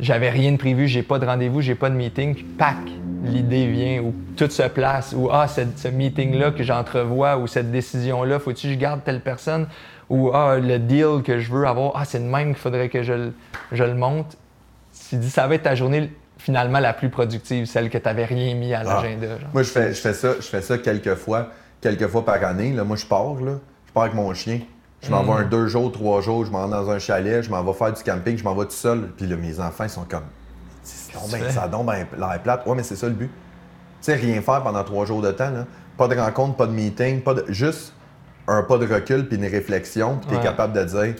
j'avais 0.00 0.30
rien 0.30 0.52
de 0.52 0.56
prévu, 0.56 0.88
j'ai 0.88 1.02
pas 1.02 1.18
de 1.18 1.26
rendez-vous, 1.26 1.60
j'ai 1.60 1.74
pas 1.74 1.90
de 1.90 1.94
meeting, 1.94 2.34
puis 2.34 2.44
pac, 2.44 2.76
l'idée 3.24 3.66
vient, 3.66 4.02
ou 4.02 4.14
tout 4.36 4.50
se 4.50 4.62
place, 4.64 5.14
ou 5.16 5.28
ah, 5.32 5.46
ce, 5.48 5.62
ce 5.76 5.88
meeting-là 5.88 6.50
que 6.50 6.62
j'entrevois, 6.62 7.38
ou 7.38 7.46
cette 7.46 7.70
décision-là, 7.70 8.38
faut-tu 8.38 8.66
que 8.68 8.72
je 8.74 8.78
garde 8.78 9.02
telle 9.04 9.20
personne, 9.20 9.66
ou 10.10 10.30
ah, 10.34 10.58
le 10.58 10.78
deal 10.78 11.22
que 11.24 11.38
je 11.38 11.50
veux 11.52 11.66
avoir, 11.66 11.92
ah, 11.96 12.04
c'est 12.04 12.18
de 12.18 12.28
même 12.28 12.48
qu'il 12.48 12.62
faudrait 12.62 12.88
que 12.88 13.02
je, 13.02 13.12
le- 13.12 13.32
je 13.72 13.84
le 13.84 13.94
monte. 13.94 14.36
Tu 15.08 15.16
dis, 15.16 15.30
ça 15.30 15.46
va 15.46 15.54
être 15.54 15.62
ta 15.62 15.74
journée 15.74 16.10
finalement 16.38 16.78
la 16.80 16.92
plus 16.92 17.08
productive, 17.08 17.64
celle 17.66 17.88
que 17.88 17.96
tu 17.98 18.04
n'avais 18.04 18.24
rien 18.26 18.54
mis 18.54 18.74
à 18.74 18.82
l'agenda. 18.82 19.26
genre. 19.38 19.48
Moi, 19.54 19.62
je 19.62 19.70
fais, 19.70 19.94
je 19.94 20.00
fais 20.00 20.12
ça, 20.12 20.34
je 20.36 20.46
fais 20.46 20.60
ça 20.60 20.76
quelques 20.78 21.14
fois, 21.14 21.50
quelques 21.80 22.06
fois 22.08 22.24
par 22.24 22.42
année. 22.44 22.72
Là, 22.72 22.84
moi, 22.84 22.96
je 22.96 23.06
pars, 23.06 23.34
là. 23.40 23.52
Je 23.86 23.92
pars 23.92 24.02
avec 24.04 24.14
mon 24.14 24.32
chien. 24.34 24.60
Je 25.04 25.10
m'en 25.10 25.22
Mm. 25.22 25.26
vais 25.26 25.32
un 25.32 25.44
deux 25.44 25.66
jours, 25.68 25.92
trois 25.92 26.20
jours, 26.22 26.44
je 26.44 26.50
m'en 26.50 26.64
vais 26.64 26.70
dans 26.70 26.90
un 26.90 26.98
chalet, 26.98 27.42
je 27.42 27.50
m'en 27.50 27.62
vais 27.62 27.72
faire 27.74 27.92
du 27.92 28.02
camping, 28.02 28.36
je 28.38 28.44
m'en 28.44 28.54
vais 28.54 28.64
tout 28.64 28.70
seul. 28.72 29.10
Puis 29.16 29.26
là, 29.26 29.36
mes 29.36 29.60
enfants, 29.60 29.84
ils 29.84 29.90
sont 29.90 30.04
comme. 30.04 30.24
Ben- 31.30 31.50
ça 31.50 31.68
ben 31.68 32.06
l'air 32.18 32.42
plate. 32.42 32.66
Ouais, 32.66 32.74
mais 32.74 32.82
c'est 32.82 32.96
ça 32.96 33.06
le 33.06 33.14
but. 33.14 33.28
Tu 33.28 33.32
sais, 34.12 34.14
rien 34.14 34.40
faire 34.42 34.62
pendant 34.62 34.82
trois 34.84 35.06
jours 35.06 35.22
de 35.22 35.30
temps, 35.30 35.50
là. 35.50 35.66
Pas 35.96 36.08
de 36.08 36.16
rencontre, 36.18 36.56
pas 36.56 36.66
de 36.66 36.72
meeting, 36.72 37.22
pas 37.22 37.34
de. 37.34 37.44
Juste 37.48 37.92
un 38.46 38.62
pas 38.62 38.76
de 38.78 38.86
recul 38.92 39.26
puis 39.28 39.36
une 39.38 39.46
réflexion, 39.46 40.18
puis 40.18 40.30
t'es 40.30 40.36
Ouais. 40.36 40.42
capable 40.42 40.72
de 40.74 40.84
dire. 40.84 41.14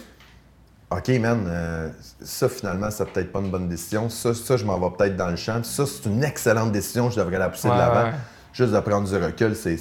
OK, 0.91 1.09
man, 1.21 1.47
euh, 1.49 1.89
ça 2.23 2.49
finalement, 2.49 2.91
c'est 2.91 3.07
peut-être 3.11 3.33
pas 3.33 3.41
une 3.41 3.51
bonne 3.51 3.69
décision. 3.69 4.09
Ça, 4.11 4.35
ça 4.35 4.57
je 4.57 4.65
m'en 4.65 4.79
vais 4.79 4.95
peut-être 4.97 5.17
dans 5.17 5.29
le 5.31 5.37
champ. 5.37 5.63
Ça, 5.65 5.85
c'est 5.87 6.07
une 6.09 6.23
excellente 6.23 6.71
décision, 6.73 7.09
je 7.11 7.17
devrais 7.19 7.39
la 7.39 7.49
pousser 7.49 7.69
Ouais, 7.69 7.75
de 7.75 7.79
l'avant. 7.79 8.05
ouais. 8.05 8.13
Juste 8.53 8.73
de 8.73 8.81
prendre 8.81 9.09
du 9.09 9.17
recul, 9.17 9.57
c'est, 9.57 9.77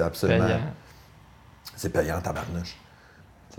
absolument. 0.00 0.46
Payant. 0.46 0.60
C'est 1.76 1.90
payant, 1.92 2.20
tabarnouche. 2.20 2.76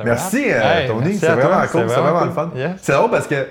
Merci, 0.03 0.43
euh, 0.49 0.61
Hey, 0.61 0.87
Tony. 0.87 1.15
C'est 1.15 1.25
toi, 1.27 1.35
vraiment 1.35 1.67
cool. 1.71 1.83
C'est 1.87 1.95
vraiment, 1.95 2.25
le 2.25 2.31
fun. 2.31 2.49
C'est 2.81 2.93
drôle 2.93 3.11
parce 3.11 3.27
que 3.27 3.47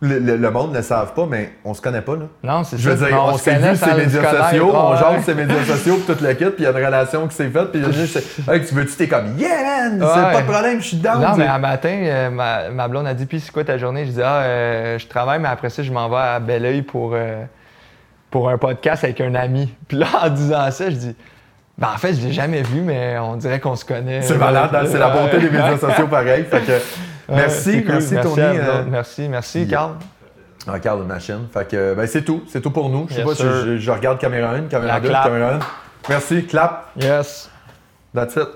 le, 0.00 0.20
le- 0.20 0.36
le 0.36 0.50
monde 0.52 0.70
ne 0.70 0.76
le 0.76 0.82
savent 0.82 1.12
pas, 1.12 1.26
mais 1.28 1.54
on 1.64 1.74
se 1.74 1.80
connaît 1.82 2.02
pas, 2.02 2.12
là. 2.14 2.26
Non, 2.44 2.62
c'est 2.62 2.78
Je 2.78 2.88
veux 2.88 3.04
dire, 3.06 3.18
on, 3.20 3.36
se 3.36 3.42
s'est 3.42 3.54
connaît 3.54 3.70
vu 3.72 3.76
ses 3.76 3.84
se 3.90 3.96
médias 3.96 4.44
sociaux, 4.44 4.70
on 4.72 4.94
jase 4.96 5.24
ses 5.24 5.34
médias 5.34 5.64
sociaux, 5.64 5.96
puis 5.96 6.04
toute 6.06 6.20
la 6.20 6.34
kit, 6.34 6.44
puis 6.44 6.54
il 6.60 6.62
y 6.62 6.66
a 6.66 6.70
une 6.70 6.76
relation 6.84 7.26
qui 7.26 7.34
s'est 7.34 7.48
faite, 7.48 7.72
puis 7.72 7.82
je 7.82 7.88
dis, 7.90 8.18
hey, 8.48 8.64
tu 8.64 8.74
veux-tu, 8.76 8.94
t'es 8.94 9.08
comme, 9.08 9.36
yeah, 9.36 9.88
man, 9.88 9.98
c'est 10.00 10.22
pas 10.36 10.40
de 10.42 10.46
problème, 10.46 10.80
je 10.80 10.86
suis 10.86 10.96
down. 10.98 11.20
Non, 11.20 11.34
mais 11.36 11.46
un 11.48 11.58
matin, 11.58 11.88
euh, 12.00 12.30
ma, 12.30 12.68
ma 12.70 12.86
blonde 12.86 13.08
a 13.08 13.14
dit 13.14 13.26
Puis 13.26 13.40
c'est 13.40 13.50
quoi 13.50 13.64
ta 13.64 13.76
journée? 13.76 14.06
Je 14.06 14.12
dis 14.12 14.22
Ah, 14.22 14.42
euh, 14.42 14.98
je 15.00 15.06
travaille, 15.08 15.40
mais 15.40 15.48
après 15.48 15.68
ça, 15.70 15.82
je 15.82 15.90
m'en 15.90 16.08
vais 16.08 16.16
à 16.16 16.38
Belleuil 16.38 16.82
pour, 16.82 17.14
euh, 17.14 17.42
pour 18.30 18.48
un 18.50 18.56
podcast 18.58 19.02
avec 19.02 19.20
un 19.20 19.34
ami. 19.34 19.74
Puis 19.88 19.96
là, 19.96 20.06
en 20.22 20.28
disant 20.30 20.70
ça, 20.70 20.90
je 20.90 20.94
dis 20.96 21.16
Ben, 21.78 21.88
en 21.94 21.98
fait, 21.98 22.12
je 22.14 22.26
l'ai 22.26 22.32
jamais 22.32 22.62
vu, 22.62 22.80
mais 22.80 23.16
on 23.18 23.36
dirait 23.36 23.60
qu'on 23.60 23.76
se 23.76 23.84
connaît. 23.84 24.20
C'est 24.22 24.36
malade, 24.36 24.70
hein, 24.74 24.82
c'est 24.90 24.98
la 24.98 25.10
beauté 25.10 25.38
des 25.38 25.48
médias 25.48 25.78
sociaux 25.78 26.08
pareil. 26.08 26.44
Fait 26.44 26.60
que, 26.60 26.72
merci, 27.32 27.84
cool. 27.84 27.92
merci, 27.92 28.16
Tony. 28.20 28.40
euh. 28.40 28.82
Merci, 28.90 29.28
merci, 29.28 29.60
yeah. 29.60 29.68
Carl. 29.70 29.92
On 30.66 30.72
regarde 30.72 31.00
une 31.02 31.06
machine. 31.06 31.46
Fait 31.54 31.68
que, 31.68 31.94
ben, 31.94 32.06
c'est 32.08 32.22
tout. 32.22 32.42
C'est 32.48 32.60
tout 32.60 32.72
pour 32.72 32.88
nous. 32.90 33.06
Je 33.08 33.14
sais 33.14 33.20
Yes, 33.20 33.28
pas 33.28 33.34
si 33.36 33.42
je, 33.44 33.78
je 33.78 33.90
regarde 33.92 34.18
caméra 34.18 34.50
1, 34.50 34.62
caméra 34.62 34.94
La 34.94 35.00
2, 35.00 35.08
clap. 35.08 35.24
caméra 35.24 35.54
1. 35.54 35.58
Merci, 36.08 36.44
clap. 36.46 36.86
Yes. 37.00 37.48
That's 38.14 38.34
it. 38.36 38.48